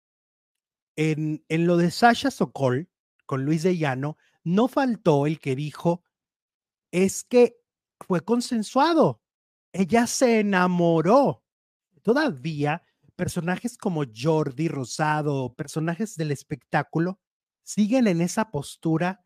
en, 0.97 1.45
en 1.49 1.67
lo 1.67 1.77
de 1.77 1.91
Sasha 1.91 2.31
Sokol 2.31 2.91
con 3.27 3.45
Luis 3.45 3.63
de 3.63 3.77
Llano, 3.77 4.17
no 4.45 4.69
faltó 4.69 5.27
el 5.27 5.41
que 5.41 5.57
dijo, 5.57 6.03
es 6.91 7.25
que 7.25 7.57
fue 8.01 8.21
consensuado, 8.21 9.23
ella 9.73 10.07
se 10.07 10.41
enamoró. 10.41 11.43
Todavía 12.03 12.83
personajes 13.17 13.79
como 13.79 14.05
Jordi 14.13 14.69
Rosado, 14.69 15.55
personajes 15.55 16.17
del 16.17 16.33
espectáculo, 16.33 17.21
siguen 17.63 18.07
en 18.07 18.21
esa 18.21 18.51
postura 18.51 19.25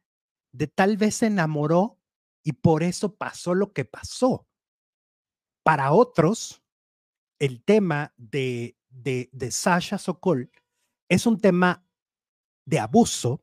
de 0.52 0.66
tal 0.66 0.96
vez 0.96 1.16
se 1.16 1.26
enamoró 1.26 1.98
y 2.42 2.52
por 2.52 2.82
eso 2.82 3.16
pasó 3.16 3.54
lo 3.54 3.72
que 3.72 3.84
pasó. 3.84 4.46
Para 5.62 5.92
otros, 5.92 6.62
el 7.38 7.62
tema 7.64 8.12
de 8.16 8.75
de, 9.02 9.30
Sasha 9.50 9.98
Sokol 9.98 10.50
es 11.08 11.26
un 11.26 11.38
tema 11.38 11.86
de 12.64 12.78
abuso, 12.78 13.42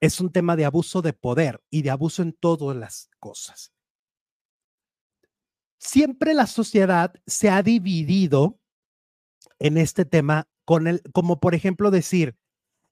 es 0.00 0.20
un 0.20 0.30
tema 0.30 0.56
de 0.56 0.64
abuso 0.64 1.02
de 1.02 1.12
poder 1.12 1.62
y 1.70 1.82
de 1.82 1.90
abuso 1.90 2.22
en 2.22 2.32
todas 2.32 2.76
las 2.76 3.10
cosas. 3.18 3.72
Siempre 5.78 6.34
la 6.34 6.46
sociedad 6.46 7.14
se 7.26 7.50
ha 7.50 7.62
dividido 7.62 8.58
en 9.58 9.78
este 9.78 10.04
tema 10.04 10.48
con 10.64 10.86
el, 10.86 11.02
como 11.12 11.38
por 11.38 11.54
ejemplo 11.54 11.90
decir, 11.90 12.36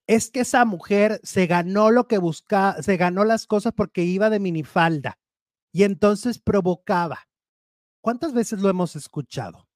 es 0.06 0.30
que 0.30 0.40
esa 0.40 0.64
mujer 0.64 1.20
se 1.24 1.46
ganó 1.46 1.90
lo 1.90 2.06
que 2.06 2.18
buscaba, 2.18 2.82
se 2.82 2.96
ganó 2.96 3.24
las 3.24 3.46
cosas 3.46 3.72
porque 3.74 4.02
iba 4.02 4.30
de 4.30 4.38
minifalda 4.38 5.18
y 5.72 5.82
entonces 5.82 6.38
provocaba. 6.38 7.26
¿Cuántas 8.00 8.34
veces 8.34 8.60
lo 8.60 8.68
hemos 8.68 8.96
escuchado? 8.96 9.66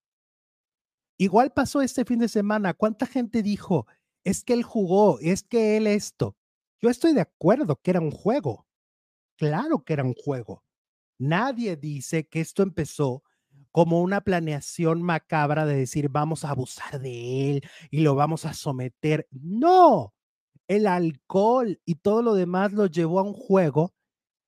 Igual 1.19 1.53
pasó 1.53 1.83
este 1.83 2.05
fin 2.05 2.21
de 2.21 2.29
semana. 2.29 2.75
¿Cuánta 2.75 3.05
gente 3.05 3.43
dijo, 3.43 3.87
es 4.25 4.45
que 4.45 4.53
él 4.53 4.62
jugó, 4.62 5.19
es 5.21 5.43
que 5.43 5.77
él 5.77 5.89
esto? 5.89 6.37
Yo 6.81 6.91
estoy 6.91 7.12
de 7.12 7.23
acuerdo 7.23 7.81
que 7.83 7.91
era 7.91 8.01
un 8.01 8.12
juego. 8.12 8.66
Claro 9.37 9.85
que 9.85 9.95
era 9.95 10.05
un 10.05 10.14
juego. 10.14 10.64
Nadie 11.19 11.77
dice 11.77 12.29
que 12.29 12.41
esto 12.41 12.62
empezó 12.62 13.25
como 13.73 14.01
una 14.01 14.21
planeación 14.23 15.03
macabra 15.03 15.66
de 15.66 15.77
decir 15.77 16.09
vamos 16.09 16.45
a 16.45 16.51
abusar 16.51 17.01
de 17.01 17.51
él 17.51 17.62
y 17.91 18.01
lo 18.01 18.14
vamos 18.14 18.45
a 18.45 18.55
someter. 18.55 19.29
No, 19.33 20.14
el 20.69 20.87
alcohol 20.87 21.81
y 21.85 21.97
todo 21.97 22.23
lo 22.23 22.35
demás 22.35 22.73
lo 22.73 22.87
llevó 22.87 23.21
a 23.21 23.25
un 23.25 23.35
juego 23.35 23.95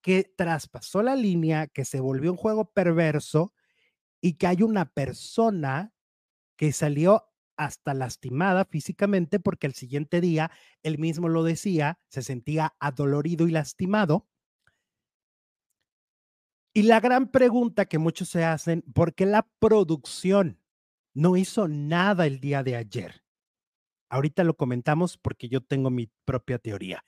que 0.03 0.25
traspasó 0.25 1.03
la 1.03 1.17
línea, 1.17 1.67
que 1.67 1.85
se 1.85 2.01
volvió 2.01 2.31
un 2.31 2.37
juego 2.39 2.73
perverso 2.73 3.53
y 4.21 4.35
que 4.35 4.47
hay 4.47 4.63
una 4.63 4.87
persona 4.93 5.93
que 6.61 6.73
salió 6.73 7.25
hasta 7.57 7.95
lastimada 7.95 8.67
físicamente 8.67 9.41
porque 9.41 9.67
el 9.67 9.73
siguiente 9.73 10.21
día 10.21 10.51
él 10.83 10.99
mismo 10.99 11.31
lo 11.31 11.43
decía, 11.43 11.99
se 12.11 12.21
sentía 12.21 12.77
adolorido 12.79 13.49
y 13.49 13.51
lastimado. 13.51 14.29
Y 16.75 16.83
la 16.83 17.01
gran 17.01 17.31
pregunta 17.31 17.87
que 17.87 17.97
muchos 17.97 18.29
se 18.29 18.45
hacen, 18.45 18.83
¿por 18.93 19.15
qué 19.15 19.25
la 19.25 19.49
producción 19.59 20.61
no 21.15 21.39
hizo 21.39 21.67
nada 21.67 22.27
el 22.27 22.41
día 22.41 22.63
de 22.63 22.77
ayer? 22.77 23.25
Ahorita 24.11 24.45
lo 24.45 24.55
comentamos 24.55 25.17
porque 25.17 25.49
yo 25.49 25.63
tengo 25.63 25.89
mi 25.89 26.11
propia 26.27 26.59
teoría. 26.59 27.03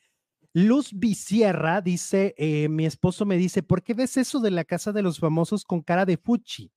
Luz 0.54 0.94
Vicierra 0.94 1.82
dice, 1.82 2.34
eh, 2.38 2.70
mi 2.70 2.86
esposo 2.86 3.26
me 3.26 3.36
dice, 3.36 3.62
¿por 3.62 3.82
qué 3.82 3.92
ves 3.92 4.16
eso 4.16 4.40
de 4.40 4.50
la 4.50 4.64
casa 4.64 4.92
de 4.92 5.02
los 5.02 5.18
famosos 5.18 5.66
con 5.66 5.82
cara 5.82 6.06
de 6.06 6.16
fuchi? 6.16 6.72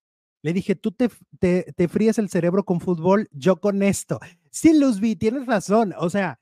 Le 0.45 0.53
dije, 0.53 0.75
tú 0.75 0.91
te, 0.91 1.09
te, 1.39 1.87
fríes 1.87 2.19
el 2.19 2.29
cerebro 2.29 2.63
con 2.65 2.79
fútbol, 2.79 3.27
yo 3.31 3.59
con 3.59 3.81
esto. 3.81 4.19
Sí, 4.51 4.77
Luz 4.77 4.99
V, 4.99 5.15
tienes 5.15 5.47
razón. 5.47 5.95
O 5.97 6.07
sea, 6.11 6.39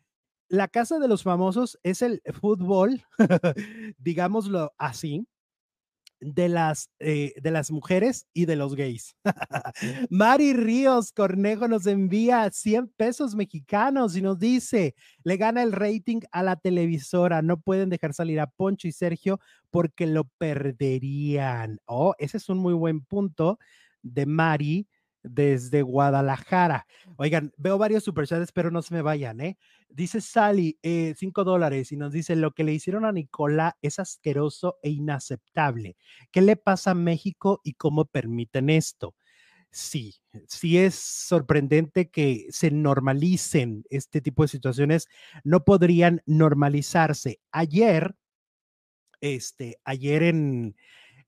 la 0.49 0.67
casa 0.67 0.99
de 0.99 1.07
los 1.07 1.23
famosos 1.23 1.79
es 1.83 2.01
el 2.01 2.21
fútbol, 2.33 3.01
digámoslo 3.97 4.73
así, 4.77 5.25
de 6.19 6.49
las, 6.49 6.89
eh, 6.99 7.31
de 7.41 7.51
las 7.51 7.71
mujeres 7.71 8.27
y 8.33 8.43
de 8.43 8.57
los 8.57 8.75
gays. 8.75 9.15
Mari 10.09 10.51
Ríos 10.51 11.13
Cornejo 11.13 11.69
nos 11.69 11.87
envía 11.87 12.49
100 12.51 12.89
pesos 12.97 13.35
mexicanos 13.35 14.17
y 14.17 14.21
nos 14.21 14.37
dice, 14.37 14.95
le 15.23 15.37
gana 15.37 15.63
el 15.63 15.71
rating 15.71 16.19
a 16.33 16.43
la 16.43 16.57
televisora, 16.57 17.41
no 17.41 17.61
pueden 17.61 17.89
dejar 17.89 18.13
salir 18.13 18.41
a 18.41 18.47
Poncho 18.47 18.89
y 18.89 18.91
Sergio 18.91 19.39
porque 19.69 20.07
lo 20.07 20.25
perderían. 20.37 21.79
Oh, 21.85 22.15
ese 22.17 22.35
es 22.35 22.49
un 22.49 22.57
muy 22.57 22.73
buen 22.73 22.99
punto 22.99 23.59
de 24.03 24.25
Mari 24.25 24.87
desde 25.23 25.81
Guadalajara. 25.81 26.85
Oigan, 27.15 27.53
veo 27.57 27.77
varios 27.77 28.03
superchats, 28.03 28.51
pero 28.51 28.71
no 28.71 28.81
se 28.81 28.93
me 28.93 29.01
vayan, 29.01 29.39
¿eh? 29.41 29.57
Dice 29.89 30.21
Sally, 30.21 30.77
eh, 30.83 31.13
cinco 31.17 31.43
dólares, 31.43 31.91
y 31.91 31.97
nos 31.97 32.11
dice, 32.11 32.35
lo 32.35 32.51
que 32.51 32.63
le 32.63 32.73
hicieron 32.73 33.05
a 33.05 33.11
Nicola 33.11 33.77
es 33.81 33.99
asqueroso 33.99 34.79
e 34.81 34.89
inaceptable. 34.89 35.95
¿Qué 36.31 36.41
le 36.41 36.55
pasa 36.57 36.91
a 36.91 36.95
México 36.95 37.61
y 37.63 37.73
cómo 37.73 38.05
permiten 38.05 38.69
esto? 38.69 39.15
Sí, 39.71 40.15
sí 40.47 40.77
es 40.77 40.93
sorprendente 40.95 42.11
que 42.11 42.47
se 42.49 42.69
normalicen 42.69 43.85
este 43.89 44.21
tipo 44.21 44.43
de 44.43 44.49
situaciones. 44.49 45.07
No 45.43 45.63
podrían 45.63 46.21
normalizarse. 46.25 47.39
Ayer, 47.51 48.15
este, 49.21 49.79
ayer 49.83 50.23
en, 50.23 50.75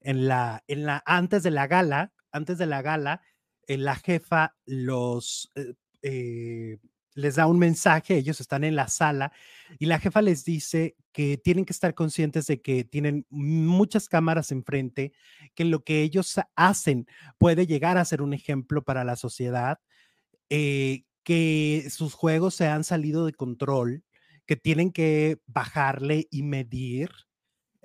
en 0.00 0.28
la, 0.28 0.62
en 0.68 0.86
la, 0.86 1.02
antes 1.06 1.42
de 1.42 1.50
la 1.50 1.66
gala, 1.66 2.12
antes 2.36 2.58
de 2.58 2.66
la 2.66 2.82
gala, 2.82 3.22
eh, 3.66 3.78
la 3.78 3.96
jefa 3.96 4.54
los 4.66 5.50
eh, 5.54 5.74
eh, 6.02 6.78
les 7.14 7.36
da 7.36 7.46
un 7.46 7.58
mensaje, 7.58 8.16
ellos 8.16 8.40
están 8.40 8.62
en 8.62 8.76
la 8.76 8.88
sala 8.88 9.32
y 9.78 9.86
la 9.86 9.98
jefa 9.98 10.20
les 10.20 10.44
dice 10.44 10.96
que 11.12 11.38
tienen 11.38 11.64
que 11.64 11.72
estar 11.72 11.94
conscientes 11.94 12.46
de 12.46 12.60
que 12.60 12.84
tienen 12.84 13.26
muchas 13.30 14.06
cámaras 14.06 14.52
enfrente, 14.52 15.12
que 15.54 15.64
lo 15.64 15.82
que 15.82 16.02
ellos 16.02 16.38
hacen 16.54 17.06
puede 17.38 17.66
llegar 17.66 17.96
a 17.96 18.04
ser 18.04 18.20
un 18.20 18.34
ejemplo 18.34 18.84
para 18.84 19.02
la 19.02 19.16
sociedad, 19.16 19.78
que 20.48 21.88
sus 21.90 22.12
juegos 22.12 22.54
se 22.54 22.66
han 22.66 22.84
salido 22.84 23.24
de 23.24 23.32
control, 23.32 24.04
que 24.44 24.56
tienen 24.56 24.92
que 24.92 25.38
bajarle 25.46 26.28
y 26.30 26.42
medir 26.42 27.08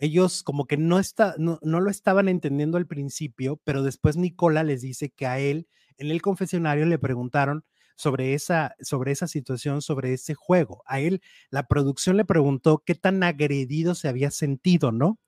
ellos 0.02 0.42
como 0.42 0.66
que 0.66 0.78
no, 0.78 0.98
está, 0.98 1.36
no, 1.38 1.60
lo 1.62 1.90
estaban 1.90 2.28
entendiendo 2.28 2.78
al 2.80 2.88
principio, 2.88 3.62
pero 3.64 3.84
después 3.84 4.18
Nicola 4.18 4.64
les 4.64 4.82
dice 4.82 5.12
que 5.12 5.28
a 5.28 5.38
él 5.40 5.68
en 5.98 6.10
el 6.10 6.24
confesionario 6.24 6.88
le 6.88 6.98
preguntaron 6.98 7.64
sobre 7.96 8.34
esa, 8.34 8.76
sobre 8.82 9.12
esa 9.12 9.28
situación, 9.28 9.84
sobre 9.84 10.14
ese 10.14 10.34
juego. 10.34 10.82
A 10.88 11.00
él 11.00 11.22
la 11.52 11.68
producción 11.68 12.18
le 12.18 12.26
preguntó 12.26 12.82
qué 12.84 12.96
tan 12.96 13.22
agredido 13.22 13.94
se 13.94 14.08
había 14.08 14.32
sentido, 14.32 14.92
¿no? 14.92 15.20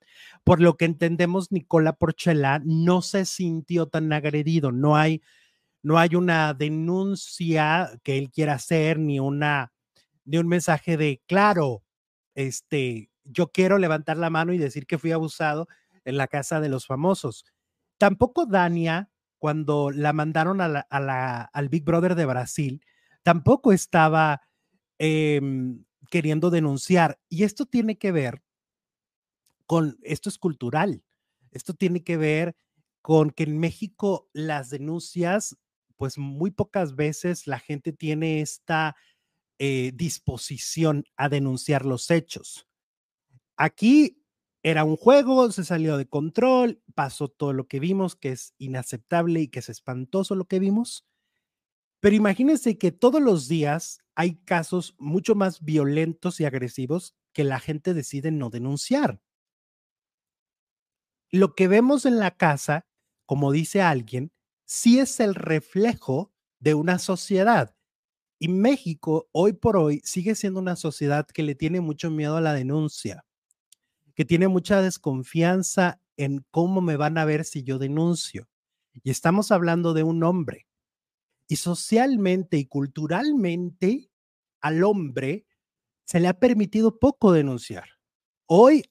Por 0.43 0.59
lo 0.59 0.75
que 0.75 0.85
entendemos, 0.85 1.51
Nicola 1.51 1.93
Porchela 1.93 2.59
no 2.65 3.03
se 3.03 3.25
sintió 3.25 3.85
tan 3.89 4.11
agredido, 4.11 4.71
no 4.71 4.97
hay, 4.97 5.21
no 5.83 5.99
hay 5.99 6.15
una 6.15 6.55
denuncia 6.55 7.91
que 8.01 8.17
él 8.17 8.31
quiera 8.31 8.53
hacer, 8.55 8.97
ni 8.97 9.19
una, 9.19 9.71
ni 10.25 10.39
un 10.39 10.47
mensaje 10.47 10.97
de, 10.97 11.21
claro, 11.27 11.83
este, 12.33 13.11
yo 13.23 13.51
quiero 13.51 13.77
levantar 13.77 14.17
la 14.17 14.29
mano 14.29 14.53
y 14.53 14.57
decir 14.57 14.85
que 14.85 14.97
fui 14.97 15.11
abusado 15.11 15.67
en 16.05 16.17
la 16.17 16.27
casa 16.27 16.59
de 16.59 16.69
los 16.69 16.85
famosos. 16.85 17.45
Tampoco 17.97 18.45
Dania, 18.45 19.09
cuando 19.37 19.91
la 19.91 20.13
mandaron 20.13 20.61
a 20.61 20.85
al 20.89 21.69
Big 21.69 21.83
Brother 21.83 22.15
de 22.15 22.25
Brasil, 22.25 22.81
tampoco 23.23 23.71
estaba 23.71 24.41
em, 24.99 25.83
queriendo 26.09 26.49
denunciar. 26.49 27.19
Y 27.29 27.43
esto 27.43 27.65
tiene 27.65 27.97
que 27.97 28.11
ver 28.11 28.43
con, 29.65 29.97
esto 30.03 30.29
es 30.29 30.37
cultural, 30.37 31.03
esto 31.51 31.73
tiene 31.73 32.03
que 32.03 32.17
ver 32.17 32.55
con 33.01 33.31
que 33.31 33.43
en 33.43 33.59
México 33.59 34.29
las 34.33 34.69
denuncias, 34.69 35.57
pues 35.97 36.17
muy 36.17 36.51
pocas 36.51 36.95
veces 36.95 37.47
la 37.47 37.59
gente 37.59 37.93
tiene 37.93 38.41
esta 38.41 38.95
eh, 39.59 39.91
disposición 39.93 41.05
a 41.15 41.29
denunciar 41.29 41.85
los 41.85 42.11
hechos. 42.11 42.67
Aquí 43.57 44.23
era 44.63 44.83
un 44.83 44.95
juego, 44.97 45.51
se 45.51 45.63
salió 45.63 45.97
de 45.97 46.07
control, 46.07 46.81
pasó 46.95 47.27
todo 47.27 47.53
lo 47.53 47.67
que 47.67 47.79
vimos, 47.79 48.15
que 48.15 48.31
es 48.31 48.53
inaceptable 48.57 49.41
y 49.41 49.47
que 49.49 49.59
es 49.59 49.69
espantoso 49.69 50.35
lo 50.35 50.45
que 50.45 50.59
vimos. 50.59 51.05
Pero 51.99 52.15
imagínense 52.15 52.77
que 52.77 52.91
todos 52.91 53.21
los 53.21 53.47
días 53.47 53.99
hay 54.15 54.35
casos 54.35 54.95
mucho 54.97 55.35
más 55.35 55.61
violentos 55.63 56.39
y 56.39 56.45
agresivos 56.45 57.15
que 57.33 57.43
la 57.43 57.59
gente 57.59 57.93
decide 57.93 58.31
no 58.31 58.49
denunciar. 58.49 59.21
Lo 61.31 61.55
que 61.55 61.67
vemos 61.67 62.05
en 62.05 62.19
la 62.19 62.31
casa, 62.37 62.85
como 63.25 63.51
dice 63.51 63.81
alguien, 63.81 64.31
sí 64.65 64.99
es 64.99 65.19
el 65.19 65.35
reflejo 65.35 66.31
de 66.59 66.75
una 66.75 66.99
sociedad. 66.99 67.75
Y 68.39 68.49
México, 68.49 69.29
hoy 69.31 69.53
por 69.53 69.77
hoy, 69.77 70.01
sigue 70.05 70.35
siendo 70.35 70.59
una 70.59 70.75
sociedad 70.75 71.27
que 71.27 71.43
le 71.43 71.55
tiene 71.55 71.81
mucho 71.81 72.11
miedo 72.11 72.37
a 72.37 72.41
la 72.41 72.53
denuncia 72.53 73.25
que 74.15 74.25
tiene 74.25 74.47
mucha 74.47 74.81
desconfianza 74.81 75.99
en 76.17 76.45
cómo 76.51 76.81
me 76.81 76.97
van 76.97 77.17
a 77.17 77.25
ver 77.25 77.45
si 77.45 77.63
yo 77.63 77.79
denuncio. 77.79 78.47
Y 79.03 79.09
estamos 79.09 79.51
hablando 79.51 79.93
de 79.93 80.03
un 80.03 80.23
hombre. 80.23 80.67
Y 81.47 81.57
socialmente 81.57 82.57
y 82.57 82.65
culturalmente 82.65 84.09
al 84.61 84.83
hombre 84.83 85.45
se 86.05 86.19
le 86.19 86.27
ha 86.27 86.39
permitido 86.39 86.99
poco 86.99 87.31
denunciar. 87.31 87.89
Hoy, 88.45 88.89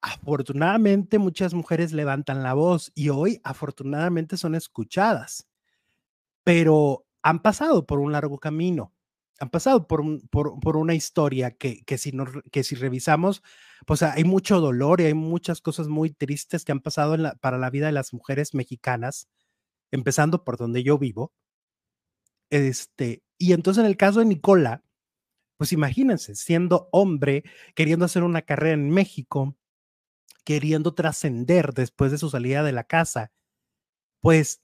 afortunadamente, 0.00 1.18
muchas 1.18 1.54
mujeres 1.54 1.92
levantan 1.92 2.42
la 2.42 2.54
voz 2.54 2.92
y 2.94 3.08
hoy, 3.08 3.40
afortunadamente, 3.44 4.36
son 4.36 4.54
escuchadas, 4.54 5.48
pero 6.44 7.06
han 7.22 7.40
pasado 7.40 7.86
por 7.86 8.00
un 8.00 8.12
largo 8.12 8.38
camino 8.38 8.92
han 9.42 9.50
pasado 9.50 9.88
por, 9.88 10.04
por, 10.30 10.76
una 10.76 10.94
historia 10.94 11.50
que, 11.50 11.82
que, 11.82 11.98
si 11.98 12.12
que 12.52 12.62
si 12.62 12.76
revisamos, 12.76 13.42
pues 13.86 14.04
hay 14.04 14.22
mucho 14.22 14.60
dolor 14.60 15.00
y 15.00 15.06
hay 15.06 15.14
muchas 15.14 15.60
cosas 15.60 15.88
muy 15.88 16.10
tristes 16.10 16.64
que 16.64 16.70
han 16.70 16.78
pasado 16.78 17.16
para 17.40 17.58
la 17.58 17.68
vida 17.68 17.86
de 17.86 17.92
las 17.92 18.12
mujeres 18.12 18.54
mexicanas, 18.54 19.28
empezando 19.90 20.44
por 20.44 20.58
donde 20.58 20.84
yo 20.84 20.96
vivo. 20.96 21.32
Este, 22.50 23.24
y 23.36 23.52
entonces 23.52 23.80
en 23.82 23.90
el 23.90 23.96
caso 23.96 24.20
de 24.20 24.26
Nicola, 24.26 24.84
pues 25.56 25.72
imagínense, 25.72 26.36
siendo 26.36 26.88
hombre, 26.92 27.42
queriendo 27.74 28.04
hacer 28.04 28.22
una 28.22 28.42
carrera 28.42 28.74
en 28.74 28.90
México, 28.90 29.56
queriendo 30.44 30.94
trascender 30.94 31.74
después 31.74 32.12
de 32.12 32.18
su 32.18 32.30
salida 32.30 32.62
de 32.62 32.72
la 32.72 32.84
casa, 32.84 33.32
pues 34.20 34.62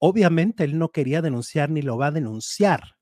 obviamente 0.00 0.64
él 0.64 0.80
no 0.80 0.90
quería 0.90 1.22
denunciar 1.22 1.70
ni 1.70 1.80
lo 1.80 1.96
va 1.96 2.08
a 2.08 2.10
denunciar. 2.10 2.95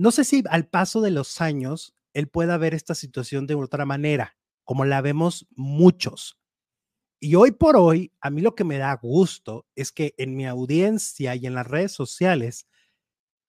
No 0.00 0.12
sé 0.12 0.24
si 0.24 0.42
al 0.48 0.66
paso 0.66 1.02
de 1.02 1.10
los 1.10 1.42
años 1.42 1.94
él 2.14 2.26
pueda 2.26 2.56
ver 2.56 2.72
esta 2.72 2.94
situación 2.94 3.46
de 3.46 3.54
otra 3.54 3.84
manera, 3.84 4.38
como 4.64 4.86
la 4.86 5.02
vemos 5.02 5.46
muchos. 5.50 6.40
Y 7.20 7.34
hoy 7.34 7.50
por 7.50 7.76
hoy, 7.76 8.10
a 8.22 8.30
mí 8.30 8.40
lo 8.40 8.54
que 8.54 8.64
me 8.64 8.78
da 8.78 8.96
gusto 8.96 9.66
es 9.76 9.92
que 9.92 10.14
en 10.16 10.36
mi 10.36 10.46
audiencia 10.46 11.34
y 11.34 11.46
en 11.46 11.52
las 11.52 11.66
redes 11.66 11.92
sociales 11.92 12.66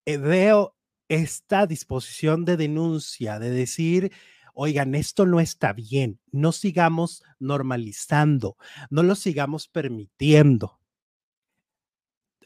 eh, 0.05 0.17
veo 0.17 0.75
esta 1.07 1.67
disposición 1.67 2.43
de 2.43 2.57
denuncia, 2.57 3.39
de 3.39 3.49
decir, 3.49 4.11
oigan, 4.53 4.93
esto 4.93 5.25
no 5.25 5.39
está 5.39 5.71
bien, 5.71 6.19
no 6.33 6.51
sigamos 6.51 7.23
normalizando, 7.39 8.57
no 8.89 9.03
lo 9.03 9.15
sigamos 9.15 9.69
permitiendo. 9.69 10.81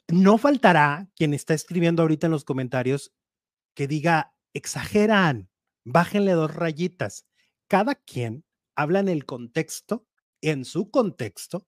No 0.07 0.37
faltará 0.37 1.09
quien 1.15 1.33
está 1.33 1.55
escribiendo 1.55 2.03
ahorita 2.03 2.27
en 2.27 2.31
los 2.33 2.45
comentarios 2.45 3.11
que 3.75 3.87
diga, 3.87 4.33
exageran, 4.53 5.49
bájenle 5.83 6.31
dos 6.31 6.55
rayitas. 6.55 7.25
Cada 7.67 7.95
quien 7.95 8.45
habla 8.75 8.99
en 8.99 9.09
el 9.09 9.25
contexto, 9.25 10.07
en 10.41 10.65
su 10.65 10.89
contexto, 10.89 11.67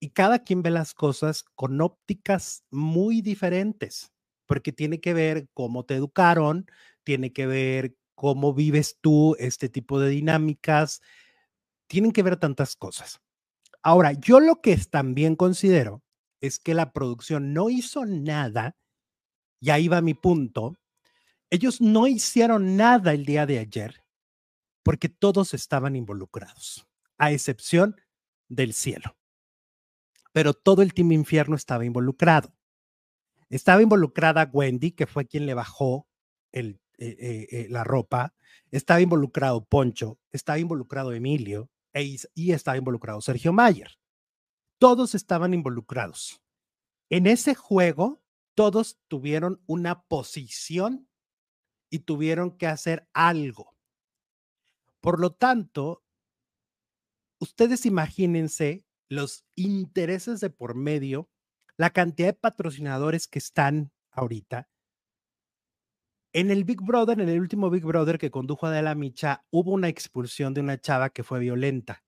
y 0.00 0.10
cada 0.10 0.40
quien 0.40 0.62
ve 0.62 0.70
las 0.70 0.94
cosas 0.94 1.44
con 1.54 1.80
ópticas 1.80 2.64
muy 2.70 3.22
diferentes, 3.22 4.12
porque 4.46 4.72
tiene 4.72 5.00
que 5.00 5.14
ver 5.14 5.48
cómo 5.54 5.84
te 5.86 5.94
educaron, 5.94 6.66
tiene 7.04 7.32
que 7.32 7.46
ver 7.46 7.96
cómo 8.14 8.52
vives 8.52 8.98
tú 9.00 9.34
este 9.38 9.68
tipo 9.68 9.98
de 9.98 10.10
dinámicas, 10.10 11.00
tienen 11.86 12.12
que 12.12 12.22
ver 12.22 12.36
tantas 12.36 12.76
cosas. 12.76 13.20
Ahora, 13.82 14.12
yo 14.12 14.40
lo 14.40 14.60
que 14.60 14.76
también 14.76 15.36
considero 15.36 16.02
es 16.40 16.58
que 16.58 16.74
la 16.74 16.92
producción 16.92 17.54
no 17.54 17.70
hizo 17.70 18.04
nada, 18.04 18.76
y 19.60 19.70
ahí 19.70 19.88
va 19.88 20.02
mi 20.02 20.14
punto, 20.14 20.76
ellos 21.54 21.80
no 21.80 22.08
hicieron 22.08 22.76
nada 22.76 23.12
el 23.12 23.24
día 23.24 23.46
de 23.46 23.60
ayer 23.60 24.02
porque 24.82 25.08
todos 25.08 25.54
estaban 25.54 25.94
involucrados, 25.94 26.86
a 27.16 27.30
excepción 27.30 27.96
del 28.48 28.74
cielo. 28.74 29.16
Pero 30.32 30.52
todo 30.52 30.82
el 30.82 30.92
Team 30.92 31.12
Infierno 31.12 31.54
estaba 31.54 31.84
involucrado. 31.84 32.54
Estaba 33.48 33.82
involucrada 33.82 34.50
Wendy, 34.52 34.90
que 34.90 35.06
fue 35.06 35.26
quien 35.26 35.46
le 35.46 35.54
bajó 35.54 36.08
el, 36.50 36.80
eh, 36.98 37.16
eh, 37.18 37.46
eh, 37.50 37.66
la 37.70 37.84
ropa. 37.84 38.34
Estaba 38.72 39.00
involucrado 39.00 39.64
Poncho, 39.64 40.18
estaba 40.32 40.58
involucrado 40.58 41.12
Emilio 41.12 41.70
e 41.92 42.16
y 42.34 42.50
estaba 42.52 42.76
involucrado 42.76 43.20
Sergio 43.20 43.52
Mayer. 43.52 43.96
Todos 44.78 45.14
estaban 45.14 45.54
involucrados. 45.54 46.42
En 47.10 47.28
ese 47.28 47.54
juego, 47.54 48.24
todos 48.56 48.98
tuvieron 49.06 49.62
una 49.66 50.02
posición 50.02 51.08
y 51.94 52.00
tuvieron 52.00 52.50
que 52.58 52.66
hacer 52.66 53.08
algo. 53.14 53.76
Por 55.00 55.20
lo 55.20 55.32
tanto, 55.32 56.02
ustedes 57.38 57.86
imagínense 57.86 58.84
los 59.08 59.44
intereses 59.54 60.40
de 60.40 60.50
por 60.50 60.74
medio, 60.74 61.30
la 61.76 61.90
cantidad 61.90 62.30
de 62.30 62.32
patrocinadores 62.32 63.28
que 63.28 63.38
están 63.38 63.92
ahorita. 64.10 64.68
En 66.32 66.50
el 66.50 66.64
Big 66.64 66.82
Brother, 66.82 67.20
en 67.20 67.28
el 67.28 67.38
último 67.38 67.70
Big 67.70 67.84
Brother 67.84 68.18
que 68.18 68.32
condujo 68.32 68.66
a 68.66 68.82
la 68.82 68.96
Micha, 68.96 69.46
hubo 69.52 69.70
una 69.70 69.86
expulsión 69.86 70.52
de 70.52 70.62
una 70.62 70.80
chava 70.80 71.10
que 71.10 71.22
fue 71.22 71.38
violenta, 71.38 72.02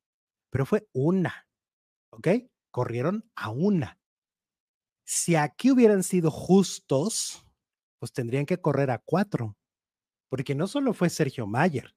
pero 0.51 0.66
fue 0.66 0.89
una, 0.95 1.47
¿ok? 2.11 2.26
Corrieron 2.72 3.30
a 3.37 3.51
una. 3.51 4.01
Si 5.05 5.37
aquí 5.37 5.70
hubieran 5.70 6.03
sido 6.03 6.32
justos, 6.32 7.47
pues 8.01 8.12
tendrían 8.12 8.47
que 8.47 8.61
correr 8.61 8.91
a 8.91 8.99
cuatro, 8.99 9.56
porque 10.29 10.55
no 10.55 10.66
solo 10.66 10.93
fue 10.93 11.11
Sergio 11.11 11.47
Mayer, 11.47 11.95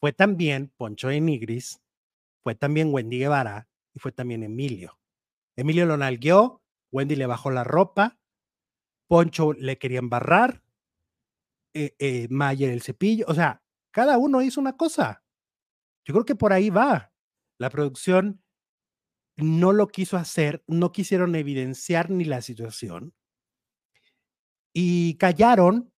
fue 0.00 0.12
también 0.12 0.72
Poncho 0.76 1.10
Enigris, 1.10 1.80
fue 2.42 2.54
también 2.54 2.92
Wendy 2.92 3.18
Guevara 3.18 3.68
y 3.94 3.98
fue 3.98 4.12
también 4.12 4.42
Emilio. 4.42 4.98
Emilio 5.56 5.86
lo 5.86 5.96
nalgueó, 5.96 6.62
Wendy 6.92 7.16
le 7.16 7.26
bajó 7.26 7.50
la 7.50 7.64
ropa, 7.64 8.18
Poncho 9.08 9.52
le 9.52 9.78
quería 9.78 9.98
embarrar, 9.98 10.62
eh, 11.74 11.94
eh, 11.98 12.28
Mayer 12.30 12.70
el 12.70 12.82
cepillo, 12.82 13.24
o 13.28 13.34
sea, 13.34 13.62
cada 13.90 14.18
uno 14.18 14.42
hizo 14.42 14.60
una 14.60 14.76
cosa. 14.76 15.24
Yo 16.04 16.14
creo 16.14 16.24
que 16.24 16.34
por 16.34 16.52
ahí 16.52 16.70
va. 16.70 17.12
La 17.58 17.70
producción 17.70 18.42
no 19.36 19.72
lo 19.72 19.88
quiso 19.88 20.16
hacer, 20.16 20.62
no 20.66 20.92
quisieron 20.92 21.34
evidenciar 21.34 22.10
ni 22.10 22.24
la 22.24 22.42
situación 22.42 23.14
y 24.80 25.14
callaron, 25.14 25.92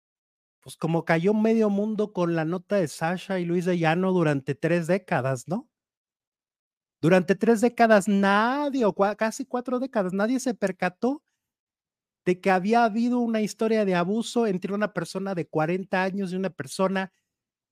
pues 0.70 0.78
como 0.78 1.04
cayó 1.04 1.34
medio 1.34 1.72
mundo 1.72 2.14
con 2.14 2.36
la 2.36 2.46
nota 2.46 2.76
de 2.76 2.88
Sasha 2.88 3.40
y 3.40 3.46
Luis 3.46 3.66
de 3.66 3.80
Llano 3.80 4.12
durante 4.12 4.54
tres 4.54 4.86
décadas, 4.86 5.48
¿no? 5.48 5.68
Durante 7.02 7.34
tres 7.34 7.60
décadas 7.62 8.08
nadie, 8.08 8.86
o 8.86 8.94
casi 8.94 9.46
cuatro 9.46 9.80
décadas, 9.80 10.14
nadie 10.14 10.40
se 10.40 10.54
percató 10.54 11.24
de 12.24 12.40
que 12.40 12.52
había 12.52 12.84
habido 12.84 13.18
una 13.18 13.42
historia 13.42 13.84
de 13.84 13.96
abuso 13.96 14.46
entre 14.46 14.72
una 14.76 14.94
persona 14.94 15.34
de 15.34 15.48
40 15.48 16.04
años 16.04 16.34
y 16.34 16.36
una 16.36 16.52
persona 16.52 17.14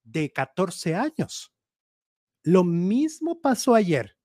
de 0.04 0.32
14 0.32 0.96
años. 0.96 1.54
Lo 2.42 2.64
mismo 2.64 3.42
pasó 3.42 3.76
ayer. 3.76 4.18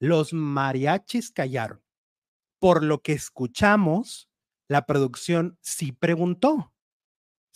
Los 0.00 0.32
mariachis 0.32 1.30
callaron. 1.30 1.84
Por 2.58 2.82
lo 2.82 3.00
que 3.00 3.12
escuchamos, 3.12 4.28
la 4.66 4.86
producción 4.86 5.56
sí 5.60 5.92
preguntó. 5.92 6.72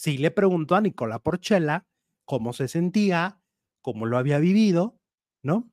Sí 0.00 0.16
le 0.16 0.30
preguntó 0.30 0.76
a 0.76 0.80
Nicola 0.80 1.18
Porchela 1.18 1.86
cómo 2.24 2.54
se 2.54 2.68
sentía, 2.68 3.42
cómo 3.82 4.06
lo 4.06 4.16
había 4.16 4.38
vivido, 4.38 4.98
¿no? 5.42 5.70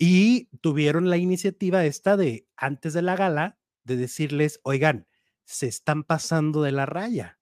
Y 0.00 0.46
tuvieron 0.60 1.08
la 1.08 1.16
iniciativa 1.16 1.84
esta 1.84 2.16
de, 2.16 2.48
antes 2.56 2.92
de 2.92 3.02
la 3.02 3.14
gala, 3.14 3.56
de 3.84 3.96
decirles, 3.96 4.58
oigan, 4.64 5.06
se 5.44 5.68
están 5.68 6.02
pasando 6.02 6.60
de 6.62 6.72
la 6.72 6.86
raya. 6.86 7.38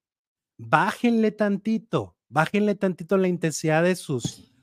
Bájenle 0.59 1.31
tantito, 1.31 2.17
bájenle 2.29 2.75
tantito 2.75 3.17
la 3.17 3.27
intensidad 3.27 3.81
de 3.81 3.95
sus 3.95 4.53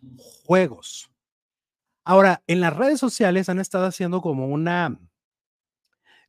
juegos. 0.45 1.11
Ahora, 2.05 2.45
en 2.47 2.61
las 2.61 2.77
redes 2.77 3.01
sociales 3.01 3.49
han 3.49 3.59
estado 3.59 3.87
haciendo 3.87 4.21
como 4.21 4.47
una, 4.47 5.01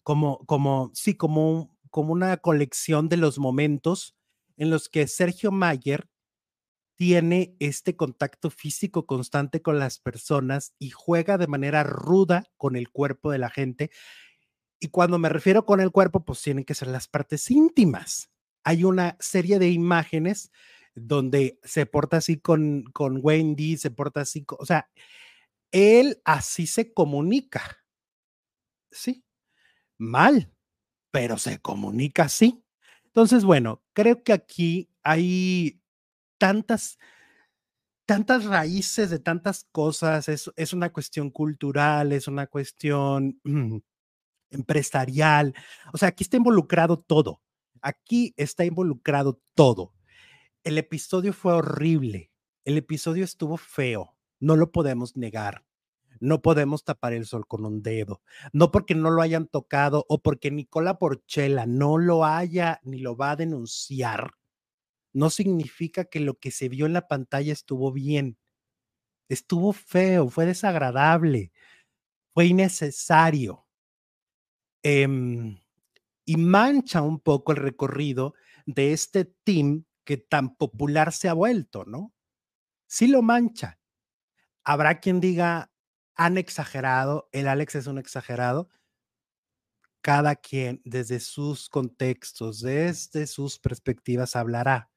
como, 0.02 0.44
como, 0.48 0.90
sí, 0.96 1.14
como, 1.14 1.78
como 1.92 2.14
una 2.14 2.38
colección 2.38 3.10
de 3.10 3.18
los 3.18 3.38
momentos 3.38 4.16
en 4.58 4.70
los 4.70 4.90
que 4.90 5.08
Sergio 5.08 5.52
Mayer 5.52 6.08
tiene 6.96 7.56
este 7.60 7.96
contacto 7.96 8.52
físico 8.52 9.08
constante 9.08 9.62
con 9.62 9.80
las 9.80 10.00
personas 10.00 10.74
y 10.78 10.92
juega 10.92 11.38
de 11.38 11.48
manera 11.48 11.84
ruda 11.84 12.46
con 12.58 12.76
el 12.76 12.90
cuerpo 12.90 13.32
de 13.32 13.40
la 13.40 13.50
gente. 13.50 13.90
Y 14.80 14.90
cuando 14.90 15.18
me 15.18 15.30
refiero 15.30 15.66
con 15.66 15.80
el 15.82 15.92
cuerpo, 15.92 16.24
pues 16.24 16.42
tienen 16.42 16.64
que 16.64 16.76
ser 16.76 16.90
las 16.90 17.08
partes 17.08 17.50
íntimas. 17.50 18.30
Hay 18.64 18.84
una 18.84 19.18
serie 19.20 19.58
de 19.58 19.70
imágenes 19.70 20.52
donde 20.94 21.60
se 21.64 21.86
porta 21.86 22.18
así 22.18 22.38
con, 22.40 22.84
con 22.94 23.20
Wendy, 23.22 23.78
se 23.78 23.92
porta 23.92 24.22
así, 24.22 24.46
o 24.60 24.66
sea, 24.66 24.90
él 25.72 26.22
así 26.26 26.68
se 26.68 26.94
comunica. 26.94 27.78
Sí, 28.92 29.24
mal, 29.98 30.54
pero 31.12 31.38
se 31.38 31.60
comunica 31.60 32.24
así. 32.24 32.64
Entonces, 33.14 33.44
bueno, 33.44 33.82
creo 33.94 34.24
que 34.24 34.34
aquí 34.34 34.90
hay 35.04 35.82
tantas, 36.38 36.98
tantas 38.06 38.46
raíces 38.46 39.10
de 39.10 39.20
tantas 39.20 39.66
cosas. 39.72 40.30
Es, 40.30 40.52
es 40.56 40.74
una 40.74 40.92
cuestión 40.92 41.30
cultural, 41.30 42.12
es 42.12 42.28
una 42.28 42.48
cuestión 42.48 43.40
mm, 43.44 43.78
empresarial. 44.52 45.54
O 45.94 45.98
sea, 45.98 46.10
aquí 46.10 46.24
está 46.24 46.38
involucrado 46.38 47.00
todo. 47.00 47.42
Aquí 47.82 48.34
está 48.38 48.66
involucrado 48.66 49.42
todo. 49.56 49.94
El 50.64 50.78
episodio 50.78 51.34
fue 51.34 51.54
horrible. 51.54 52.32
El 52.66 52.78
episodio 52.78 53.26
estuvo 53.26 53.58
feo 53.58 54.16
no 54.42 54.58
lo 54.58 54.72
podemos 54.72 55.16
negar. 55.16 55.64
No 56.22 56.42
podemos 56.42 56.86
tapar 56.86 57.14
el 57.14 57.26
sol 57.26 57.46
con 57.48 57.66
un 57.66 57.84
dedo. 57.84 58.22
No 58.54 58.72
porque 58.72 58.96
no 58.96 59.12
lo 59.12 59.22
hayan 59.22 59.48
tocado 59.48 60.06
o 60.08 60.22
porque 60.22 60.52
Nicola 60.52 60.98
Porchela 61.00 61.66
no 61.66 61.98
lo 61.98 62.24
haya 62.24 62.80
ni 62.84 63.00
lo 63.00 63.18
va 63.18 63.32
a 63.32 63.36
denunciar, 63.36 64.32
no 65.14 65.30
significa 65.30 66.06
que 66.06 66.20
lo 66.20 66.36
que 66.36 66.52
se 66.52 66.70
vio 66.70 66.86
en 66.86 66.94
la 66.94 67.08
pantalla 67.08 67.52
estuvo 67.52 67.92
bien. 67.92 68.38
Estuvo 69.30 69.74
feo, 69.74 70.30
fue 70.30 70.46
desagradable, 70.46 71.52
fue 72.34 72.48
innecesario. 72.48 73.66
Em, 74.84 75.60
y 76.26 76.38
mancha 76.38 77.02
un 77.02 77.20
poco 77.20 77.52
el 77.52 77.58
recorrido 77.60 78.34
de 78.66 78.94
este 78.94 79.26
team 79.26 79.86
que 80.04 80.18
tan 80.18 80.56
popular 80.56 81.14
se 81.14 81.30
ha 81.30 81.34
vuelto, 81.34 81.86
¿no? 81.86 82.14
Sí 82.88 83.08
lo 83.08 83.22
mancha. 83.22 83.80
Habrá 84.64 85.00
quien 85.00 85.20
diga, 85.22 85.71
han 86.16 86.38
exagerado, 86.38 87.30
el 87.32 87.48
Alex 87.48 87.76
es 87.76 87.88
un 87.88 87.98
exagerado. 87.98 88.70
Cada 90.02 90.36
quien 90.36 90.82
desde 90.84 91.20
sus 91.20 91.70
contextos, 91.70 92.62
desde 92.62 93.28
sus 93.28 93.60
perspectivas 93.60 94.36
hablará. 94.36 94.92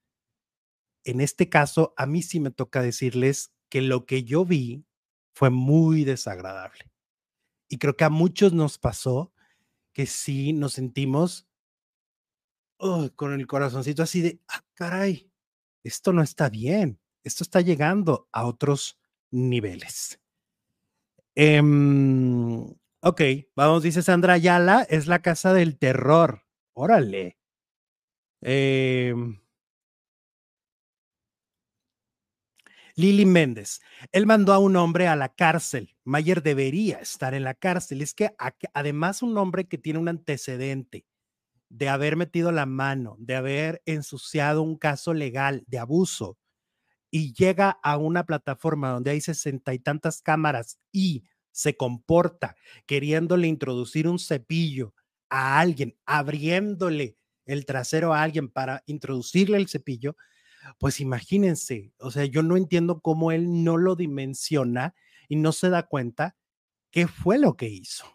En 1.04 1.20
este 1.20 1.48
caso, 1.48 1.92
a 1.96 2.06
mí 2.06 2.22
sí 2.22 2.40
me 2.40 2.50
toca 2.50 2.80
decirles 2.80 3.52
que 3.68 3.82
lo 3.82 4.06
que 4.06 4.24
yo 4.24 4.44
vi 4.44 4.86
fue 5.34 5.50
muy 5.50 6.04
desagradable. 6.04 6.90
Y 7.68 7.78
creo 7.78 7.96
que 7.96 8.04
a 8.04 8.10
muchos 8.10 8.52
nos 8.52 8.78
pasó 8.78 9.32
que 9.92 10.06
sí 10.06 10.52
nos 10.52 10.72
sentimos 10.74 11.46
con 13.16 13.32
el 13.32 13.46
corazoncito 13.46 14.02
así 14.02 14.20
de, 14.20 14.40
ah, 14.48 14.62
caray, 14.74 15.30
esto 15.82 16.12
no 16.12 16.22
está 16.22 16.48
bien, 16.50 17.00
esto 17.22 17.44
está 17.44 17.60
llegando 17.60 18.28
a 18.32 18.46
otros 18.46 18.98
niveles. 19.30 20.20
Em, 21.36 22.64
ok, 23.02 23.20
vamos, 23.56 23.82
dice 23.82 24.02
Sandra 24.02 24.34
Ayala, 24.34 24.86
es 24.88 25.06
la 25.08 25.20
casa 25.20 25.52
del 25.52 25.78
terror. 25.78 26.42
Órale. 26.74 27.36
Em, 28.42 29.38
Lili 32.96 33.26
Méndez, 33.26 33.80
él 34.12 34.26
mandó 34.26 34.52
a 34.52 34.58
un 34.58 34.76
hombre 34.76 35.08
a 35.08 35.16
la 35.16 35.28
cárcel. 35.34 35.96
Mayer 36.04 36.42
debería 36.42 36.98
estar 36.98 37.34
en 37.34 37.44
la 37.44 37.54
cárcel. 37.54 38.02
Es 38.02 38.14
que 38.14 38.30
además 38.72 39.22
un 39.22 39.36
hombre 39.36 39.66
que 39.66 39.78
tiene 39.78 39.98
un 39.98 40.08
antecedente 40.08 41.04
de 41.70 41.88
haber 41.88 42.16
metido 42.16 42.52
la 42.52 42.66
mano, 42.66 43.16
de 43.18 43.36
haber 43.36 43.82
ensuciado 43.86 44.62
un 44.62 44.76
caso 44.78 45.14
legal 45.14 45.64
de 45.66 45.78
abuso 45.78 46.38
y 47.14 47.32
llega 47.32 47.78
a 47.84 47.96
una 47.96 48.26
plataforma 48.26 48.90
donde 48.90 49.12
hay 49.12 49.20
sesenta 49.20 49.72
y 49.72 49.78
tantas 49.78 50.20
cámaras 50.20 50.80
y 50.90 51.22
se 51.52 51.76
comporta 51.76 52.56
queriéndole 52.86 53.46
introducir 53.46 54.08
un 54.08 54.18
cepillo 54.18 54.94
a 55.30 55.60
alguien, 55.60 55.96
abriéndole 56.06 57.16
el 57.46 57.66
trasero 57.66 58.12
a 58.14 58.22
alguien 58.24 58.48
para 58.48 58.82
introducirle 58.86 59.58
el 59.58 59.68
cepillo, 59.68 60.16
pues 60.80 60.98
imagínense, 60.98 61.92
o 61.98 62.10
sea, 62.10 62.24
yo 62.24 62.42
no 62.42 62.56
entiendo 62.56 63.00
cómo 63.00 63.30
él 63.30 63.62
no 63.62 63.76
lo 63.76 63.94
dimensiona 63.94 64.96
y 65.28 65.36
no 65.36 65.52
se 65.52 65.70
da 65.70 65.84
cuenta 65.84 66.34
qué 66.90 67.06
fue 67.06 67.38
lo 67.38 67.56
que 67.56 67.68
hizo. 67.68 68.13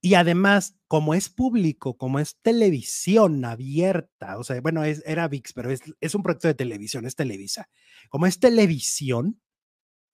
Y 0.00 0.14
además, 0.14 0.76
como 0.86 1.14
es 1.14 1.28
público, 1.28 1.96
como 1.96 2.20
es 2.20 2.36
televisión 2.40 3.44
abierta, 3.44 4.38
o 4.38 4.44
sea, 4.44 4.60
bueno, 4.60 4.84
es, 4.84 5.02
era 5.04 5.26
VIX, 5.26 5.52
pero 5.54 5.70
es, 5.70 5.80
es 6.00 6.14
un 6.14 6.22
proyecto 6.22 6.48
de 6.48 6.54
televisión, 6.54 7.04
es 7.04 7.16
Televisa. 7.16 7.68
Como 8.08 8.26
es 8.26 8.38
televisión, 8.38 9.40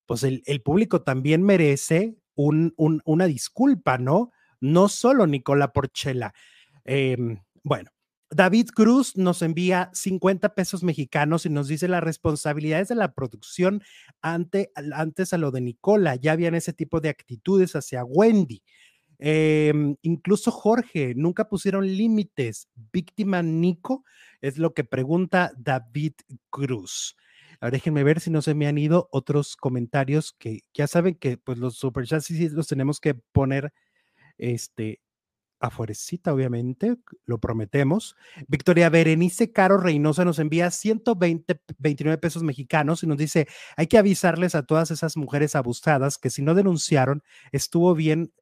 pues 0.07 0.22
el, 0.22 0.43
el 0.47 0.62
público 0.62 1.03
también 1.03 1.43
merece 1.43 2.16
un, 2.35 2.72
un, 2.76 3.03
una 3.05 3.26
disculpa, 3.26 3.99
¿no? 3.99 4.32
No 4.61 4.89
solo 4.89 5.26
Nicola 5.26 5.72
Porchela. 5.72 6.35
Eh, 6.85 7.16
bueno, 7.62 7.91
David 8.30 8.70
Cruz 8.74 9.16
nos 9.16 9.43
envía 9.43 9.91
50 9.93 10.55
pesos 10.55 10.82
mexicanos 10.82 11.47
y 11.47 11.51
nos 11.51 11.68
dice 11.68 11.89
las 11.89 12.03
responsabilidades 12.03 12.89
de 12.89 12.97
la 12.97 13.14
producción 13.14 13.82
ante, 14.22 14.72
antes 14.93 15.32
a 15.32 15.39
lo 15.39 15.51
de 15.51 15.61
Nicola. 15.61 16.16
Ya 16.16 16.32
habían 16.32 16.55
ese 16.55 16.72
tipo 16.72 17.01
de 17.01 17.11
actitudes 17.11 17.76
hacia 17.76 18.05
Wendy. 18.05 18.62
Em, 19.19 19.97
incluso 20.03 20.51
Jorge, 20.51 21.15
nunca 21.15 21.49
pusieron 21.49 21.87
límites. 21.87 22.69
Víctima 22.93 23.43
Nico 23.43 24.05
es 24.41 24.59
lo 24.59 24.75
que 24.75 24.85
pregunta 24.85 25.53
David 25.57 26.15
Cruz. 26.51 27.17
Ahora 27.61 27.73
déjenme 27.73 28.05
ver 28.05 28.21
si 28.21 28.31
no 28.31 28.43
se 28.43 28.55
me 28.55 28.67
han 28.67 28.79
ido 28.79 29.09
otros 29.12 29.57
comentarios 29.57 30.35
que 30.39 30.61
ya 30.75 30.87
saben 30.87 31.15
que 31.15 31.39
pues 31.39 31.59
los 31.59 31.77
superchats 31.77 32.27
sí, 32.27 32.49
los 32.51 32.67
tenemos 32.67 33.01
que 33.01 33.15
poner 33.15 33.73
este 34.39 35.01
afuercita, 35.61 36.33
obviamente, 36.35 36.97
lo 37.25 37.39
prometemos. 37.39 38.17
Victoria 38.49 38.91
Berenice 38.91 39.53
Caro 39.53 39.79
Reynosa 39.79 40.25
nos 40.25 40.39
envía 40.39 40.71
120, 40.71 41.61
29 41.79 42.19
pesos 42.19 42.43
mexicanos 42.43 43.03
y 43.03 43.07
nos 43.07 43.19
dice, 43.19 43.49
hay 43.77 43.87
que 43.87 43.99
avisarles 43.99 44.55
a 44.55 44.65
todas 44.65 44.91
esas 44.91 45.17
mujeres 45.17 45.57
abusadas 45.57 46.19
que 46.19 46.31
si 46.31 46.43
no 46.43 46.55
denunciaron, 46.55 47.23
estuvo 47.53 47.95
bien 47.95 48.33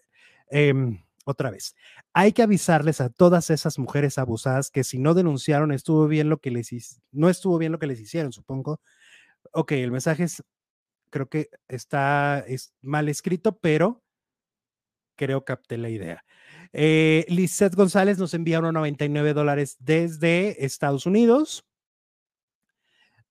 Em, 0.55 1.03
otra 1.25 1.51
vez, 1.51 1.75
hay 2.13 2.33
que 2.33 2.43
avisarles 2.43 3.01
a 3.01 3.09
todas 3.09 3.49
esas 3.51 3.79
mujeres 3.79 4.19
abusadas 4.19 4.71
que 4.71 4.85
si 4.85 4.99
no 4.99 5.15
denunciaron, 5.15 5.73
estuvo 5.73 6.07
bien 6.09 6.29
lo 6.29 6.39
que 6.41 6.51
les 6.51 7.01
no 7.11 7.31
estuvo 7.31 7.57
bien 7.59 7.73
lo 7.73 7.79
que 7.79 7.87
les 7.87 8.01
hicieron, 8.01 8.33
supongo. 8.33 8.81
Ok, 9.53 9.73
el 9.73 9.93
mensaje 9.93 10.25
es, 10.25 10.45
creo 11.11 11.29
que 11.29 11.51
está 11.69 12.41
es 12.49 12.75
mal 12.83 13.09
escrito, 13.09 13.59
pero 13.59 14.03
creo 15.17 15.41
que 15.43 15.47
capté 15.47 15.79
la 15.79 15.91
idea. 15.91 16.25
Eh, 16.73 17.25
Lizeth 17.29 17.75
González 17.75 18.19
nos 18.19 18.35
envía 18.35 18.59
unos 18.61 18.75
99 18.75 19.35
dólares 19.35 19.77
desde 19.81 20.65
Estados 20.65 21.07
Unidos. 21.07 21.65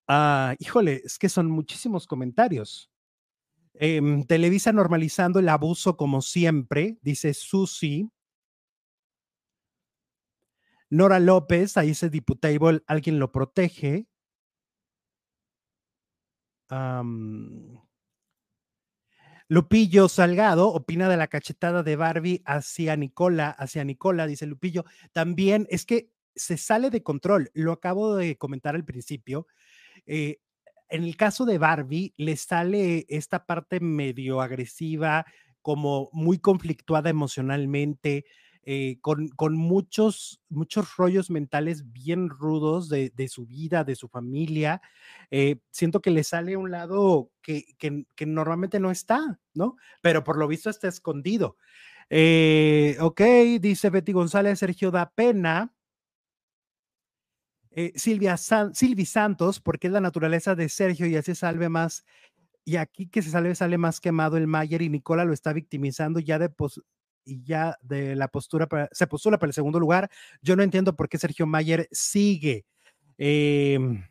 Ah, 0.08 0.56
híjole, 0.60 1.02
es 1.06 1.18
que 1.20 1.30
son 1.30 1.50
muchísimos 1.50 2.08
comentarios. 2.08 2.91
Em, 3.74 4.24
Televisa 4.26 4.72
normalizando 4.74 5.40
el 5.40 5.50
abuso 5.50 5.98
como 5.98 6.22
siempre, 6.22 6.98
dice 7.02 7.34
Susi. 7.34 8.10
Nora 10.90 11.20
López, 11.20 11.78
ahí 11.78 11.92
ese 11.92 12.10
diputable, 12.10 12.84
alguien 12.86 13.18
lo 13.18 13.32
protege. 13.32 14.08
Lupillo 19.48 20.08
Salgado 20.08 20.70
opina 20.70 21.10
de 21.10 21.18
la 21.18 21.28
cachetada 21.28 21.84
de 21.84 21.96
Barbie 21.98 22.42
hacia 22.46 22.96
Nicola, 22.96 23.50
hacia 23.50 23.84
Nicola, 23.84 24.26
dice 24.28 24.46
Lupillo. 24.46 24.86
También 25.12 25.68
es 25.70 25.86
que 25.86 26.12
se 26.36 26.58
sale 26.58 26.90
de 26.90 27.04
control. 27.04 27.52
Lo 27.54 27.74
acabo 27.74 28.16
de 28.16 28.38
comentar 28.38 28.76
al 28.76 28.86
principio. 28.86 29.48
Eh, 30.06 30.40
en 30.92 31.04
el 31.04 31.18
caso 31.18 31.46
de 31.46 31.58
Barbie, 31.58 32.14
le 32.18 32.36
sale 32.36 33.06
esta 33.10 33.46
parte 33.46 33.80
medio 33.80 34.42
agresiva, 34.42 35.26
como 35.62 36.10
muy 36.12 36.40
conflictuada 36.40 37.10
emocionalmente, 37.10 38.26
eh, 38.64 38.98
con, 39.02 39.30
con, 39.30 39.56
muchos, 39.56 40.40
muchos 40.50 40.96
rollos 40.96 41.32
mentales 41.32 41.92
bien 41.92 42.30
rudos 42.30 42.90
de, 42.90 43.12
de 43.16 43.28
su 43.28 43.48
vida, 43.48 43.84
de 43.84 43.96
su 43.96 44.08
familia. 44.08 44.82
Eh, 45.32 45.58
siento 45.72 46.00
que 46.02 46.12
le 46.12 46.24
sale 46.24 46.58
un 46.58 46.70
lado 46.70 47.32
que, 47.42 47.66
que, 47.80 48.06
que, 48.16 48.26
normalmente 48.28 48.80
no 48.80 48.92
está, 48.92 49.40
¿no? 49.56 49.78
Pero 50.02 50.24
por 50.24 50.38
lo 50.38 50.48
visto 50.48 50.70
está 50.70 50.88
escondido. 50.88 51.58
Eh, 52.12 52.98
ok, 53.00 53.22
dice 53.60 53.90
Betty 53.90 54.12
González, 54.12 54.60
Sergio 54.60 54.92
da 54.92 55.10
pena. 55.10 55.74
Eh, 57.74 57.94
Silvia 57.96 58.36
Silvi 58.38 59.06
Santos, 59.06 59.62
porque 59.62 59.88
es 59.88 59.94
la 59.94 60.02
naturaleza 60.02 60.56
de 60.56 60.68
Sergio 60.68 61.08
y 61.08 61.16
así 61.16 61.36
salve 61.36 61.70
más. 61.70 62.04
Y 62.66 62.76
aquí 62.76 63.08
que 63.08 63.22
se 63.22 63.32
salve 63.32 63.56
sale 63.56 63.78
más 63.78 64.02
quemado 64.02 64.38
el 64.38 64.48
Mayer 64.48 64.82
y 64.82 64.90
Nicola 64.90 65.26
lo 65.26 65.34
está 65.34 65.54
victimizando 65.54 66.20
ya 66.20 66.38
de 66.38 66.52
y 67.24 67.44
ya 67.44 67.78
de 67.82 68.16
la 68.16 68.28
postura 68.28 68.68
se 68.92 69.08
postula 69.08 69.40
para 69.40 69.50
el 69.50 69.54
segundo 69.54 69.80
lugar. 69.80 70.10
Yo 70.42 70.56
no 70.56 70.64
entiendo 70.64 70.96
por 70.96 71.10
qué 71.10 71.18
Sergio 71.18 71.48
Mayer 71.48 71.88
sigue. 71.92 72.66
Em, 73.18 74.04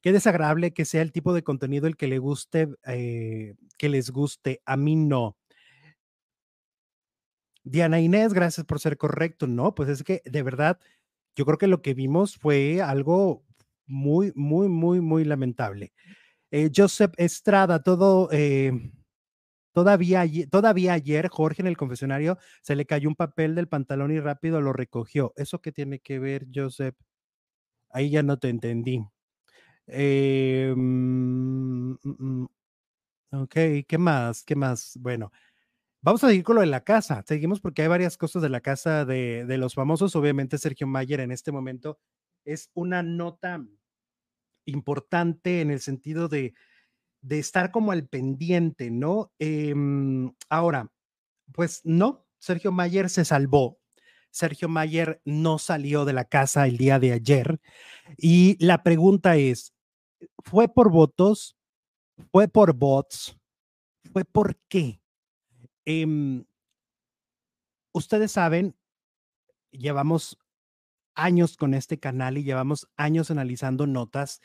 qué 0.00 0.12
desagradable 0.12 0.72
que 0.72 0.84
sea 0.84 1.02
el 1.02 1.12
tipo 1.12 1.34
de 1.34 1.42
contenido 1.42 1.86
el 1.86 1.96
que 1.96 2.08
le 2.08 2.18
guste, 2.18 2.68
eh, 2.86 3.54
que 3.78 3.88
les 3.88 4.10
guste. 4.10 4.62
A 4.64 4.76
mí 4.76 4.96
no. 4.96 5.36
Diana 7.64 8.00
Inés, 8.00 8.32
gracias 8.32 8.64
por 8.66 8.80
ser 8.80 8.96
correcto. 8.96 9.46
No, 9.46 9.74
pues 9.74 9.88
es 9.90 10.02
que 10.02 10.22
de 10.24 10.42
verdad 10.42 10.80
yo 11.38 11.46
creo 11.46 11.56
que 11.56 11.68
lo 11.68 11.82
que 11.82 11.94
vimos 11.94 12.36
fue 12.36 12.82
algo 12.82 13.44
muy, 13.86 14.32
muy, 14.34 14.68
muy, 14.68 15.00
muy 15.00 15.24
lamentable. 15.24 15.92
Eh, 16.50 16.70
Joseph 16.74 17.12
Estrada, 17.16 17.82
todo, 17.84 18.28
eh, 18.32 18.72
todavía, 19.72 20.24
todavía 20.50 20.94
ayer, 20.94 21.28
Jorge 21.28 21.62
en 21.62 21.68
el 21.68 21.76
confesionario 21.76 22.38
se 22.62 22.74
le 22.76 22.86
cayó 22.86 23.08
un 23.08 23.14
papel 23.14 23.54
del 23.54 23.68
pantalón 23.68 24.10
y 24.12 24.20
rápido 24.20 24.60
lo 24.60 24.72
recogió. 24.72 25.32
¿Eso 25.36 25.60
qué 25.60 25.70
tiene 25.72 26.00
que 26.00 26.18
ver, 26.18 26.46
Joseph? 26.52 26.96
Ahí 27.90 28.10
ya 28.10 28.22
no 28.24 28.38
te 28.38 28.48
entendí. 28.50 29.04
Eh, 29.86 30.74
ok, 33.32 33.54
¿qué 33.86 33.98
más? 33.98 34.44
¿Qué 34.44 34.56
más? 34.56 34.98
Bueno, 35.00 35.32
Vamos 36.00 36.22
a 36.22 36.28
seguir 36.28 36.44
con 36.44 36.54
lo 36.54 36.60
de 36.60 36.68
la 36.68 36.84
casa. 36.84 37.24
Seguimos 37.26 37.60
porque 37.60 37.82
hay 37.82 37.88
varias 37.88 38.16
cosas 38.16 38.40
de 38.42 38.48
la 38.48 38.60
casa 38.60 39.04
de, 39.04 39.44
los 39.58 39.74
famosos. 39.74 40.14
Obviamente, 40.14 40.56
Sergio 40.58 40.86
Mayer 40.86 41.20
en 41.20 41.32
este 41.32 41.50
momento 41.50 41.98
es 42.44 42.70
una 42.74 43.02
nota 43.02 43.64
importante 44.64 45.60
en 45.60 45.70
el 45.70 45.80
sentido 45.80 46.28
de, 46.28 46.54
estar 47.28 47.72
como 47.72 47.90
al 47.90 48.06
pendiente, 48.06 48.90
¿no? 48.90 49.32
Em, 49.40 50.32
ahora, 50.48 50.88
pues 51.52 51.80
no, 51.84 52.26
Sergio 52.38 52.70
Mayer 52.70 53.10
se 53.10 53.24
salvó, 53.24 53.78
Sergio 54.30 54.68
Mayer 54.68 55.20
no 55.24 55.58
salió 55.58 56.04
de 56.04 56.12
la 56.12 56.24
casa 56.24 56.66
el 56.66 56.76
día 56.76 57.00
de 57.00 57.12
ayer. 57.12 57.60
Y 58.16 58.56
la 58.64 58.84
pregunta 58.84 59.36
es, 59.36 59.74
¿fue 60.44 60.68
por 60.68 60.92
votos? 60.92 61.56
¿Fue 62.30 62.46
por 62.48 62.74
bots? 62.74 63.36
¿Fue 64.12 64.24
por 64.24 64.56
qué? 64.68 64.97
Em, 65.90 66.44
ustedes 67.94 68.32
saben, 68.32 68.76
llevamos 69.70 70.38
años 71.14 71.56
con 71.56 71.72
este 71.72 71.98
canal 71.98 72.36
y 72.36 72.44
llevamos 72.44 72.90
años 72.98 73.30
analizando 73.30 73.86
notas. 73.86 74.42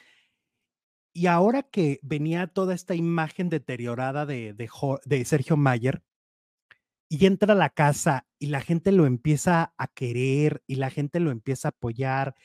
Y 1.12 1.28
ahora 1.28 1.64
que 1.64 2.00
venía 2.02 2.48
toda 2.48 2.74
esta 2.74 2.96
imagen 2.96 3.50
deteriorada 3.50 4.26
de, 4.26 4.54
de, 4.54 5.26
Sergio 5.26 5.58
Mayer, 5.58 6.02
y 7.10 7.26
entra 7.26 7.52
a 7.54 7.58
la 7.58 7.70
casa 7.70 8.26
y 8.40 8.48
la 8.48 8.62
gente 8.62 8.94
lo 8.94 9.06
empieza 9.06 9.74
a 9.78 9.88
querer 9.88 10.64
y 10.66 10.76
la 10.76 10.90
gente 10.92 11.20
lo 11.20 11.30
empieza 11.30 11.68
a 11.68 11.72
apoyar 11.72 12.36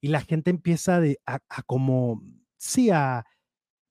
y 0.00 0.08
la 0.08 0.22
gente 0.22 0.48
empieza 0.48 1.02
a, 1.26 1.62
como, 1.64 2.22
sí, 2.56 2.88
a, 2.90 3.26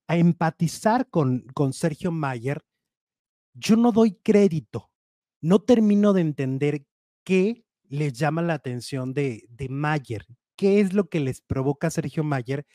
a 0.07 0.17
empatizar 0.17 1.07
con, 1.07 1.45
con 1.53 1.71
Sergio 1.71 2.11
Mayer, 2.11 2.65
yo 3.55 3.75
no 3.77 3.91
doy 3.91 4.19
crédito, 4.23 4.91
no 5.41 5.59
termino 5.59 6.13
de 6.13 6.21
entender 6.21 6.85
qué 7.23 7.65
les 7.87 8.13
llama 8.13 8.41
la 8.41 8.53
atención 8.53 9.13
de, 9.13 9.45
de 9.49 9.69
Mayer, 9.69 10.25
qué 10.55 10.79
es 10.81 10.93
lo 10.93 11.09
que 11.09 11.19
les 11.19 11.41
provoca 11.41 11.87
a 11.87 11.91
Sergio 11.91 12.23
Mayer 12.23 12.65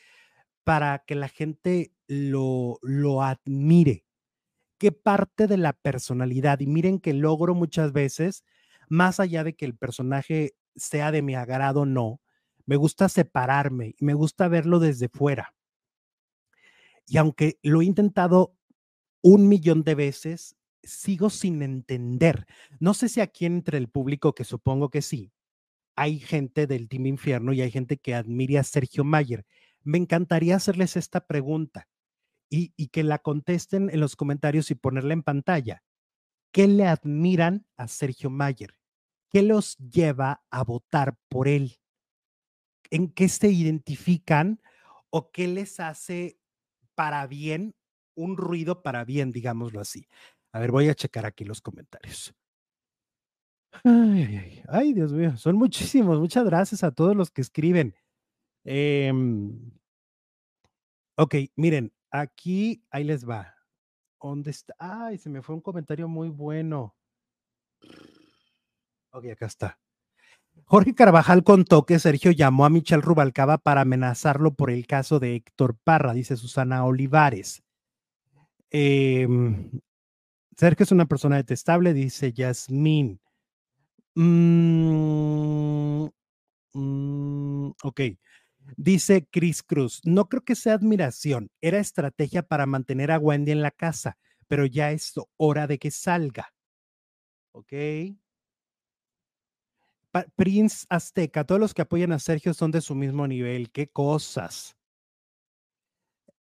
para 0.65 1.05
que 1.07 1.15
la 1.15 1.29
gente 1.29 1.93
lo, 2.09 2.79
lo 2.83 3.23
admire, 3.23 4.05
qué 4.79 4.93
parte 4.93 5.47
de 5.47 5.59
la 5.59 5.75
personalidad. 5.75 6.61
Y 6.61 6.67
miren 6.67 6.99
que 6.99 7.13
logro 7.13 7.55
muchas 7.55 7.93
veces, 7.93 8.45
más 8.89 9.21
allá 9.21 9.45
de 9.45 9.55
que 9.55 9.67
el 9.67 9.77
personaje 9.77 10.55
sea 10.77 11.13
de 11.13 11.23
mi 11.23 11.35
agrado 11.35 11.83
o 11.83 11.87
no, 11.87 12.21
me 12.67 12.77
gusta 12.77 13.09
separarme 13.09 13.95
y 13.99 14.05
me 14.05 14.15
gusta 14.15 14.49
verlo 14.49 14.79
desde 14.79 15.09
fuera. 15.09 15.55
Y 17.07 17.17
aunque 17.17 17.59
lo 17.63 17.83
he 17.83 17.85
intentado 17.85 18.55
un 19.23 19.49
millón 19.49 19.83
de 19.83 19.95
veces, 19.95 20.57
sigo 20.83 21.31
sin 21.31 21.63
entender. 21.63 22.47
No 22.79 22.95
sé 22.95 23.09
si 23.09 23.21
aquí 23.21 23.47
entre 23.47 23.79
el 23.79 23.89
público, 23.89 24.35
que 24.35 24.45
supongo 24.45 24.91
que 24.91 25.03
sí, 25.03 25.33
hay 25.97 26.19
gente 26.19 26.67
del 26.67 26.89
Team 26.89 27.07
Infierno 27.07 27.53
y 27.53 27.61
hay 27.61 27.71
gente 27.71 27.99
que 27.99 28.15
admire 28.15 28.59
a 28.59 28.65
Sergio 28.65 29.05
Mayer. 29.05 29.45
Me 29.83 29.99
encantaría 29.99 30.57
hacerles 30.57 30.97
esta 30.97 31.27
pregunta 31.27 31.89
y, 32.49 32.73
y 32.77 32.89
que 32.89 33.03
la 33.03 33.19
contesten 33.19 33.91
en 33.91 34.01
los 34.01 34.17
comentarios 34.17 34.71
y 34.71 34.75
ponerla 34.75 35.15
en 35.15 35.23
pantalla. 35.23 35.83
¿Qué 36.53 36.67
le 36.67 36.87
admiran 36.87 37.67
a 37.77 37.87
Sergio 37.87 38.31
Mayer? 38.31 38.75
¿Qué 39.31 39.43
los 39.43 39.77
lleva 39.79 40.43
a 40.51 40.65
votar 40.65 41.17
por 41.29 41.47
él? 41.47 41.79
¿En 42.91 43.09
qué 43.09 43.29
se 43.29 43.49
identifican 43.49 44.61
o 45.11 45.31
qué 45.31 45.47
les 45.47 45.79
hace 45.79 46.41
para 46.97 47.27
bien, 47.29 47.77
un 48.17 48.37
ruido 48.37 48.83
para 48.83 49.05
bien, 49.05 49.31
digámoslo 49.31 49.81
así? 49.81 50.09
A 50.53 50.59
ver, 50.59 50.71
voy 50.71 50.89
a 50.89 50.95
checar 50.95 51.27
aquí 51.27 51.45
los 51.45 51.61
comentarios. 51.61 52.35
Ay, 53.85 54.63
ay, 54.69 54.93
Dios 54.93 55.13
mío, 55.13 55.37
son 55.37 55.57
muchísimos. 55.57 56.19
Muchas 56.19 56.45
gracias 56.45 56.83
a 56.85 56.91
todos 56.91 57.17
los 57.17 57.31
que 57.31 57.41
escriben. 57.41 57.95
Em, 58.65 59.71
ok, 61.17 61.35
miren, 61.57 61.93
aquí, 62.11 62.85
ahí 62.91 63.05
les 63.05 63.29
va. 63.29 63.55
¿Dónde 64.21 64.51
está? 64.51 64.75
Ay, 64.79 65.19
se 65.19 65.31
me 65.31 65.41
fue 65.43 65.55
un 65.55 65.61
comentario 65.63 66.09
muy 66.09 66.29
bueno. 66.29 66.95
Ok, 69.13 69.27
acá 69.33 69.47
está. 69.47 69.79
Jorge 70.65 70.95
Carvajal 70.95 71.43
contó 71.43 71.87
que 71.87 71.99
Sergio 71.99 72.33
llamó 72.33 72.65
a 72.65 72.71
Michelle 72.71 73.03
Rubalcaba 73.03 73.59
para 73.59 73.81
amenazarlo 73.83 74.55
por 74.55 74.71
el 74.71 74.87
caso 74.87 75.19
de 75.21 75.37
Héctor 75.37 75.79
Parra, 75.83 76.13
dice 76.13 76.37
Susana 76.37 76.85
Olivares. 76.85 77.63
Eh, 78.71 79.27
Sergio 80.61 80.85
es 80.85 80.93
una 80.93 81.07
persona 81.07 81.37
detestable, 81.37 81.95
dice 81.95 82.35
Yasmín. 82.35 83.19
Mm, 84.15 86.05
mm, 86.75 87.71
ok. 87.83 88.01
Dice 88.77 89.27
Chris 89.31 89.63
Cruz, 89.63 90.03
no 90.05 90.29
creo 90.29 90.43
que 90.43 90.55
sea 90.55 90.75
admiración, 90.75 91.51
era 91.63 91.79
estrategia 91.79 92.43
para 92.43 92.67
mantener 92.67 93.11
a 93.11 93.19
Wendy 93.19 93.53
en 93.53 93.63
la 93.63 93.71
casa, 93.71 94.19
pero 94.49 94.67
ya 94.67 94.93
es 94.93 95.15
hora 95.39 95.67
de 95.67 95.79
que 95.79 95.91
salga. 95.91 96.53
Ok. 97.53 97.73
Prince 100.37 100.85
Azteca, 100.91 101.45
todos 101.45 101.59
los 101.59 101.73
que 101.73 101.81
apoyan 101.81 102.13
a 102.13 102.19
Sergio 102.19 102.53
son 102.53 102.71
de 102.71 102.83
su 102.83 102.95
mismo 102.95 103.27
nivel, 103.27 103.71
qué 103.71 103.89
cosas. 103.89 104.77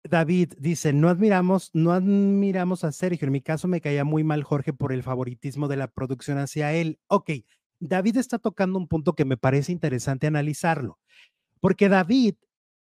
David 0.10 0.53
dice, 0.57 0.91
no 0.91 1.10
admiramos, 1.10 1.70
no 1.74 1.91
admiramos 1.91 2.84
a 2.84 2.91
Sergio. 2.91 3.28
En 3.28 3.32
mi 3.32 3.41
caso 3.41 3.68
me 3.68 3.82
caía 3.82 4.03
muy 4.03 4.24
mal 4.24 4.43
Jorge 4.43 4.74
por 4.74 4.91
el 4.91 5.03
favoritismo 5.03 5.68
de 5.68 5.78
la 5.78 5.88
producción 5.88 6.39
hacia 6.39 6.74
él. 6.74 6.99
Ok, 7.07 7.32
David 7.80 8.18
está 8.18 8.39
tocando 8.39 8.78
un 8.80 8.88
punto 8.88 9.14
que 9.14 9.26
me 9.26 9.38
parece 9.38 9.72
interesante 9.72 10.28
analizarlo, 10.28 10.99
porque 11.62 11.89
David, 11.89 12.36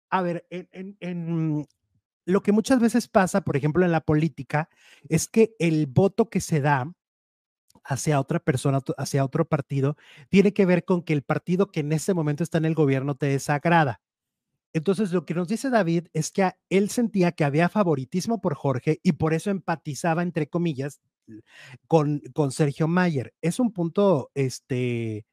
a 0.09 0.21
ver, 0.21 0.45
en, 0.49 1.65
lo 2.25 2.41
que 2.41 2.51
muchas 2.51 2.79
veces 2.79 3.07
pasa, 3.07 3.41
por 3.41 3.57
ejemplo, 3.57 3.85
en 3.85 3.91
la 3.91 4.01
política, 4.01 4.69
es 5.07 5.27
que 5.27 5.55
el 5.59 5.87
voto 5.87 6.29
que 6.29 6.41
se 6.41 6.61
da 6.61 6.91
hacia 7.83 8.19
otra 8.19 8.39
persona, 8.39 8.79
hacia 8.97 9.25
otro 9.25 9.45
partido, 9.45 9.97
tiene 10.29 10.53
que 10.53 10.65
ver 10.65 10.83
con 10.83 11.03
que 11.03 11.13
el 11.13 11.21
partido 11.21 11.67
que 11.67 11.81
en 11.81 11.93
ese 11.93 12.13
momento 12.13 12.43
está 12.43 12.57
en 12.57 12.65
el 12.65 12.75
gobierno 12.75 13.15
te 13.15 13.27
desagrada. 13.27 14.01
Entonces, 14.73 15.11
lo 15.11 15.25
que 15.25 15.35
nos 15.35 15.47
dice 15.47 15.69
David 15.69 16.07
es 16.13 16.31
que 16.31 16.51
él 16.69 16.89
sentía 16.89 17.31
que 17.31 17.43
había 17.43 17.69
favoritismo 17.69 18.41
por 18.41 18.55
Jorge 18.55 18.99
y 19.03 19.13
por 19.13 19.33
eso 19.33 19.51
empatizaba, 19.51 20.23
entre 20.23 20.47
comillas, 20.47 20.99
con, 21.87 22.21
con 22.33 22.51
Sergio 22.51 22.87
Mayer. 22.87 23.33
Es 23.41 23.59
un 23.59 23.71
punto 23.71 24.31
este, 24.33 25.25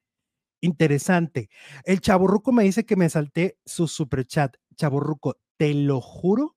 interesante. 0.60 1.48
El 1.84 2.00
chaburruco 2.00 2.52
me 2.52 2.64
dice 2.64 2.84
que 2.84 2.96
me 2.96 3.08
salté 3.08 3.58
su 3.64 3.88
superchat. 3.88 4.56
Chaburruco, 4.76 5.38
te 5.56 5.74
lo 5.74 6.00
juro 6.00 6.56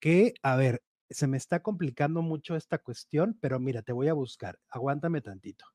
que, 0.00 0.34
a 0.42 0.56
ver, 0.56 0.82
se 1.10 1.26
me 1.26 1.36
está 1.36 1.62
complicando 1.62 2.22
mucho 2.22 2.56
esta 2.56 2.78
cuestión, 2.78 3.38
pero 3.40 3.60
mira, 3.60 3.82
te 3.82 3.92
voy 3.92 4.08
a 4.08 4.14
buscar. 4.14 4.58
Aguántame 4.68 5.20
tantito. 5.20 5.66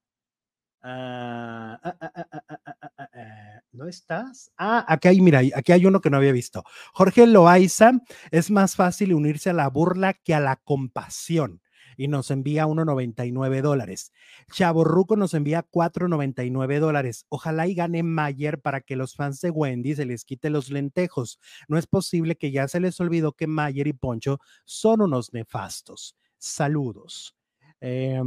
Ah, 0.85 1.79
ah, 1.81 1.97
ah, 2.01 3.61
¿No 3.71 3.87
estás? 3.87 4.51
Ah, 4.57 4.85
aquí 4.87 5.07
hay, 5.07 5.21
mira, 5.21 5.41
aquí 5.55 5.71
hay 5.71 5.85
uno 5.85 6.01
que 6.01 6.09
no 6.09 6.17
había 6.17 6.33
visto. 6.33 6.63
Jorge 6.93 7.25
Loaiza, 7.25 7.93
es 8.31 8.51
más 8.51 8.75
fácil 8.75 9.13
unirse 9.13 9.49
a 9.49 9.53
la 9.53 9.69
burla 9.69 10.13
que 10.13 10.33
a 10.33 10.41
la 10.41 10.57
compasión 10.57 11.61
y 11.95 12.09
nos 12.09 12.31
envía 12.31 12.65
1.99 12.65 13.61
dólares. 13.61 14.11
Chaborruco 14.51 15.15
nos 15.15 15.33
envía 15.33 15.65
4.99 15.71 16.79
dólares. 16.79 17.25
Ojalá 17.29 17.67
y 17.67 17.75
gane 17.75 18.03
Mayer 18.03 18.59
para 18.59 18.81
que 18.81 18.97
los 18.97 19.15
fans 19.15 19.39
de 19.39 19.51
Wendy 19.51 19.95
se 19.95 20.05
les 20.05 20.25
quite 20.25 20.49
los 20.49 20.69
lentejos. 20.69 21.39
No 21.67 21.77
es 21.77 21.87
posible 21.87 22.35
que 22.35 22.51
ya 22.51 22.67
se 22.67 22.79
les 22.79 22.99
olvidó 22.99 23.31
que 23.33 23.47
Mayer 23.47 23.87
y 23.87 23.93
Poncho 23.93 24.39
son 24.65 25.01
unos 25.01 25.33
nefastos. 25.33 26.17
Saludos. 26.37 27.35
Eh, 27.79 28.21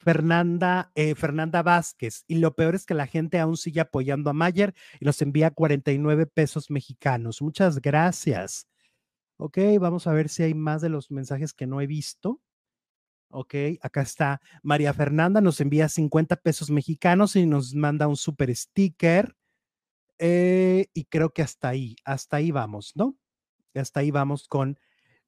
Fernanda, 0.00 0.90
eh, 0.94 1.14
Fernanda 1.14 1.62
Vázquez. 1.62 2.24
Y 2.26 2.36
lo 2.36 2.54
peor 2.54 2.74
es 2.74 2.86
que 2.86 2.94
la 2.94 3.06
gente 3.06 3.38
aún 3.38 3.56
sigue 3.56 3.80
apoyando 3.80 4.30
a 4.30 4.32
Mayer 4.32 4.74
y 4.98 5.04
nos 5.04 5.20
envía 5.20 5.50
49 5.50 6.26
pesos 6.26 6.70
mexicanos. 6.70 7.42
Muchas 7.42 7.80
gracias. 7.80 8.66
Ok, 9.36 9.58
vamos 9.78 10.06
a 10.06 10.12
ver 10.12 10.28
si 10.28 10.42
hay 10.42 10.54
más 10.54 10.82
de 10.82 10.88
los 10.88 11.10
mensajes 11.10 11.52
que 11.52 11.66
no 11.66 11.80
he 11.80 11.86
visto. 11.86 12.40
Ok, 13.28 13.54
acá 13.82 14.02
está. 14.02 14.40
María 14.62 14.92
Fernanda 14.92 15.40
nos 15.40 15.60
envía 15.60 15.88
50 15.88 16.36
pesos 16.36 16.70
mexicanos 16.70 17.36
y 17.36 17.46
nos 17.46 17.74
manda 17.74 18.08
un 18.08 18.16
super 18.16 18.54
sticker. 18.54 19.36
Eh, 20.18 20.86
y 20.94 21.04
creo 21.04 21.30
que 21.32 21.42
hasta 21.42 21.68
ahí, 21.68 21.96
hasta 22.04 22.38
ahí 22.38 22.50
vamos, 22.50 22.92
¿no? 22.96 23.16
Hasta 23.74 24.00
ahí 24.00 24.10
vamos 24.10 24.48
con 24.48 24.78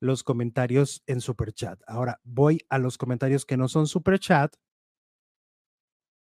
los 0.02 0.24
comentarios 0.24 1.04
en 1.06 1.20
Super 1.20 1.52
Chat. 1.52 1.80
Ahora 1.86 2.20
voy 2.24 2.58
a 2.68 2.78
los 2.78 2.98
comentarios 2.98 3.46
que 3.46 3.56
no 3.56 3.68
son 3.68 3.86
Super 3.86 4.18
Chat. 4.18 4.56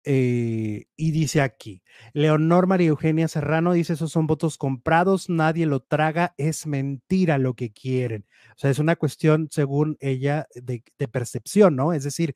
Eh, 0.04 0.86
y 0.98 1.12
dice 1.12 1.42
aquí, 1.42 1.82
Leonor 2.14 2.68
María 2.68 2.90
Eugenia 2.90 3.28
Serrano 3.30 3.72
dice, 3.74 3.94
esos 3.94 4.12
son 4.12 4.28
votos 4.28 4.58
comprados, 4.58 5.30
nadie 5.30 5.66
lo 5.66 5.82
traga, 5.82 6.34
es 6.38 6.68
mentira 6.68 7.38
lo 7.38 7.54
que 7.54 7.72
quieren. 7.72 8.26
O 8.52 8.60
sea, 8.60 8.70
es 8.70 8.80
una 8.80 8.98
cuestión, 8.98 9.48
según 9.50 9.98
ella, 10.02 10.48
de, 10.56 10.84
percepción, 11.08 11.78
¿no? 11.78 11.94
Es 11.94 12.04
decir, 12.04 12.36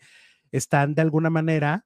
están 0.51 0.95
de 0.95 1.01
alguna 1.01 1.29
manera 1.29 1.85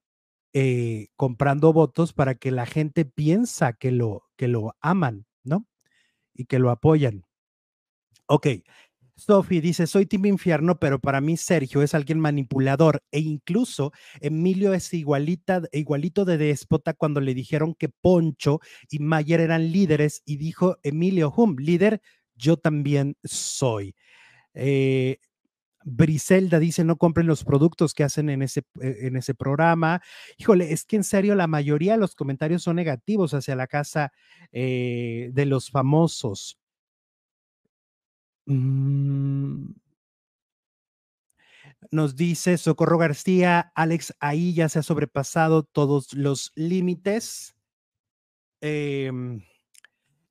eh, 0.53 1.07
comprando 1.15 1.73
votos 1.73 2.13
para 2.13 2.35
que 2.35 2.51
la 2.51 2.67
gente 2.67 3.05
piensa 3.05 3.73
que 3.73 3.91
lo, 3.91 4.23
que 4.35 4.47
lo 4.47 4.75
aman, 4.81 5.25
¿no? 5.43 5.65
Y 6.33 6.45
que 6.45 6.59
lo 6.59 6.69
apoyan. 6.69 7.23
Ok, 8.29 8.47
Sophie 9.17 9.61
dice, 9.61 9.87
soy 9.87 10.05
Team 10.05 10.27
Infierno, 10.27 10.79
pero 10.79 10.99
para 10.99 11.21
mí 11.21 11.37
Sergio 11.37 11.81
es 11.81 11.95
alguien 11.95 12.19
manipulador 12.19 13.03
e 13.11 13.19
incluso 13.19 13.91
Emilio 14.21 14.73
es 14.73 14.93
igualita, 14.93 15.63
igualito 15.71 16.23
de 16.23 16.37
déspota 16.37 16.93
cuando 16.93 17.19
le 17.19 17.33
dijeron 17.33 17.73
que 17.73 17.89
Poncho 17.89 18.59
y 18.91 18.99
Mayer 18.99 19.41
eran 19.41 19.71
líderes 19.71 20.21
y 20.23 20.37
dijo 20.37 20.77
Emilio, 20.83 21.33
hum, 21.35 21.55
líder, 21.57 21.99
yo 22.35 22.57
también 22.57 23.17
soy. 23.23 23.95
Eh, 24.53 25.17
Briselda 25.83 26.59
dice, 26.59 26.83
no 26.83 26.97
compren 26.97 27.27
los 27.27 27.43
productos 27.43 27.93
que 27.93 28.03
hacen 28.03 28.29
en 28.29 28.43
ese, 28.43 28.61
eh, 28.81 28.97
en 29.01 29.15
ese 29.15 29.33
programa. 29.33 30.01
Híjole, 30.37 30.73
es 30.73 30.85
que 30.85 30.97
en 30.97 31.03
serio 31.03 31.33
la 31.33 31.47
mayoría 31.47 31.93
de 31.93 31.99
los 31.99 32.13
comentarios 32.13 32.63
son 32.63 32.75
negativos 32.75 33.33
hacia 33.33 33.55
la 33.55 33.67
casa 33.67 34.11
eh, 34.51 35.29
de 35.33 35.45
los 35.45 35.71
famosos. 35.71 36.59
Mm. 38.47 39.73
Nos 41.91 42.15
dice 42.15 42.57
Socorro 42.57 42.97
García, 42.97 43.71
Alex, 43.75 44.13
ahí 44.19 44.53
ya 44.53 44.67
se 44.69 44.79
ha 44.79 44.83
sobrepasado 44.83 45.63
todos 45.63 46.13
los 46.13 46.51
límites. 46.55 47.55
Em, 48.61 49.41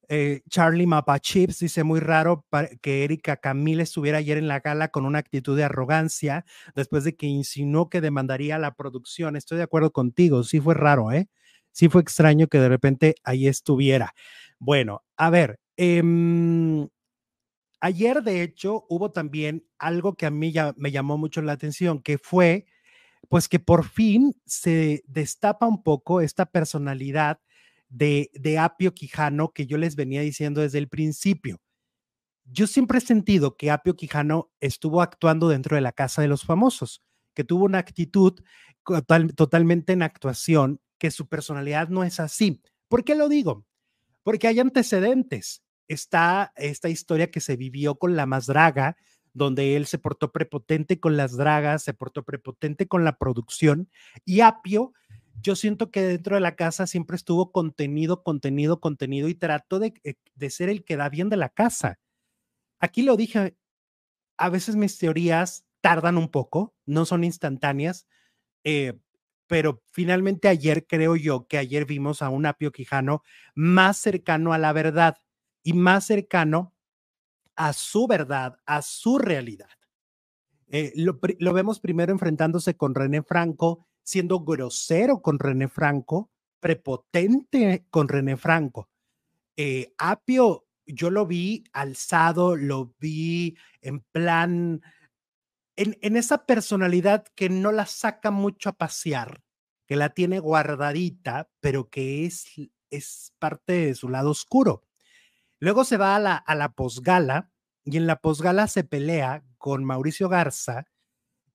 eh, 0.09 0.43
Charlie 0.51 0.87
Mapachips 0.87 1.61
dice 1.61 1.85
muy 1.85 2.01
raro 2.01 2.47
que 2.83 3.05
Erika 3.05 3.37
Camille 3.39 3.83
estuviera 3.83 4.19
ayer 4.19 4.39
en 4.39 4.49
la 4.49 4.61
gala 4.61 4.89
con 4.89 5.07
una 5.07 5.19
actitud 5.21 5.57
de 5.57 5.65
arrogancia 5.65 6.45
después 6.77 7.05
de 7.05 7.17
que 7.17 7.27
insinuó 7.27 7.91
que 7.91 8.01
demandaría 8.01 8.59
la 8.59 8.75
producción. 8.75 9.37
Estoy 9.37 9.59
de 9.59 9.65
acuerdo 9.65 9.93
contigo, 9.93 10.45
sí 10.45 10.61
fue 10.61 10.75
raro, 10.75 11.13
¿eh? 11.13 11.29
Sí 11.73 11.89
fue 11.89 12.03
extraño 12.03 12.49
que 12.49 12.59
de 12.59 12.69
repente 12.69 13.15
ahí 13.25 13.49
estuviera. 13.49 14.15
Bueno, 14.59 15.03
a 15.17 15.31
ver, 15.31 15.61
eh, 15.77 16.03
Ayer, 17.81 18.23
de 18.23 18.43
hecho, 18.43 18.87
hubo 18.89 19.13
también 19.13 19.67
algo 19.79 20.15
que 20.15 20.27
a 20.27 20.31
mí 20.31 20.53
ya 20.53 20.75
me 20.77 20.91
llamó 20.91 21.19
mucho 21.19 21.43
la 21.43 21.53
atención, 21.53 22.01
que 22.03 22.19
fue, 22.19 22.67
pues 23.29 23.49
que 23.49 23.61
por 23.61 23.85
fin 23.85 24.35
se 24.47 25.03
destapa 25.07 25.67
un 25.67 25.83
poco 25.83 26.21
esta 26.21 26.47
personalidad 26.47 27.41
de, 27.89 28.31
de 28.35 28.59
Apio 28.59 28.95
Quijano 28.95 29.53
que 29.53 29.67
yo 29.67 29.79
les 29.79 29.97
venía 29.97 30.23
diciendo 30.23 30.63
desde 30.63 30.79
el 30.79 30.89
principio. 30.89 31.61
Yo 32.45 32.67
siempre 32.67 32.99
he 32.99 33.01
sentido 33.03 33.57
que 33.57 33.71
Apio 33.71 33.97
Quijano 33.97 34.53
estuvo 34.61 35.03
actuando 35.03 35.49
dentro 35.49 35.77
de 35.77 35.83
la 35.83 35.93
casa 35.93 36.23
de 36.23 36.29
los 36.29 36.45
famosos, 36.45 37.03
que 37.35 37.45
tuvo 37.45 37.65
una 37.65 37.79
actitud 37.79 38.41
totalmente 39.37 39.93
en 39.93 40.03
actuación, 40.03 40.81
que 40.99 41.11
su 41.11 41.29
personalidad 41.29 41.89
no 41.89 42.05
es 42.05 42.21
así. 42.21 42.63
¿Por 42.89 43.05
qué 43.05 43.17
lo 43.17 43.29
digo? 43.29 43.67
Porque 44.23 44.47
hay 44.47 44.61
antecedentes 44.61 45.66
está 45.89 46.53
esta 46.57 46.89
historia 46.89 47.31
que 47.31 47.41
se 47.41 47.57
vivió 47.57 47.97
con 47.97 48.17
la 48.17 48.27
más 48.27 48.47
draga, 48.47 48.97
donde 49.33 49.77
él 49.77 49.87
se 49.87 49.99
portó 49.99 50.33
prepotente 50.33 50.99
con 50.99 51.17
las 51.17 51.37
dragas, 51.37 51.83
se 51.83 51.95
portó 51.95 52.25
prepotente 52.25 52.89
con 52.89 53.05
la 53.05 53.19
producción 53.19 53.91
y 54.25 54.41
Apio, 54.41 54.93
yo 55.43 55.55
siento 55.55 55.91
que 55.91 56.03
dentro 56.03 56.37
de 56.37 56.41
la 56.41 56.57
casa 56.57 56.87
siempre 56.87 57.17
estuvo 57.17 57.53
contenido, 57.53 58.23
contenido, 58.23 58.81
contenido 58.81 59.29
y 59.29 59.35
trató 59.35 59.79
de, 59.79 59.95
eh, 60.05 60.15
de 60.35 60.51
ser 60.51 60.71
el 60.71 60.85
que 60.85 60.97
da 60.97 61.09
bien 61.11 61.29
de 61.29 61.37
la 61.37 61.51
casa. 61.51 61.99
Aquí 62.81 63.03
lo 63.03 63.17
dije, 63.17 63.57
a 64.39 64.51
veces 64.51 64.77
mis 64.77 64.99
teorías 64.99 65.65
tardan 65.81 66.19
un 66.19 66.29
poco, 66.31 66.75
no 66.87 67.05
son 67.05 67.25
instantáneas, 67.25 68.07
eh, 68.65 68.95
pero 69.47 69.83
finalmente 69.93 70.49
ayer 70.49 70.87
creo 70.87 71.17
yo 71.17 71.47
que 71.47 71.59
ayer 71.59 71.87
vimos 71.87 72.23
a 72.23 72.31
un 72.31 72.47
Apio 72.47 72.73
Quijano 72.73 73.23
más 73.55 73.99
cercano 73.99 74.53
a 74.53 74.59
la 74.59 74.73
verdad 74.73 75.17
y 75.67 75.73
más 75.73 76.07
cercano 76.07 76.73
a 77.57 77.73
su 77.73 78.07
verdad, 78.07 78.61
a 78.67 78.83
su 78.83 79.19
realidad. 79.19 79.69
Eh, 80.69 80.93
lo, 80.95 81.19
vemos 81.53 81.81
primero 81.81 82.13
enfrentándose 82.13 82.77
con 82.77 82.95
René 82.95 83.25
Franco, 83.25 83.85
siendo 84.05 84.45
grosero 84.45 85.21
con 85.21 85.41
René 85.41 85.67
Franco, 85.67 86.31
prepotente 86.61 87.85
con 87.91 88.07
René 88.07 88.37
Franco. 88.37 88.89
Eh, 89.57 89.93
Apio, 89.99 90.69
yo 90.87 91.11
lo 91.11 91.27
vi 91.27 91.65
alzado, 91.73 92.55
lo 92.55 92.95
vi 93.01 93.57
en 93.81 93.99
plan, 94.13 94.83
en, 95.75 96.17
esa 96.17 96.47
personalidad 96.47 97.25
que 97.35 97.49
no 97.49 97.73
la 97.73 97.87
saca 97.87 98.31
mucho 98.31 98.69
a 98.69 98.75
pasear, 98.75 99.43
que 99.85 99.97
la 99.97 100.11
tiene 100.11 100.39
guardadita, 100.39 101.51
pero 101.59 101.91
que 101.91 102.25
es 102.25 103.35
parte 103.41 103.73
de 103.73 103.95
su 103.97 104.09
lado 104.09 104.31
oscuro. 104.31 104.86
Luego 105.59 105.85
se 105.85 105.97
va 105.97 106.17
a 106.17 106.19
la, 106.19 106.37
a 106.37 106.55
la 106.55 106.73
posgala 106.73 107.51
y 107.85 107.97
en 107.97 108.07
la 108.07 108.21
posgala 108.21 108.67
se 108.67 108.85
pelea 108.85 109.45
con 109.59 109.85
Mauricio 109.85 110.29
Garza. 110.29 110.87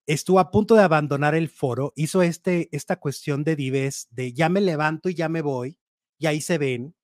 Estuvo 0.08 0.40
a 0.40 0.50
punto 0.50 0.76
de 0.76 0.84
abandonar 0.84 1.36
el 1.36 1.50
foro, 1.50 1.94
hizo 1.96 2.22
este, 2.22 2.70
esta 2.76 2.96
cuestión 2.98 3.44
de 3.44 3.56
dives, 3.56 4.08
de 4.12 4.34
ya 4.34 4.50
me 4.50 4.62
levanto 4.62 5.10
y 5.10 5.14
ya 5.14 5.30
me 5.30 5.42
voy, 5.42 5.78
y 6.18 6.26
ahí 6.26 6.42
se 6.42 6.58
ven. 6.58 6.96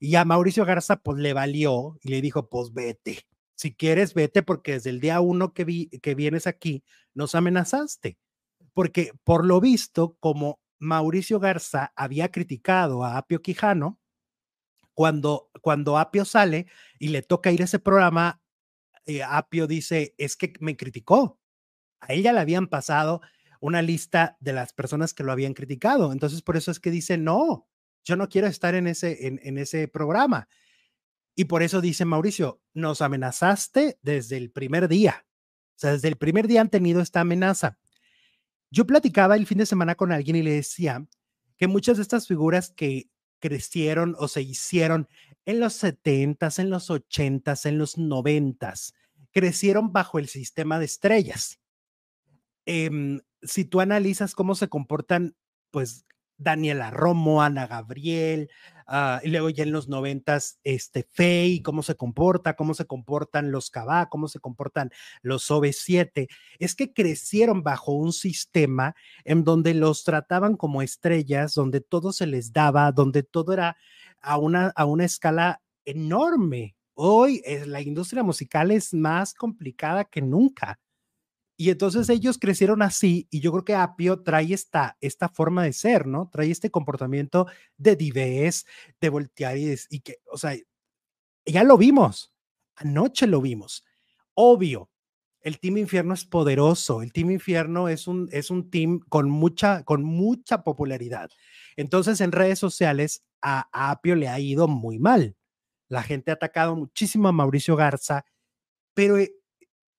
Y 0.00 0.16
a 0.16 0.24
Mauricio 0.24 0.64
Garza 0.64 0.96
pues 0.96 1.18
le 1.18 1.32
valió 1.32 1.96
y 2.02 2.08
le 2.08 2.20
dijo, 2.20 2.48
pues 2.48 2.72
vete, 2.72 3.26
si 3.54 3.74
quieres 3.74 4.14
vete 4.14 4.42
porque 4.42 4.72
desde 4.72 4.90
el 4.90 5.00
día 5.00 5.20
uno 5.20 5.54
que, 5.54 5.64
vi, 5.64 5.88
que 5.88 6.16
vienes 6.16 6.48
aquí 6.48 6.82
nos 7.14 7.36
amenazaste. 7.36 8.18
Porque 8.74 9.12
por 9.22 9.44
lo 9.44 9.60
visto, 9.60 10.16
como 10.18 10.60
Mauricio 10.80 11.38
Garza 11.38 11.92
había 11.94 12.32
criticado 12.32 13.04
a 13.04 13.18
Apio 13.18 13.40
Quijano, 13.40 14.00
cuando, 14.94 15.50
cuando 15.62 15.96
Apio 15.96 16.26
sale 16.26 16.66
y 16.98 17.08
le 17.08 17.22
toca 17.22 17.50
ir 17.50 17.62
a 17.62 17.64
ese 17.64 17.78
programa, 17.78 18.42
eh, 19.06 19.22
Apio 19.22 19.66
dice, 19.66 20.14
es 20.18 20.36
que 20.36 20.52
me 20.60 20.76
criticó. 20.76 21.40
A 22.00 22.12
ella 22.12 22.32
le 22.32 22.40
habían 22.40 22.66
pasado 22.66 23.22
una 23.60 23.80
lista 23.80 24.36
de 24.40 24.52
las 24.52 24.74
personas 24.74 25.14
que 25.14 25.22
lo 25.22 25.32
habían 25.32 25.54
criticado. 25.54 26.12
Entonces, 26.12 26.42
por 26.42 26.56
eso 26.56 26.70
es 26.70 26.80
que 26.80 26.90
dice, 26.90 27.16
no, 27.16 27.68
yo 28.04 28.16
no 28.16 28.28
quiero 28.28 28.48
estar 28.48 28.74
en 28.74 28.88
ese, 28.88 29.28
en, 29.28 29.40
en 29.42 29.56
ese 29.56 29.86
programa. 29.88 30.48
Y 31.36 31.44
por 31.44 31.62
eso 31.62 31.80
dice 31.80 32.04
Mauricio, 32.04 32.60
nos 32.74 33.00
amenazaste 33.00 33.98
desde 34.02 34.36
el 34.36 34.50
primer 34.50 34.88
día. 34.88 35.24
O 35.76 35.78
sea, 35.78 35.92
desde 35.92 36.08
el 36.08 36.16
primer 36.16 36.48
día 36.48 36.60
han 36.60 36.70
tenido 36.70 37.00
esta 37.00 37.20
amenaza. 37.20 37.78
Yo 38.70 38.86
platicaba 38.86 39.36
el 39.36 39.46
fin 39.46 39.58
de 39.58 39.66
semana 39.66 39.94
con 39.94 40.12
alguien 40.12 40.36
y 40.36 40.42
le 40.42 40.52
decía 40.52 41.06
que 41.56 41.68
muchas 41.68 41.98
de 41.98 42.02
estas 42.02 42.26
figuras 42.26 42.72
que 42.72 43.10
crecieron 43.38 44.14
o 44.18 44.28
se 44.28 44.42
hicieron 44.42 45.08
en 45.46 45.60
los 45.60 45.82
70s, 45.82 46.58
en 46.58 46.70
los 46.70 46.90
80s, 46.90 47.66
en 47.66 47.78
los 47.78 47.98
90s. 47.98 48.94
Crecieron 49.32 49.92
bajo 49.92 50.18
el 50.18 50.28
sistema 50.28 50.78
de 50.78 50.84
estrellas. 50.84 51.58
Em, 52.66 53.20
si 53.42 53.64
tú 53.64 53.80
analizas 53.80 54.34
cómo 54.34 54.54
se 54.54 54.68
comportan, 54.68 55.34
pues 55.70 56.04
Daniela 56.42 56.90
Romo, 56.90 57.42
Ana 57.42 57.66
Gabriel, 57.66 58.50
ah, 58.86 59.20
y 59.22 59.30
luego 59.30 59.50
ya 59.50 59.62
en 59.62 59.72
los 59.72 59.88
noventas, 59.88 60.58
este 60.64 61.04
Fey, 61.04 61.60
cómo 61.62 61.82
se 61.82 61.94
comporta, 61.94 62.54
cómo 62.54 62.74
se 62.74 62.86
comportan 62.86 63.52
los 63.52 63.70
Cabá, 63.70 64.08
cómo 64.08 64.28
se 64.28 64.40
comportan 64.40 64.90
los 65.22 65.50
OV7, 65.50 66.28
es 66.58 66.74
que 66.74 66.92
crecieron 66.92 67.62
bajo 67.62 67.92
un 67.92 68.12
sistema 68.12 68.94
en 69.24 69.44
donde 69.44 69.74
los 69.74 70.04
trataban 70.04 70.56
como 70.56 70.82
estrellas, 70.82 71.54
donde 71.54 71.80
todo 71.80 72.12
se 72.12 72.26
les 72.26 72.52
daba, 72.52 72.92
donde 72.92 73.22
todo 73.22 73.52
era 73.52 73.76
a 74.22 74.38
una, 74.38 74.72
a 74.76 74.84
una 74.84 75.04
escala 75.04 75.62
enorme. 75.84 76.76
Hoy 76.94 77.42
eh, 77.44 77.66
la 77.66 77.80
industria 77.80 78.22
musical 78.22 78.70
es 78.70 78.94
más 78.94 79.34
complicada 79.34 80.04
que 80.04 80.22
nunca. 80.22 80.78
Y 81.56 81.70
entonces 81.70 82.08
ellos 82.08 82.38
crecieron 82.38 82.82
así 82.82 83.28
y 83.30 83.40
yo 83.40 83.52
creo 83.52 83.64
que 83.64 83.74
Apio 83.74 84.22
trae 84.22 84.52
esta, 84.52 84.96
esta 85.00 85.28
forma 85.28 85.64
de 85.64 85.72
ser, 85.72 86.06
¿no? 86.06 86.28
Trae 86.32 86.50
este 86.50 86.70
comportamiento 86.70 87.46
de 87.76 87.94
divés, 87.94 88.66
de 89.00 89.08
voltear 89.10 89.56
y, 89.58 89.74
y 89.90 90.00
que, 90.00 90.16
o 90.30 90.38
sea, 90.38 90.56
ya 91.46 91.64
lo 91.64 91.76
vimos, 91.76 92.32
anoche 92.76 93.26
lo 93.26 93.40
vimos. 93.40 93.84
Obvio, 94.34 94.90
el 95.42 95.58
Team 95.58 95.78
Infierno 95.78 96.14
es 96.14 96.24
poderoso, 96.24 97.02
el 97.02 97.12
Team 97.12 97.30
Infierno 97.32 97.88
es 97.88 98.06
un, 98.06 98.28
es 98.32 98.50
un 98.50 98.70
team 98.70 99.00
con 99.08 99.28
mucha, 99.28 99.82
con 99.84 100.04
mucha 100.04 100.62
popularidad. 100.62 101.30
Entonces 101.76 102.20
en 102.20 102.32
redes 102.32 102.58
sociales 102.58 103.24
a, 103.42 103.90
Apio 103.90 104.14
le 104.16 104.28
ha 104.28 104.38
ido 104.38 104.68
muy 104.68 104.98
mal. 104.98 105.36
La 105.88 106.02
gente 106.02 106.30
ha 106.30 106.34
atacado 106.34 106.76
muchísimo 106.76 107.28
a 107.28 107.32
Mauricio 107.32 107.76
Garza, 107.76 108.24
pero 108.94 109.18
eh, 109.18 109.34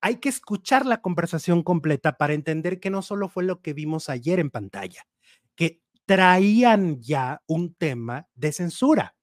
hay 0.01 0.17
que 0.17 0.29
escuchar 0.29 0.85
la 0.85 1.01
conversación 1.01 1.63
completa 1.63 2.17
para 2.17 2.33
entender 2.33 2.79
que 2.79 2.89
no 2.89 3.01
solo 3.01 3.29
fue 3.29 3.43
lo 3.43 3.61
que 3.61 3.73
vimos 3.73 4.09
ayer 4.09 4.39
en 4.39 4.49
pantalla, 4.49 5.07
que 5.55 5.81
traían 6.05 7.01
ya 7.01 7.41
un 7.47 7.73
tema 7.75 8.27
de 8.35 8.51
censura. 8.51 9.15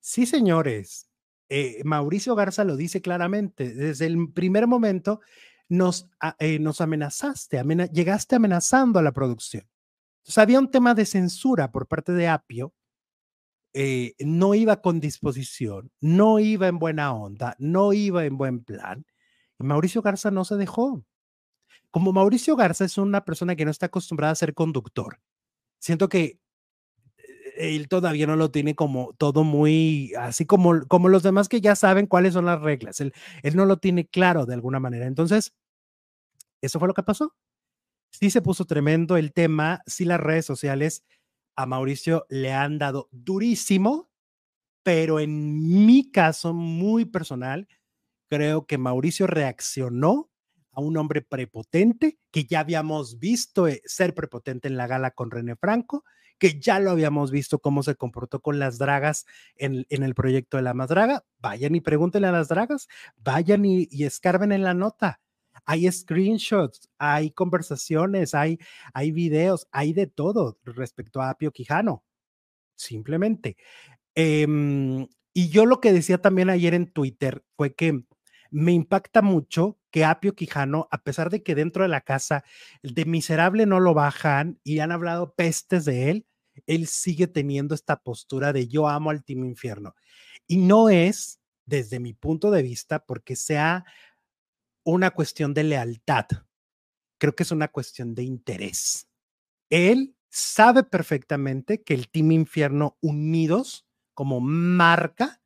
Sí, 0.00 0.26
señores, 0.26 1.08
eh, 1.48 1.82
Mauricio 1.84 2.34
Garza 2.34 2.64
lo 2.64 2.76
dice 2.76 3.02
claramente, 3.02 3.74
desde 3.74 4.06
el 4.06 4.32
primer 4.32 4.66
momento 4.66 5.20
nos, 5.68 6.08
eh, 6.38 6.58
nos 6.58 6.80
amenazaste, 6.80 7.62
llegaste 7.92 8.36
amenazando 8.36 8.98
a 8.98 9.02
la 9.02 9.12
producción. 9.12 9.66
Entonces, 10.24 10.38
había 10.38 10.58
un 10.58 10.70
tema 10.70 10.94
de 10.94 11.04
censura 11.04 11.70
por 11.70 11.86
parte 11.86 12.12
de 12.12 12.28
Apio 12.28 12.72
eh, 13.76 14.14
no 14.20 14.54
iba 14.54 14.80
con 14.80 15.00
disposición, 15.00 15.90
no 16.00 16.38
iba 16.38 16.68
en 16.68 16.78
buena 16.78 17.12
onda, 17.12 17.56
no 17.58 17.92
iba 17.92 18.24
en 18.24 18.38
buen 18.38 18.62
plan. 18.64 19.04
Y 19.58 19.64
Mauricio 19.64 20.00
Garza 20.00 20.30
no 20.30 20.44
se 20.44 20.54
dejó. 20.56 21.04
Como 21.90 22.12
Mauricio 22.12 22.56
Garza 22.56 22.84
es 22.84 22.98
una 22.98 23.24
persona 23.24 23.56
que 23.56 23.64
no 23.64 23.72
está 23.72 23.86
acostumbrada 23.86 24.32
a 24.32 24.36
ser 24.36 24.54
conductor, 24.54 25.20
siento 25.80 26.08
que 26.08 26.40
eh, 27.18 27.76
él 27.76 27.88
todavía 27.88 28.26
no 28.26 28.36
lo 28.36 28.50
tiene 28.50 28.74
como 28.76 29.14
todo 29.18 29.44
muy, 29.44 30.12
así 30.18 30.46
como, 30.46 30.86
como 30.88 31.08
los 31.08 31.22
demás 31.24 31.48
que 31.48 31.60
ya 31.60 31.76
saben 31.76 32.06
cuáles 32.06 32.34
son 32.34 32.46
las 32.46 32.62
reglas. 32.62 33.00
Él, 33.00 33.12
él 33.42 33.56
no 33.56 33.66
lo 33.66 33.78
tiene 33.78 34.06
claro 34.06 34.46
de 34.46 34.54
alguna 34.54 34.80
manera. 34.80 35.06
Entonces, 35.06 35.52
eso 36.60 36.78
fue 36.78 36.88
lo 36.88 36.94
que 36.94 37.02
pasó. 37.02 37.34
Sí 38.20 38.30
se 38.30 38.42
puso 38.42 38.64
tremendo 38.64 39.16
el 39.16 39.32
tema, 39.32 39.82
sí 39.86 40.04
las 40.04 40.20
redes 40.20 40.46
sociales 40.46 41.02
a 41.56 41.66
Mauricio 41.66 42.26
le 42.28 42.52
han 42.52 42.78
dado 42.78 43.08
durísimo, 43.10 44.08
pero 44.84 45.18
en 45.18 45.84
mi 45.84 46.12
caso 46.12 46.54
muy 46.54 47.06
personal, 47.06 47.66
creo 48.30 48.66
que 48.66 48.78
Mauricio 48.78 49.26
reaccionó 49.26 50.30
a 50.70 50.80
un 50.80 50.96
hombre 50.96 51.22
prepotente 51.22 52.20
que 52.30 52.44
ya 52.44 52.60
habíamos 52.60 53.18
visto 53.18 53.66
eh, 53.66 53.82
ser 53.84 54.14
prepotente 54.14 54.68
en 54.68 54.76
la 54.76 54.86
gala 54.86 55.10
con 55.10 55.32
René 55.32 55.56
Franco, 55.56 56.04
que 56.38 56.60
ya 56.60 56.78
lo 56.78 56.92
habíamos 56.92 57.32
visto 57.32 57.58
cómo 57.58 57.82
se 57.82 57.96
comportó 57.96 58.40
con 58.40 58.60
las 58.60 58.78
dragas 58.78 59.26
en, 59.56 59.86
el 59.88 60.14
proyecto 60.14 60.56
de 60.56 60.62
la 60.62 60.72
más 60.72 60.88
draga. 60.88 61.24
Vayan 61.38 61.74
y 61.74 61.80
pregúntenle 61.80 62.28
a 62.28 62.32
las 62.32 62.46
dragas, 62.46 62.86
vayan 63.16 63.64
y, 63.64 63.88
y 63.90 64.04
escarben 64.04 64.52
en 64.52 64.62
la 64.62 64.74
nota 64.74 65.20
hay 65.66 65.90
screenshots, 65.90 66.88
hay 66.98 67.30
conversaciones, 67.30 68.34
hay, 68.34 68.58
hay 68.92 69.12
videos, 69.12 69.66
hay 69.72 69.92
de 69.92 70.06
todo 70.06 70.58
respecto 70.64 71.20
a 71.20 71.30
Apio 71.30 71.52
Quijano, 71.52 72.04
simplemente. 72.76 73.56
Em, 74.14 75.08
y 75.32 75.48
yo 75.48 75.66
lo 75.66 75.80
que 75.80 75.92
decía 75.92 76.18
también 76.18 76.50
ayer 76.50 76.74
en 76.74 76.92
Twitter 76.92 77.44
fue 77.56 77.74
que 77.74 78.04
me 78.50 78.72
impacta 78.72 79.20
mucho 79.22 79.78
que 79.90 80.04
Apio 80.04 80.34
Quijano, 80.34 80.88
a 80.92 81.02
pesar 81.02 81.30
de 81.30 81.42
que 81.42 81.54
dentro 81.56 81.82
de 81.82 81.88
la 81.88 82.02
casa 82.02 82.44
de 82.82 83.04
miserable 83.04 83.66
no 83.66 83.80
lo 83.80 83.94
bajan 83.94 84.60
y 84.62 84.78
han 84.78 84.92
hablado 84.92 85.34
pestes 85.34 85.84
de 85.84 86.10
él, 86.10 86.26
él 86.66 86.86
sigue 86.86 87.26
teniendo 87.26 87.74
esta 87.74 87.96
postura 88.02 88.52
de 88.52 88.68
yo 88.68 88.88
amo 88.88 89.10
al 89.10 89.24
Team 89.24 89.44
Infierno. 89.44 89.96
Y 90.46 90.58
no 90.58 90.88
es, 90.88 91.40
desde 91.66 91.98
mi 91.98 92.12
punto 92.12 92.50
de 92.50 92.62
vista, 92.62 93.04
porque 93.04 93.34
sea 93.34 93.84
una 94.84 95.10
cuestión 95.10 95.54
de 95.54 95.64
lealtad, 95.64 96.26
creo 97.18 97.34
que 97.34 97.42
es 97.42 97.50
una 97.50 97.68
cuestión 97.68 98.14
de 98.14 98.22
interés. 98.22 99.08
Él 99.70 100.16
sabe 100.30 100.84
perfectamente 100.84 101.82
que 101.82 101.94
el 101.94 102.08
Team 102.08 102.32
Infierno 102.32 102.98
unidos 103.00 103.86
como 104.14 104.40
marca 104.40 105.40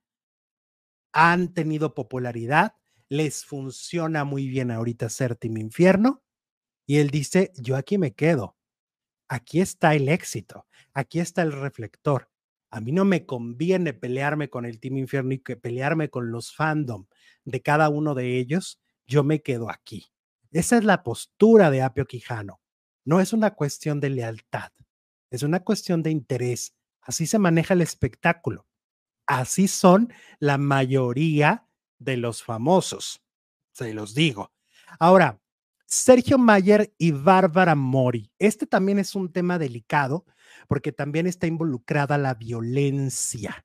han 1.13 1.55
tenido 1.55 1.95
popularidad, 1.95 2.75
les 3.09 3.45
funciona 3.45 4.25
muy 4.25 4.49
bien 4.49 4.71
ahorita 4.71 5.09
ser 5.09 5.37
Team 5.37 5.57
Infierno 5.57 6.23
y 6.87 6.97
él 6.99 7.11
dice, 7.11 7.53
yo 7.57 7.77
aquí 7.77 7.99
me 7.99 8.15
quedo, 8.15 8.57
aquí 9.29 9.61
está 9.61 9.95
el 9.95 10.09
éxito, 10.09 10.67
aquí 10.93 11.21
está 11.21 11.43
el 11.43 11.53
reflector. 11.53 12.31
A 12.71 12.81
mí 12.81 12.93
no 12.93 13.07
me 13.07 13.25
conviene 13.25 13.95
pelearme 13.95 14.51
con 14.51 14.67
el 14.67 14.79
Team 14.79 14.99
Infierno 14.99 15.33
y 15.33 15.39
que 15.39 15.57
pelearme 15.57 16.11
con 16.11 16.31
los 16.31 16.55
fandom 16.55 17.07
de 17.45 17.63
cada 17.63 17.89
uno 17.89 18.15
de 18.15 18.39
ellos 18.39 18.81
yo 19.09 19.25
me 19.25 19.43
quedo 19.43 19.71
aquí. 19.71 20.13
Esa 20.53 20.77
es 20.77 20.85
la 20.85 21.03
postura 21.03 21.71
de 21.71 21.83
Apio 21.83 22.07
Quijano. 22.07 22.61
No 23.05 23.21
es 23.21 23.33
una 23.33 23.55
cuestión 23.55 24.01
de 24.01 24.11
lealtad, 24.11 24.71
es 25.31 25.43
una 25.43 25.65
cuestión 25.65 26.03
de 26.03 26.11
interés. 26.11 26.75
Así 27.01 27.27
se 27.27 27.39
maneja 27.39 27.75
el 27.75 27.81
espectáculo. 27.81 28.67
Así 29.27 29.67
son 29.67 30.13
la 30.39 30.59
mayoría 30.59 31.67
de 31.99 32.17
los 32.17 32.43
famosos. 32.43 33.23
Se 33.73 33.93
los 33.95 34.15
digo. 34.15 34.53
Ahora, 34.99 35.41
Sergio 35.87 36.37
Mayer 36.37 36.95
y 36.99 37.13
Bárbara 37.13 37.75
Mori. 37.75 38.31
Este 38.39 38.67
también 38.67 38.99
es 38.99 39.15
un 39.15 39.33
tema 39.33 39.59
delicado 39.59 40.27
porque 40.67 40.93
también 40.93 41.27
está 41.27 41.47
involucrada 41.47 42.19
la 42.19 42.35
violencia. 42.35 43.65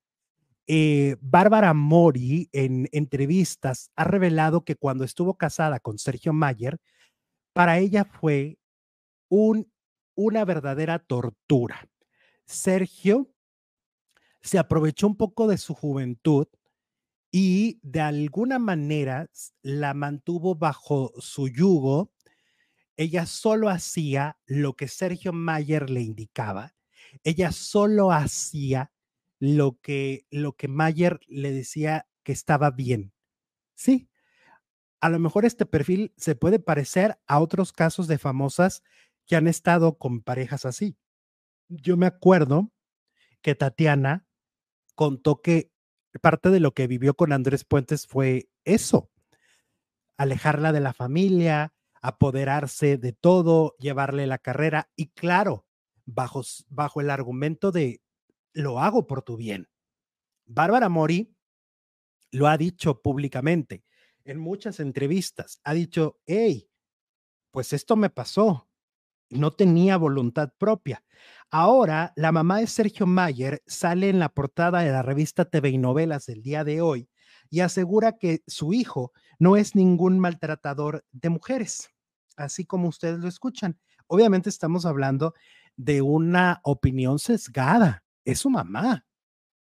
Eh, 0.68 1.18
Bárbara 1.20 1.74
Mori 1.74 2.50
en 2.54 2.88
entrevistas 2.94 3.92
ha 3.96 4.06
revelado 4.06 4.64
que 4.64 4.76
cuando 4.76 5.04
estuvo 5.04 5.38
casada 5.38 5.80
con 5.80 5.98
Sergio 5.98 6.32
Mayer, 6.32 6.80
para 7.54 7.80
ella 7.80 8.06
fue 8.06 8.58
un, 9.30 9.72
una 10.16 10.46
verdadera 10.46 11.00
tortura. 11.00 11.90
Sergio 12.46 13.30
se 14.42 14.58
aprovechó 14.58 15.08
un 15.08 15.18
poco 15.18 15.48
de 15.48 15.58
su 15.58 15.74
juventud 15.74 16.48
y 17.32 17.80
de 17.82 18.02
alguna 18.02 18.60
manera 18.60 19.30
la 19.64 19.94
mantuvo 19.94 20.56
bajo 20.56 21.12
su 21.20 21.50
yugo. 21.50 22.14
Ella 22.96 23.26
solo 23.26 23.70
hacía 23.70 24.38
lo 24.46 24.74
que 24.74 24.88
Sergio 24.88 25.34
Mayer 25.34 25.90
le 25.90 26.02
indicaba. 26.02 26.76
Ella 27.24 27.52
solo 27.52 28.12
hacía 28.12 28.93
lo 29.44 29.78
que, 29.82 30.26
lo 30.32 30.56
que 30.56 30.70
Mayer 30.70 31.20
le 31.28 31.52
decía 31.52 32.08
que 32.24 32.32
estaba 32.32 32.72
bien. 32.72 33.12
Sí, 33.76 34.10
a 35.02 35.10
lo 35.10 35.20
mejor 35.20 35.44
este 35.44 35.66
perfil 35.66 36.14
se 36.16 36.34
puede 36.34 36.60
parecer 36.60 37.20
a 37.28 37.42
otros 37.42 37.74
casos 37.74 38.08
de 38.08 38.18
famosas 38.18 38.84
que 39.26 39.36
han 39.36 39.48
estado 39.48 39.98
con 39.98 40.22
parejas 40.22 40.66
así. 40.66 40.98
Yo 41.68 41.98
me 41.98 42.06
acuerdo 42.06 42.72
que 43.42 43.54
Tatiana 43.54 44.26
contó 44.96 45.42
que 45.42 45.74
parte 46.22 46.50
de 46.50 46.62
lo 46.62 46.74
que 46.74 46.88
vivió 46.88 47.14
con 47.16 47.34
Andrés 47.34 47.66
Puentes 47.66 48.08
fue 48.08 48.48
eso, 48.64 49.12
alejarla 50.16 50.72
de 50.72 50.80
la 50.80 50.94
familia, 50.94 51.74
apoderarse 52.02 52.98
de 52.98 53.12
todo, 53.12 53.76
llevarle 53.78 54.26
la 54.26 54.38
carrera 54.38 54.90
y 54.96 55.08
claro, 55.08 55.66
bajo, 56.06 56.44
bajo 56.70 57.02
el 57.02 57.10
argumento 57.10 57.74
de 57.74 58.03
lo 58.54 58.80
hago 58.80 59.08
por 59.08 59.22
tu 59.24 59.38
bien. 59.38 59.68
Bárbara 60.46 60.90
Mori 60.90 61.36
lo 62.32 62.48
ha 62.48 62.58
dicho 62.58 63.02
públicamente 63.02 63.84
en 64.26 64.40
muchas 64.40 64.80
entrevistas. 64.80 65.60
Ha 65.64 65.74
dicho, 65.74 66.20
hey, 66.26 66.70
pues 67.52 67.74
esto 67.74 67.96
me 67.96 68.10
pasó. 68.10 68.70
No 69.30 69.52
tenía 69.52 69.98
voluntad 69.98 70.54
propia. 70.58 71.04
Ahora, 71.50 72.14
la 72.16 72.32
mamá 72.32 72.60
de 72.60 72.68
Sergio 72.68 73.08
Mayer 73.08 73.64
sale 73.66 74.10
en 74.10 74.20
la 74.20 74.30
portada 74.30 74.82
de 74.82 74.92
la 74.92 75.02
revista 75.02 75.46
TV 75.46 75.70
y 75.70 75.78
Novelas 75.78 76.26
del 76.26 76.44
día 76.44 76.64
de 76.64 76.82
hoy 76.82 77.10
y 77.50 77.62
asegura 77.62 78.18
que 78.18 78.44
su 78.48 78.74
hijo 78.74 79.12
no 79.40 79.58
es 79.58 79.76
ningún 79.76 80.20
maltratador 80.20 81.06
de 81.12 81.30
mujeres, 81.30 81.90
así 82.36 82.66
como 82.66 82.88
ustedes 82.88 83.20
lo 83.20 83.28
escuchan. 83.28 83.80
Obviamente 84.08 84.50
estamos 84.50 84.86
hablando 84.86 85.34
de 85.76 86.02
una 86.02 86.60
opinión 86.64 87.20
sesgada 87.20 88.03
es 88.26 88.40
su 88.40 88.50
mamá. 88.50 89.06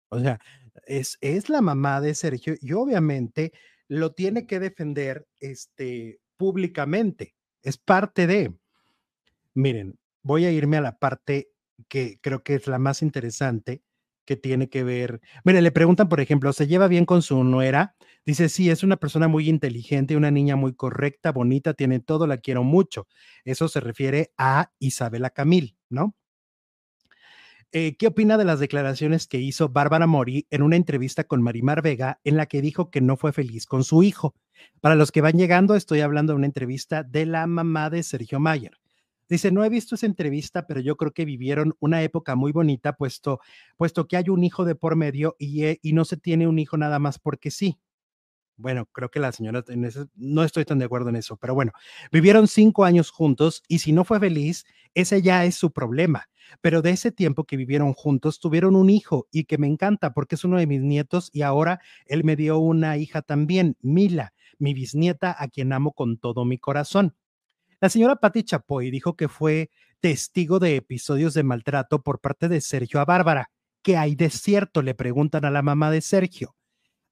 O 0.08 0.20
sea, 0.20 0.40
es, 0.86 1.18
es 1.20 1.48
la 1.48 1.60
mamá 1.60 2.00
de 2.00 2.14
Sergio 2.14 2.54
y 2.60 2.72
obviamente 2.72 3.52
lo 3.88 4.12
tiene 4.12 4.46
que 4.46 4.60
defender 4.60 5.26
este, 5.40 6.20
públicamente. 6.36 7.34
Es 7.62 7.78
parte 7.78 8.26
de. 8.26 8.54
Miren, 9.54 9.98
voy 10.22 10.44
a 10.44 10.52
irme 10.52 10.76
a 10.76 10.80
la 10.82 10.98
parte 10.98 11.48
que 11.88 12.18
creo 12.20 12.42
que 12.42 12.54
es 12.54 12.66
la 12.66 12.78
más 12.78 13.02
interesante 13.02 13.82
que 14.24 14.36
tiene 14.36 14.68
que 14.68 14.82
ver. 14.82 15.20
Miren, 15.44 15.64
le 15.64 15.70
preguntan, 15.70 16.08
por 16.08 16.20
ejemplo, 16.20 16.52
¿se 16.52 16.66
lleva 16.66 16.88
bien 16.88 17.06
con 17.06 17.22
su 17.22 17.44
nuera? 17.44 17.96
Dice, 18.24 18.48
sí, 18.48 18.70
es 18.70 18.82
una 18.82 18.96
persona 18.96 19.28
muy 19.28 19.48
inteligente, 19.48 20.16
una 20.16 20.32
niña 20.32 20.56
muy 20.56 20.74
correcta, 20.74 21.30
bonita, 21.30 21.74
tiene 21.74 22.00
todo, 22.00 22.26
la 22.26 22.38
quiero 22.38 22.64
mucho. 22.64 23.06
Eso 23.44 23.68
se 23.68 23.80
refiere 23.80 24.32
a 24.36 24.72
Isabela 24.80 25.30
Camil, 25.30 25.76
¿no? 25.88 26.16
Eh, 27.72 27.96
¿Qué 27.96 28.06
opina 28.06 28.38
de 28.38 28.44
las 28.44 28.60
declaraciones 28.60 29.26
que 29.26 29.38
hizo 29.38 29.68
Bárbara 29.68 30.06
Mori 30.06 30.46
en 30.50 30.62
una 30.62 30.76
entrevista 30.76 31.24
con 31.24 31.42
Marimar 31.42 31.82
Vega 31.82 32.20
en 32.24 32.36
la 32.36 32.46
que 32.46 32.62
dijo 32.62 32.90
que 32.90 33.00
no 33.00 33.16
fue 33.16 33.32
feliz 33.32 33.66
con 33.66 33.84
su 33.84 34.02
hijo? 34.02 34.34
Para 34.80 34.94
los 34.94 35.12
que 35.12 35.20
van 35.20 35.36
llegando, 35.36 35.74
estoy 35.74 36.00
hablando 36.00 36.32
de 36.32 36.38
una 36.38 36.46
entrevista 36.46 37.02
de 37.02 37.26
la 37.26 37.46
mamá 37.46 37.90
de 37.90 38.02
Sergio 38.02 38.40
Mayer. 38.40 38.78
Dice, 39.28 39.50
no 39.50 39.64
he 39.64 39.68
visto 39.68 39.96
esa 39.96 40.06
entrevista, 40.06 40.66
pero 40.68 40.80
yo 40.80 40.96
creo 40.96 41.12
que 41.12 41.24
vivieron 41.24 41.74
una 41.80 42.02
época 42.02 42.36
muy 42.36 42.52
bonita, 42.52 42.92
puesto, 42.92 43.40
puesto 43.76 44.06
que 44.06 44.16
hay 44.16 44.28
un 44.28 44.44
hijo 44.44 44.64
de 44.64 44.76
por 44.76 44.94
medio 44.94 45.34
y, 45.38 45.64
eh, 45.64 45.80
y 45.82 45.92
no 45.92 46.04
se 46.04 46.16
tiene 46.16 46.46
un 46.46 46.60
hijo 46.60 46.76
nada 46.76 47.00
más 47.00 47.18
porque 47.18 47.50
sí. 47.50 47.78
Bueno, 48.56 48.86
creo 48.86 49.10
que 49.10 49.20
la 49.20 49.32
señora, 49.32 49.62
no 50.14 50.42
estoy 50.42 50.64
tan 50.64 50.78
de 50.78 50.86
acuerdo 50.86 51.10
en 51.10 51.16
eso, 51.16 51.36
pero 51.36 51.54
bueno, 51.54 51.72
vivieron 52.10 52.48
cinco 52.48 52.84
años 52.84 53.10
juntos 53.10 53.62
y 53.68 53.80
si 53.80 53.92
no 53.92 54.04
fue 54.04 54.18
feliz, 54.18 54.64
ese 54.94 55.20
ya 55.20 55.44
es 55.44 55.56
su 55.56 55.72
problema. 55.72 56.28
Pero 56.60 56.80
de 56.80 56.90
ese 56.90 57.12
tiempo 57.12 57.44
que 57.44 57.56
vivieron 57.56 57.92
juntos, 57.92 58.38
tuvieron 58.40 58.76
un 58.76 58.88
hijo 58.88 59.28
y 59.30 59.44
que 59.44 59.58
me 59.58 59.66
encanta 59.66 60.14
porque 60.14 60.36
es 60.36 60.44
uno 60.44 60.58
de 60.58 60.66
mis 60.66 60.80
nietos 60.80 61.28
y 61.32 61.42
ahora 61.42 61.80
él 62.06 62.24
me 62.24 62.36
dio 62.36 62.58
una 62.58 62.96
hija 62.96 63.20
también, 63.20 63.76
Mila, 63.82 64.32
mi 64.58 64.72
bisnieta, 64.72 65.36
a 65.38 65.48
quien 65.48 65.72
amo 65.72 65.92
con 65.92 66.16
todo 66.16 66.44
mi 66.44 66.58
corazón. 66.58 67.14
La 67.80 67.90
señora 67.90 68.16
Patti 68.16 68.42
Chapoy 68.42 68.90
dijo 68.90 69.16
que 69.16 69.28
fue 69.28 69.70
testigo 70.00 70.58
de 70.58 70.76
episodios 70.76 71.34
de 71.34 71.42
maltrato 71.42 72.02
por 72.02 72.20
parte 72.20 72.48
de 72.48 72.60
Sergio 72.60 73.00
a 73.00 73.04
Bárbara 73.04 73.50
¿qué 73.86 73.96
hay 73.96 74.16
de 74.16 74.30
cierto? 74.30 74.82
Le 74.82 74.96
preguntan 74.96 75.44
a 75.44 75.50
la 75.52 75.62
mamá 75.62 75.92
de 75.92 76.00
Sergio. 76.00 76.55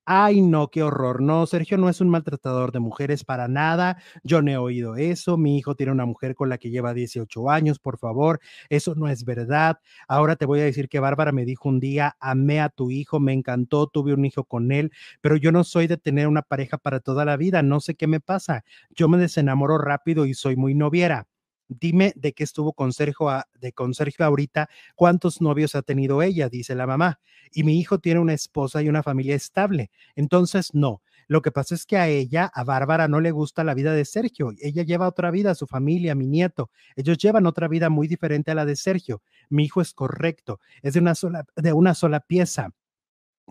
Ay, 0.06 0.42
no, 0.42 0.68
qué 0.68 0.82
horror. 0.82 1.22
No, 1.22 1.46
Sergio 1.46 1.78
no 1.78 1.88
es 1.88 2.00
un 2.02 2.10
maltratador 2.10 2.72
de 2.72 2.78
mujeres 2.78 3.24
para 3.24 3.48
nada. 3.48 3.96
Yo 4.22 4.42
no 4.42 4.50
he 4.50 4.56
oído 4.58 4.96
eso. 4.96 5.38
Mi 5.38 5.56
hijo 5.56 5.74
tiene 5.76 5.92
una 5.92 6.04
mujer 6.04 6.34
con 6.34 6.50
la 6.50 6.58
que 6.58 6.68
lleva 6.70 6.92
18 6.92 7.48
años, 7.50 7.78
por 7.78 7.96
favor. 7.98 8.38
Eso 8.68 8.94
no 8.96 9.08
es 9.08 9.24
verdad. 9.24 9.78
Ahora 10.06 10.36
te 10.36 10.44
voy 10.44 10.60
a 10.60 10.64
decir 10.64 10.90
que 10.90 11.00
Bárbara 11.00 11.32
me 11.32 11.46
dijo 11.46 11.70
un 11.70 11.80
día, 11.80 12.16
amé 12.20 12.60
a 12.60 12.68
tu 12.68 12.90
hijo, 12.90 13.18
me 13.18 13.32
encantó, 13.32 13.86
tuve 13.86 14.12
un 14.12 14.26
hijo 14.26 14.44
con 14.44 14.72
él, 14.72 14.92
pero 15.22 15.36
yo 15.36 15.52
no 15.52 15.64
soy 15.64 15.86
de 15.86 15.96
tener 15.96 16.28
una 16.28 16.42
pareja 16.42 16.76
para 16.76 17.00
toda 17.00 17.24
la 17.24 17.36
vida. 17.38 17.62
No 17.62 17.80
sé 17.80 17.94
qué 17.94 18.06
me 18.06 18.20
pasa. 18.20 18.62
Yo 18.90 19.08
me 19.08 19.16
desenamoro 19.16 19.78
rápido 19.78 20.26
y 20.26 20.34
soy 20.34 20.54
muy 20.56 20.74
noviera. 20.74 21.26
Dime 21.80 22.12
de 22.16 22.32
qué 22.32 22.44
estuvo 22.44 22.72
con 22.72 22.92
Sergio, 22.92 23.28
de 23.60 23.72
con 23.72 23.94
Sergio 23.94 24.24
ahorita, 24.24 24.68
cuántos 24.94 25.40
novios 25.40 25.74
ha 25.74 25.82
tenido 25.82 26.22
ella, 26.22 26.48
dice 26.48 26.74
la 26.74 26.86
mamá. 26.86 27.20
Y 27.52 27.64
mi 27.64 27.78
hijo 27.78 27.98
tiene 27.98 28.20
una 28.20 28.34
esposa 28.34 28.82
y 28.82 28.88
una 28.88 29.02
familia 29.02 29.34
estable. 29.34 29.90
Entonces, 30.16 30.74
no. 30.74 31.02
Lo 31.26 31.40
que 31.40 31.50
pasa 31.50 31.74
es 31.74 31.86
que 31.86 31.96
a 31.96 32.08
ella, 32.08 32.50
a 32.52 32.64
Bárbara, 32.64 33.08
no 33.08 33.20
le 33.20 33.30
gusta 33.30 33.64
la 33.64 33.74
vida 33.74 33.94
de 33.94 34.04
Sergio. 34.04 34.52
Ella 34.60 34.82
lleva 34.82 35.08
otra 35.08 35.30
vida, 35.30 35.54
su 35.54 35.66
familia, 35.66 36.14
mi 36.14 36.26
nieto. 36.26 36.70
Ellos 36.96 37.16
llevan 37.18 37.46
otra 37.46 37.68
vida 37.68 37.88
muy 37.88 38.08
diferente 38.08 38.50
a 38.50 38.54
la 38.54 38.66
de 38.66 38.76
Sergio. 38.76 39.22
Mi 39.48 39.64
hijo 39.64 39.80
es 39.80 39.94
correcto, 39.94 40.60
es 40.82 40.94
de 40.94 41.00
una 41.00 41.14
sola, 41.14 41.44
de 41.56 41.72
una 41.72 41.94
sola 41.94 42.20
pieza 42.20 42.74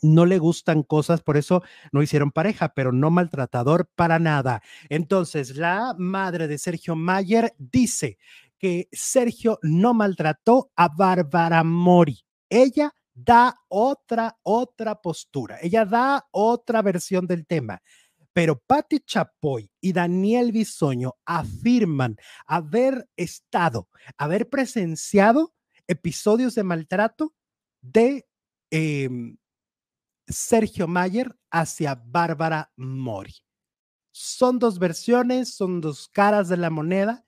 no 0.02 0.26
le 0.26 0.40
gustan 0.40 0.84
cosas, 0.84 1.22
por 1.22 1.38
eso 1.38 1.64
no 1.92 2.02
hicieron 2.02 2.32
pareja, 2.32 2.74
pero 2.74 2.92
no 2.92 3.12
maltratador 3.12 3.90
para 3.96 4.20
nada. 4.20 4.62
Entonces, 4.90 5.56
la 5.56 5.96
madre 5.98 6.48
de 6.48 6.58
Sergio 6.58 6.96
Mayer 6.96 7.54
dice 7.58 8.18
que 8.58 8.88
Sergio 8.92 9.60
no 9.62 9.94
maltrató 9.94 10.72
a 10.76 10.88
Bárbara 10.88 11.64
Mori. 11.64 12.26
Ella 12.50 12.94
da 13.14 13.56
otra, 13.68 14.38
otra 14.42 15.02
postura, 15.02 15.58
ella 15.62 15.86
da 15.86 16.28
otra 16.32 16.82
versión 16.82 17.28
del 17.28 17.46
tema. 17.46 17.82
Pero 18.34 18.60
Patti 18.66 19.00
Chapoy 19.02 19.70
y 19.80 19.94
Daniel 19.94 20.52
Bisoño 20.52 21.14
afirman 21.26 22.18
haber 22.48 23.08
estado, 23.16 23.90
haber 24.18 24.50
presenciado 24.50 25.54
episodios 25.88 26.56
de 26.56 26.64
maltrato 26.64 27.36
de 27.82 28.26
em, 28.72 29.38
Sergio 30.28 30.88
Mayer 30.88 31.36
hacia 31.52 31.96
Bárbara 31.96 32.72
Mori. 32.76 33.36
Son 34.12 34.60
dos 34.60 34.80
versiones, 34.80 35.54
son 35.54 35.82
dos 35.82 36.08
caras 36.08 36.50
de 36.50 36.58
la 36.58 36.70
moneda. 36.70 37.26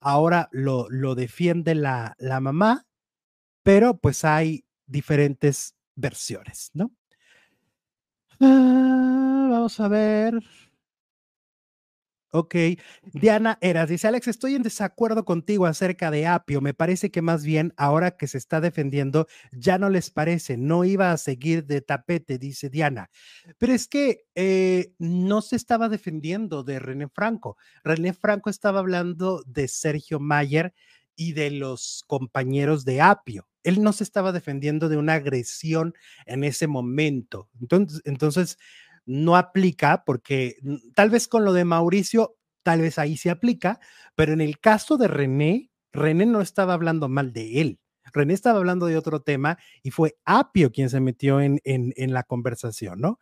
Ahora 0.00 0.48
lo, 0.52 0.88
lo 0.88 1.14
defiende 1.14 1.74
la, 1.74 2.14
la 2.18 2.40
mamá, 2.40 2.86
pero 3.62 3.98
pues 3.98 4.24
hay 4.24 4.64
diferentes 4.86 5.74
versiones, 5.96 6.70
¿no? 6.74 6.92
Ah, 8.40 9.48
vamos 9.50 9.80
a 9.80 9.88
ver. 9.88 10.40
Ok, 12.30 12.54
Diana 13.14 13.56
Eras 13.62 13.88
dice, 13.88 14.06
Alex, 14.06 14.28
estoy 14.28 14.54
en 14.54 14.62
desacuerdo 14.62 15.24
contigo 15.24 15.64
acerca 15.64 16.10
de 16.10 16.26
Apio. 16.26 16.60
Me 16.60 16.74
parece 16.74 17.10
que 17.10 17.22
más 17.22 17.42
bien 17.42 17.72
ahora 17.78 18.18
que 18.18 18.26
se 18.26 18.36
está 18.36 18.60
defendiendo, 18.60 19.26
ya 19.52 19.78
no 19.78 19.88
les 19.88 20.10
parece, 20.10 20.58
no 20.58 20.84
iba 20.84 21.10
a 21.10 21.16
seguir 21.16 21.64
de 21.64 21.80
tapete, 21.80 22.36
dice 22.36 22.68
Diana. 22.68 23.08
Pero 23.56 23.72
es 23.72 23.88
que 23.88 24.26
eh, 24.34 24.92
no 24.98 25.40
se 25.40 25.56
estaba 25.56 25.88
defendiendo 25.88 26.64
de 26.64 26.78
René 26.78 27.08
Franco. 27.08 27.56
René 27.82 28.12
Franco 28.12 28.50
estaba 28.50 28.80
hablando 28.80 29.42
de 29.46 29.66
Sergio 29.66 30.20
Mayer 30.20 30.74
y 31.16 31.32
de 31.32 31.50
los 31.50 32.04
compañeros 32.06 32.84
de 32.84 33.00
Apio. 33.00 33.48
Él 33.64 33.82
no 33.82 33.92
se 33.92 34.04
estaba 34.04 34.32
defendiendo 34.32 34.88
de 34.90 34.98
una 34.98 35.14
agresión 35.14 35.94
en 36.26 36.44
ese 36.44 36.66
momento. 36.66 37.48
Entonces, 37.60 38.02
entonces 38.04 38.58
no 39.08 39.36
aplica 39.36 40.04
porque 40.04 40.56
mm, 40.62 40.92
tal 40.94 41.10
vez 41.10 41.26
con 41.26 41.44
lo 41.44 41.52
de 41.52 41.64
Mauricio, 41.64 42.36
tal 42.62 42.82
vez 42.82 42.98
ahí 42.98 43.16
se 43.16 43.30
aplica, 43.30 43.80
pero 44.14 44.32
en 44.32 44.40
el 44.40 44.60
caso 44.60 44.98
de 44.98 45.08
René, 45.08 45.70
René 45.92 46.26
no 46.26 46.42
estaba 46.42 46.74
hablando 46.74 47.08
mal 47.08 47.32
de 47.32 47.60
él. 47.60 47.80
René 48.12 48.34
estaba 48.34 48.58
hablando 48.58 48.86
de 48.86 48.96
otro 48.96 49.20
tema 49.20 49.58
y 49.82 49.90
fue 49.90 50.16
Apio 50.24 50.70
quien 50.70 50.90
se 50.90 51.00
metió 51.00 51.40
en, 51.40 51.60
en, 51.64 52.12
la 52.12 52.22
conversación, 52.22 53.00
¿no? 53.00 53.18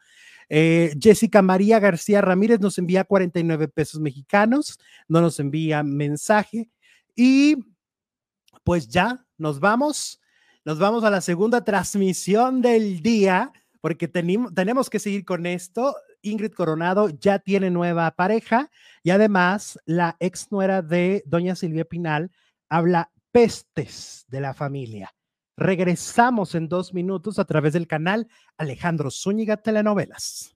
Eh, 0.48 0.94
Jessica 1.00 1.42
María 1.42 1.80
García 1.80 2.20
Ramírez 2.20 2.60
nos 2.60 2.78
envía 2.78 3.04
49 3.04 3.68
pesos 3.68 4.00
mexicanos, 4.00 4.78
no 5.08 5.20
nos 5.20 5.40
envía 5.40 5.82
mensaje 5.82 6.70
y 7.16 7.56
pues 8.62 8.88
ya 8.88 9.24
nos 9.38 9.58
vamos, 9.58 10.20
nos 10.64 10.78
vamos 10.78 11.02
a 11.02 11.10
la 11.10 11.20
segunda 11.20 11.64
transmisión 11.64 12.60
del 12.60 13.02
día 13.02 13.52
porque 13.80 14.08
tenemos 14.08 14.90
que 14.90 14.98
seguir 14.98 15.24
con 15.24 15.46
esto. 15.46 15.96
Ingrid 16.22 16.52
Coronado 16.52 17.08
ya 17.08 17.38
tiene 17.38 17.70
nueva 17.70 18.10
pareja 18.12 18.70
y 19.02 19.10
además 19.10 19.78
la 19.84 20.16
ex 20.18 20.50
nuera 20.50 20.82
de 20.82 21.22
doña 21.26 21.54
Silvia 21.54 21.84
Pinal 21.84 22.30
habla 22.68 23.12
pestes 23.30 24.24
de 24.28 24.40
la 24.40 24.54
familia. 24.54 25.14
Regresamos 25.56 26.54
en 26.54 26.68
dos 26.68 26.92
minutos 26.92 27.38
a 27.38 27.44
través 27.44 27.72
del 27.72 27.86
canal 27.86 28.28
Alejandro 28.58 29.10
Zúñiga 29.10 29.56
Telenovelas. 29.56 30.55